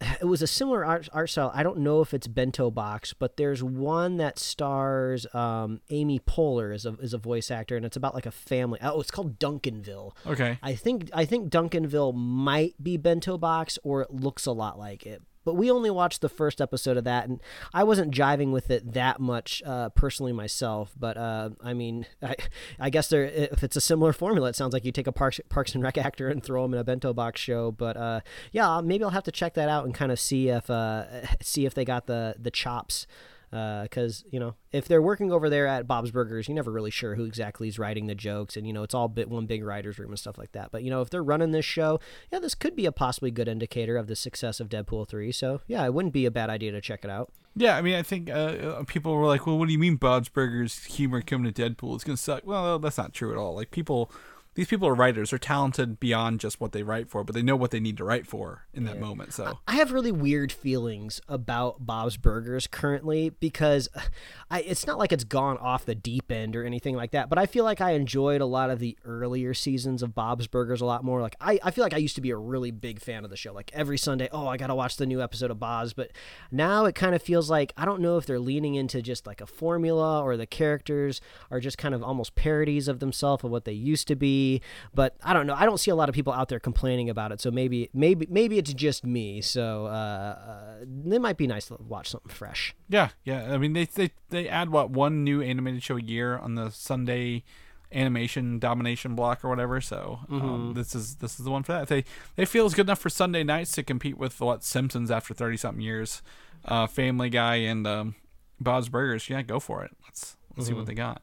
it 0.00 0.24
was 0.26 0.42
a 0.42 0.46
similar 0.46 0.84
art, 0.84 1.08
art 1.12 1.30
style. 1.30 1.50
I 1.54 1.62
don't 1.62 1.78
know 1.78 2.00
if 2.00 2.14
it's 2.14 2.26
Bento 2.26 2.70
Box, 2.70 3.12
but 3.12 3.36
there's 3.36 3.62
one 3.62 4.16
that 4.18 4.38
stars 4.38 5.26
um, 5.34 5.80
Amy 5.90 6.20
Poehler 6.20 6.74
as 6.74 6.86
a, 6.86 6.96
as 7.02 7.12
a 7.12 7.18
voice 7.18 7.50
actor, 7.50 7.76
and 7.76 7.84
it's 7.84 7.96
about 7.96 8.14
like 8.14 8.26
a 8.26 8.30
family. 8.30 8.78
Oh, 8.82 9.00
it's 9.00 9.10
called 9.10 9.38
Duncanville. 9.38 10.12
Okay. 10.26 10.58
I 10.62 10.74
think 10.74 11.10
I 11.12 11.24
think 11.24 11.50
Duncanville 11.50 12.14
might 12.14 12.74
be 12.82 12.96
Bento 12.96 13.38
Box, 13.38 13.78
or 13.82 14.02
it 14.02 14.12
looks 14.12 14.46
a 14.46 14.52
lot 14.52 14.78
like 14.78 15.04
it. 15.06 15.22
But 15.48 15.54
we 15.54 15.70
only 15.70 15.88
watched 15.88 16.20
the 16.20 16.28
first 16.28 16.60
episode 16.60 16.98
of 16.98 17.04
that, 17.04 17.26
and 17.26 17.40
I 17.72 17.82
wasn't 17.82 18.12
jiving 18.12 18.52
with 18.52 18.70
it 18.70 18.92
that 18.92 19.18
much 19.18 19.62
uh, 19.64 19.88
personally 19.88 20.34
myself. 20.34 20.92
But 20.94 21.16
uh, 21.16 21.48
I 21.62 21.72
mean, 21.72 22.04
I, 22.22 22.34
I 22.78 22.90
guess 22.90 23.08
there, 23.08 23.24
if 23.24 23.64
it's 23.64 23.74
a 23.74 23.80
similar 23.80 24.12
formula, 24.12 24.50
it 24.50 24.56
sounds 24.56 24.74
like 24.74 24.84
you 24.84 24.92
take 24.92 25.06
a 25.06 25.12
Parks, 25.12 25.40
Parks 25.48 25.74
and 25.74 25.82
Rec 25.82 25.96
actor 25.96 26.28
and 26.28 26.44
throw 26.44 26.66
him 26.66 26.74
in 26.74 26.80
a 26.80 26.84
bento 26.84 27.14
box 27.14 27.40
show. 27.40 27.72
But 27.72 27.96
uh, 27.96 28.20
yeah, 28.52 28.82
maybe 28.84 29.04
I'll 29.04 29.08
have 29.08 29.24
to 29.24 29.32
check 29.32 29.54
that 29.54 29.70
out 29.70 29.86
and 29.86 29.94
kind 29.94 30.12
of 30.12 30.20
see 30.20 30.50
if 30.50 30.68
uh, 30.68 31.06
see 31.40 31.64
if 31.64 31.72
they 31.72 31.86
got 31.86 32.06
the 32.06 32.34
the 32.38 32.50
chops 32.50 33.06
because 33.50 34.24
uh, 34.26 34.28
you 34.30 34.40
know 34.40 34.54
if 34.72 34.86
they're 34.86 35.02
working 35.02 35.32
over 35.32 35.48
there 35.48 35.66
at 35.66 35.86
Bob's 35.86 36.10
Burgers, 36.10 36.48
you're 36.48 36.54
never 36.54 36.70
really 36.70 36.90
sure 36.90 37.14
who 37.14 37.24
exactly 37.24 37.68
is 37.68 37.78
writing 37.78 38.06
the 38.06 38.14
jokes, 38.14 38.56
and 38.56 38.66
you 38.66 38.72
know 38.72 38.82
it's 38.82 38.94
all 38.94 39.08
bit 39.08 39.28
one 39.28 39.46
big 39.46 39.64
writers' 39.64 39.98
room 39.98 40.10
and 40.10 40.18
stuff 40.18 40.38
like 40.38 40.52
that. 40.52 40.70
But 40.70 40.82
you 40.82 40.90
know 40.90 41.00
if 41.00 41.10
they're 41.10 41.22
running 41.22 41.52
this 41.52 41.64
show, 41.64 42.00
yeah, 42.32 42.38
this 42.38 42.54
could 42.54 42.76
be 42.76 42.86
a 42.86 42.92
possibly 42.92 43.30
good 43.30 43.48
indicator 43.48 43.96
of 43.96 44.06
the 44.06 44.16
success 44.16 44.60
of 44.60 44.68
Deadpool 44.68 45.08
three. 45.08 45.32
So 45.32 45.60
yeah, 45.66 45.84
it 45.84 45.94
wouldn't 45.94 46.14
be 46.14 46.26
a 46.26 46.30
bad 46.30 46.50
idea 46.50 46.72
to 46.72 46.80
check 46.80 47.04
it 47.04 47.10
out. 47.10 47.32
Yeah, 47.56 47.76
I 47.76 47.82
mean, 47.82 47.96
I 47.96 48.02
think 48.02 48.30
uh, 48.30 48.84
people 48.86 49.14
were 49.14 49.26
like, 49.26 49.46
"Well, 49.46 49.58
what 49.58 49.66
do 49.66 49.72
you 49.72 49.78
mean 49.78 49.96
Bob's 49.96 50.28
Burgers 50.28 50.84
humor 50.84 51.22
coming 51.22 51.52
to 51.52 51.62
Deadpool? 51.62 51.94
It's 51.94 52.04
gonna 52.04 52.16
suck." 52.16 52.46
Well, 52.46 52.78
that's 52.78 52.98
not 52.98 53.12
true 53.12 53.32
at 53.32 53.38
all. 53.38 53.54
Like 53.54 53.70
people 53.70 54.12
these 54.58 54.66
people 54.66 54.88
are 54.88 54.94
writers. 54.94 55.30
They're 55.30 55.38
talented 55.38 56.00
beyond 56.00 56.40
just 56.40 56.60
what 56.60 56.72
they 56.72 56.82
write 56.82 57.08
for, 57.08 57.22
but 57.22 57.32
they 57.32 57.42
know 57.42 57.54
what 57.54 57.70
they 57.70 57.78
need 57.78 57.96
to 57.98 58.02
write 58.02 58.26
for 58.26 58.66
in 58.74 58.82
that 58.86 58.98
moment. 58.98 59.32
So 59.32 59.60
I 59.68 59.76
have 59.76 59.92
really 59.92 60.10
weird 60.10 60.50
feelings 60.50 61.20
about 61.28 61.86
Bob's 61.86 62.16
Burgers 62.16 62.66
currently 62.66 63.30
because 63.30 63.88
I, 64.50 64.62
it's 64.62 64.84
not 64.84 64.98
like 64.98 65.12
it's 65.12 65.22
gone 65.22 65.58
off 65.58 65.84
the 65.84 65.94
deep 65.94 66.32
end 66.32 66.56
or 66.56 66.64
anything 66.64 66.96
like 66.96 67.12
that. 67.12 67.28
But 67.28 67.38
I 67.38 67.46
feel 67.46 67.62
like 67.62 67.80
I 67.80 67.92
enjoyed 67.92 68.40
a 68.40 68.46
lot 68.46 68.70
of 68.70 68.80
the 68.80 68.98
earlier 69.04 69.54
seasons 69.54 70.02
of 70.02 70.12
Bob's 70.12 70.48
Burgers 70.48 70.80
a 70.80 70.86
lot 70.86 71.04
more. 71.04 71.20
Like 71.20 71.36
I, 71.40 71.60
I 71.62 71.70
feel 71.70 71.84
like 71.84 71.94
I 71.94 71.98
used 71.98 72.16
to 72.16 72.20
be 72.20 72.30
a 72.30 72.36
really 72.36 72.72
big 72.72 73.00
fan 73.00 73.22
of 73.22 73.30
the 73.30 73.36
show. 73.36 73.52
Like 73.52 73.70
every 73.72 73.96
Sunday, 73.96 74.28
oh, 74.32 74.48
I 74.48 74.56
gotta 74.56 74.74
watch 74.74 74.96
the 74.96 75.06
new 75.06 75.22
episode 75.22 75.52
of 75.52 75.60
Bob's. 75.60 75.92
But 75.92 76.10
now 76.50 76.84
it 76.84 76.96
kind 76.96 77.14
of 77.14 77.22
feels 77.22 77.48
like 77.48 77.72
I 77.76 77.84
don't 77.84 78.00
know 78.00 78.16
if 78.16 78.26
they're 78.26 78.40
leaning 78.40 78.74
into 78.74 79.02
just 79.02 79.24
like 79.24 79.40
a 79.40 79.46
formula 79.46 80.20
or 80.20 80.36
the 80.36 80.46
characters 80.46 81.20
are 81.48 81.60
just 81.60 81.78
kind 81.78 81.94
of 81.94 82.02
almost 82.02 82.34
parodies 82.34 82.88
of 82.88 82.98
themselves 82.98 83.44
of 83.44 83.52
what 83.52 83.64
they 83.64 83.70
used 83.70 84.08
to 84.08 84.16
be 84.16 84.47
but 84.94 85.16
I 85.22 85.32
don't 85.32 85.46
know. 85.46 85.54
I 85.54 85.64
don't 85.64 85.78
see 85.78 85.90
a 85.90 85.94
lot 85.94 86.08
of 86.08 86.14
people 86.14 86.32
out 86.32 86.48
there 86.48 86.60
complaining 86.60 87.10
about 87.10 87.32
it. 87.32 87.40
So 87.40 87.50
maybe 87.50 87.90
maybe 87.92 88.26
maybe 88.30 88.58
it's 88.58 88.72
just 88.72 89.04
me. 89.04 89.40
So 89.40 89.86
uh, 89.86 89.88
uh, 89.90 91.14
it 91.14 91.20
might 91.20 91.36
be 91.36 91.46
nice 91.46 91.66
to 91.68 91.76
watch 91.80 92.10
something 92.10 92.32
fresh. 92.32 92.74
Yeah, 92.88 93.10
yeah. 93.24 93.52
I 93.52 93.58
mean, 93.58 93.72
they 93.72 93.84
they 93.84 94.10
they 94.30 94.48
add 94.48 94.70
what 94.70 94.90
one 94.90 95.24
new 95.24 95.42
animated 95.42 95.82
show 95.82 95.96
a 95.96 96.02
year 96.02 96.36
on 96.36 96.54
the 96.54 96.70
Sunday 96.70 97.44
animation 97.92 98.58
domination 98.58 99.14
block 99.14 99.44
or 99.44 99.48
whatever. 99.48 99.80
So 99.80 100.20
um, 100.28 100.40
mm-hmm. 100.40 100.72
this 100.74 100.94
is 100.94 101.16
this 101.16 101.38
is 101.38 101.44
the 101.44 101.50
one 101.50 101.62
for 101.62 101.72
that. 101.72 101.88
They 101.88 102.04
they 102.36 102.44
feel 102.44 102.66
it's 102.66 102.74
good 102.74 102.86
enough 102.86 103.00
for 103.00 103.10
Sunday 103.10 103.44
nights 103.44 103.72
to 103.72 103.82
compete 103.82 104.18
with 104.18 104.40
what 104.40 104.64
Simpsons 104.64 105.10
after 105.10 105.34
thirty 105.34 105.56
something 105.56 105.82
years, 105.82 106.22
uh, 106.64 106.86
Family 106.86 107.30
Guy 107.30 107.56
and 107.56 107.86
um, 107.86 108.14
Bob's 108.60 108.88
Burgers. 108.88 109.28
Yeah, 109.28 109.42
go 109.42 109.60
for 109.60 109.84
it. 109.84 109.96
Let's 110.04 110.36
let's 110.56 110.62
mm-hmm. 110.62 110.62
see 110.62 110.72
what 110.74 110.80
mm-hmm. 110.80 110.88
they 110.88 110.94
got. 110.94 111.22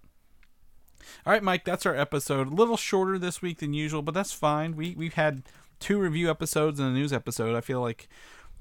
All 1.26 1.34
right, 1.34 1.44
Mike, 1.44 1.66
that's 1.66 1.86
our 1.86 1.96
episode. 1.96 2.48
A 2.48 2.56
little 2.56 2.78
shorter 2.78 3.18
this 3.18 3.42
week 3.42 3.60
than 3.60 3.74
usual, 3.74 4.02
but 4.02 4.14
that's 4.14 4.32
fine. 4.32 4.76
We 4.76 4.96
we've 4.96 5.14
had 5.16 5.44
two 5.80 6.00
review 6.00 6.30
episodes 6.30 6.80
and 6.80 6.90
a 6.90 6.92
news 6.92 7.14
episode. 7.14 7.56
I 7.56 7.62
feel 7.62 7.82
like 7.82 8.08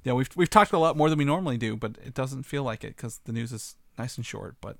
yeah, 0.04 0.12
we've 0.12 0.28
we've 0.36 0.50
talked 0.50 0.72
a 0.72 0.78
lot 0.78 0.96
more 0.96 1.08
than 1.08 1.18
we 1.18 1.24
normally 1.24 1.56
do, 1.56 1.76
but 1.76 1.96
it 2.04 2.14
doesn't 2.14 2.44
feel 2.44 2.62
like 2.62 2.84
it 2.84 2.96
because 2.96 3.20
the 3.24 3.32
news 3.32 3.52
is 3.52 3.76
nice 3.98 4.16
and 4.16 4.24
short. 4.24 4.56
But 4.60 4.76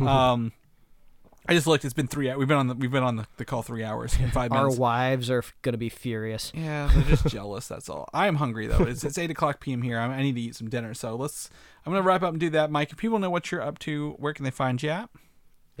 um, 0.00 0.52
I 1.46 1.54
just 1.54 1.66
looked. 1.66 1.84
It's 1.84 1.94
been 1.94 2.06
three. 2.06 2.32
We've 2.34 2.46
been 2.46 2.56
on 2.56 2.68
the 2.68 2.74
we've 2.74 2.90
been 2.90 3.02
on 3.02 3.16
the, 3.16 3.26
the 3.36 3.44
call 3.44 3.62
three 3.62 3.82
hours 3.82 4.16
in 4.18 4.30
five 4.30 4.50
minutes. 4.52 4.76
Our 4.76 4.80
wives 4.80 5.28
are 5.30 5.42
gonna 5.62 5.76
be 5.76 5.88
furious. 5.88 6.52
Yeah, 6.54 6.88
they're 6.94 7.02
just 7.04 7.26
jealous. 7.26 7.66
That's 7.66 7.88
all. 7.88 8.08
I 8.14 8.28
am 8.28 8.36
hungry 8.36 8.68
though. 8.68 8.84
It's 8.84 9.02
it's 9.02 9.18
eight 9.18 9.30
o'clock 9.30 9.60
p.m. 9.60 9.82
here. 9.82 9.98
I 9.98 10.22
need 10.22 10.36
to 10.36 10.40
eat 10.40 10.54
some 10.54 10.68
dinner. 10.70 10.94
So 10.94 11.16
let's. 11.16 11.50
I'm 11.84 11.92
gonna 11.92 12.04
wrap 12.04 12.22
up 12.22 12.30
and 12.30 12.40
do 12.40 12.50
that, 12.50 12.70
Mike. 12.70 12.92
If 12.92 12.98
people 12.98 13.18
know 13.18 13.30
what 13.30 13.50
you're 13.50 13.62
up 13.62 13.80
to, 13.80 14.12
where 14.18 14.32
can 14.32 14.44
they 14.44 14.50
find 14.50 14.80
you 14.80 14.90
at? 14.90 15.10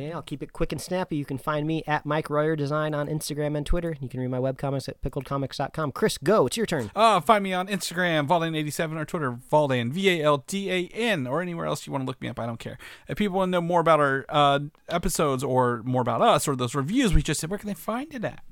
Yeah, 0.00 0.16
I'll 0.16 0.22
keep 0.22 0.42
it 0.42 0.52
quick 0.52 0.72
and 0.72 0.80
snappy. 0.80 1.16
You 1.16 1.24
can 1.24 1.38
find 1.38 1.66
me 1.66 1.82
at 1.86 2.06
Mike 2.06 2.30
Royer 2.30 2.56
Design 2.56 2.94
on 2.94 3.06
Instagram 3.06 3.56
and 3.56 3.66
Twitter. 3.66 3.96
You 4.00 4.08
can 4.08 4.20
read 4.20 4.28
my 4.30 4.38
webcomics 4.38 4.88
at 4.88 5.00
pickledcomics.com. 5.02 5.92
Chris, 5.92 6.18
go. 6.18 6.46
It's 6.46 6.56
your 6.56 6.66
turn. 6.66 6.90
Uh, 6.96 7.20
find 7.20 7.44
me 7.44 7.52
on 7.52 7.66
Instagram, 7.68 8.26
Valdan87, 8.26 8.98
or 8.98 9.04
Twitter, 9.04 9.32
Valdan, 9.32 9.92
V 9.92 10.08
A 10.20 10.24
L 10.24 10.44
D 10.46 10.70
A 10.70 10.86
N, 10.88 11.26
or 11.26 11.42
anywhere 11.42 11.66
else 11.66 11.86
you 11.86 11.92
want 11.92 12.02
to 12.02 12.06
look 12.06 12.20
me 12.20 12.28
up. 12.28 12.38
I 12.40 12.46
don't 12.46 12.58
care. 12.58 12.78
If 13.08 13.18
people 13.18 13.38
want 13.38 13.48
to 13.48 13.52
know 13.52 13.60
more 13.60 13.80
about 13.80 14.00
our 14.00 14.24
uh, 14.28 14.60
episodes 14.88 15.44
or 15.44 15.82
more 15.84 16.02
about 16.02 16.22
us 16.22 16.48
or 16.48 16.56
those 16.56 16.74
reviews 16.74 17.14
we 17.14 17.22
just 17.22 17.40
said, 17.40 17.50
where 17.50 17.58
can 17.58 17.68
they 17.68 17.74
find 17.74 18.14
it 18.14 18.24
at? 18.24 18.42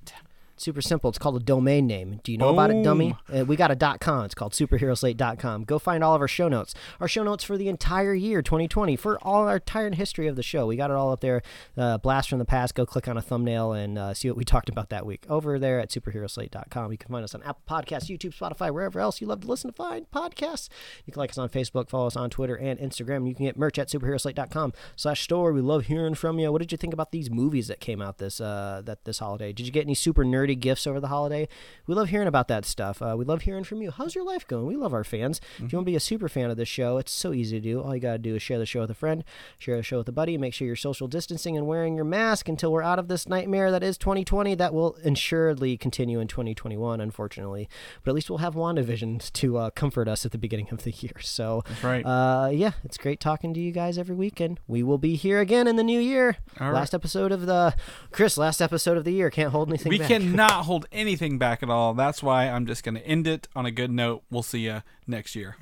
Super 0.59 0.83
simple. 0.83 1.09
It's 1.09 1.19
called 1.19 1.37
a 1.37 1.45
domain 1.45 1.87
name. 1.87 2.21
Do 2.23 2.33
you 2.33 2.39
know 2.39 2.47
Boom. 2.47 2.55
about 2.55 2.71
it, 2.71 2.83
dummy? 2.83 3.17
Uh, 3.35 3.45
we 3.45 3.57
got 3.57 3.71
a 3.71 3.77
dot 3.77 4.01
.com. 4.01 4.25
It's 4.25 4.35
called 4.35 4.53
superheroslate.com. 4.53 5.65
Go 5.65 5.79
find 5.79 6.03
all 6.05 6.15
of 6.15 6.21
our 6.21 6.29
show 6.29 6.49
notes. 6.49 6.75
Our 7.01 7.09
show 7.09 7.23
notes 7.23 7.45
for 7.45 7.57
the 7.57 7.69
entire 7.69 8.15
year 8.15 8.43
2020 8.43 8.97
for 8.97 9.19
all 9.23 9.47
our 9.47 9.57
entire 9.57 9.91
history 9.93 10.27
of 10.27 10.37
the 10.37 10.43
show. 10.43 10.67
We 10.67 10.77
got 10.77 10.91
it 10.91 10.95
all 10.95 11.13
up 11.13 11.21
there. 11.21 11.43
Uh, 11.77 11.99
blast 11.99 12.29
from 12.29 12.39
the 12.39 12.45
past. 12.45 12.75
Go 12.75 12.85
click 12.85 13.07
on 13.09 13.17
a 13.17 13.23
thumbnail 13.23 13.73
and 13.73 13.99
uh, 13.99 14.15
see 14.15 14.29
what 14.29 14.37
we 14.37 14.45
talked 14.45 14.69
about 14.69 14.91
that 14.91 15.07
week 15.07 15.25
over 15.29 15.59
there 15.59 15.79
at 15.81 15.91
superheroslate.com. 15.91 16.93
You 16.93 16.99
can 16.99 17.11
find 17.11 17.25
us 17.25 17.35
on 17.35 17.43
Apple 17.43 17.63
Podcasts, 17.69 18.09
YouTube, 18.09 18.37
Spotify, 18.37 18.73
wherever 18.73 19.01
else 19.01 19.21
you 19.21 19.27
love 19.27 19.41
to 19.43 19.47
listen 19.47 19.71
to 19.71 19.77
find 19.77 20.11
podcasts. 20.11 20.69
You 21.07 21.13
can 21.13 21.21
like 21.21 21.31
us 21.31 21.39
on 21.39 21.49
Facebook, 21.49 21.89
follow 21.89 22.07
us 22.09 22.17
on 22.17 22.31
Twitter 22.31 22.57
and 22.57 22.79
Instagram. 22.79 23.29
You 23.29 23.35
can 23.35 23.47
get 23.47 23.57
merch 23.57 23.79
at 23.79 23.89
superheroslate.com 23.89 24.73
slash 24.97 25.23
store. 25.23 25.53
We 25.53 25.61
love 25.61 25.87
hearing 25.87 26.15
from 26.15 26.39
you. 26.39 26.51
What 26.51 26.61
did 26.61 26.73
you 26.73 26.79
think 26.79 26.93
about 26.93 27.13
these 27.13 27.31
movies 27.31 27.69
that 27.69 27.81
came 27.81 28.03
out 28.03 28.19
this 28.19 28.41
uh, 28.41 28.83
that 28.85 29.05
this 29.05 29.21
holiday? 29.21 29.53
Did 29.53 29.67
you 29.67 29.73
get 29.73 29.83
any 29.83 29.95
super 29.95 30.25
nerdy 30.25 30.48
gifts 30.57 30.87
over 30.87 31.01
the 31.01 31.09
holiday. 31.09 31.49
We 31.87 31.95
love 31.95 32.09
hearing 32.09 32.29
about 32.29 32.49
that 32.49 32.65
stuff. 32.65 33.01
Uh, 33.01 33.15
we 33.17 33.25
love 33.25 33.43
hearing 33.43 33.65
from 33.65 33.83
you. 33.83 33.91
How's 33.91 34.15
your 34.15 34.25
life 34.25 34.47
going? 34.47 34.67
We 34.67 34.77
love 34.77 34.93
our 34.93 35.05
fans. 35.05 35.41
Mm-hmm. 35.41 35.67
If 35.67 35.73
you 35.73 35.79
want 35.79 35.87
to 35.87 35.93
be 35.93 35.97
a 35.97 36.01
super 36.01 36.29
fan 36.29 36.51
of 36.51 36.57
this 36.57 36.69
show, 36.69 36.99
it's 36.99 37.13
so 37.13 37.33
easy 37.33 37.61
to 37.61 37.63
do. 37.63 37.81
All 37.81 37.95
you 37.95 38.01
got 38.01 38.13
to 38.13 38.19
do 38.19 38.37
is 38.37 38.43
share 38.43 38.59
the 38.59 38.67
show 38.67 38.81
with 38.81 38.91
a 38.91 38.95
friend, 38.95 39.25
share 39.59 39.77
the 39.77 39.83
show 39.83 39.99
with 39.99 40.09
a 40.09 40.13
buddy, 40.13 40.37
make 40.39 40.55
sure 40.55 40.67
you're 40.67 40.77
social 40.77 41.09
distancing 41.09 41.57
and 41.57 41.67
wearing 41.67 41.97
your 41.97 42.05
mask 42.05 42.49
until 42.49 42.73
we're 42.73 42.83
out 42.83 42.99
of 42.99 43.09
this 43.09 43.29
nightmare 43.29 43.71
that 43.71 43.83
is 43.83 43.99
2020. 43.99 44.55
That 44.55 44.75
will 44.75 44.97
assuredly 45.05 45.77
continue 45.77 46.21
in 46.21 46.29
2021, 46.29 47.01
unfortunately. 47.01 47.69
But 48.03 48.13
at 48.13 48.15
least 48.15 48.31
we'll 48.31 48.39
have 48.39 48.55
WandaVision 48.55 49.33
to 49.33 49.59
uh, 49.59 49.71
comfort 49.71 50.09
us 50.09 50.25
at 50.25 50.33
the 50.33 50.39
beginning 50.39 50.69
of 50.71 50.83
the 50.85 50.91
year. 50.91 51.13
So, 51.21 51.63
That's 51.69 51.85
right. 51.85 52.05
Uh, 52.05 52.51
yeah, 52.53 52.73
it's 52.85 52.99
great 52.99 53.21
talking 53.21 53.55
to 53.55 53.61
you 53.61 53.73
guys 53.73 53.99
every 53.99 54.15
weekend. 54.15 54.61
We 54.67 54.83
will 54.83 54.99
be 54.99 55.17
here 55.17 55.41
again 55.41 55.67
in 55.67 55.77
the 55.77 55.85
new 55.85 56.01
year. 56.01 56.37
All 56.61 56.73
last 56.73 56.93
right. 56.93 56.99
episode 56.99 57.33
of 57.33 57.47
the 57.47 57.75
Chris. 58.11 58.37
Last 58.37 58.61
episode 58.61 58.97
of 58.97 59.05
the 59.05 59.13
year. 59.13 59.31
Can't 59.31 59.53
hold 59.53 59.69
anything. 59.69 59.91
We 59.91 59.99
back. 59.99 60.09
cannot 60.09 60.38
hold 60.39 60.65
hold 60.65 60.87
anything 60.93 61.39
back 61.39 61.63
at 61.63 61.71
all. 61.71 61.95
That's 61.95 62.23
why 62.23 62.49
I'm 62.49 62.67
just 62.67 62.85
going 62.85 62.95
to 62.95 63.07
end 63.07 63.27
it 63.27 63.49
on 63.55 63.67
a 63.67 63.71
good 63.71 63.91
note. 63.91 64.23
We'll 64.31 64.43
see 64.43 64.61
you 64.61 64.83
next 65.07 65.35
year. 65.35 65.57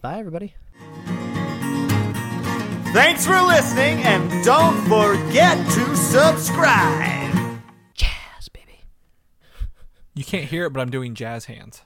Bye, 0.00 0.18
everybody. 0.18 0.54
Thanks 2.92 3.26
for 3.26 3.40
listening, 3.42 4.02
and 4.04 4.44
don't 4.44 4.80
forget 4.84 5.58
to 5.72 5.96
subscribe. 5.96 7.60
Jazz, 7.94 8.48
baby. 8.52 8.80
You 10.14 10.24
can't 10.24 10.46
hear 10.46 10.64
it, 10.66 10.72
but 10.72 10.80
I'm 10.80 10.90
doing 10.90 11.14
jazz 11.14 11.44
hands. 11.44 11.82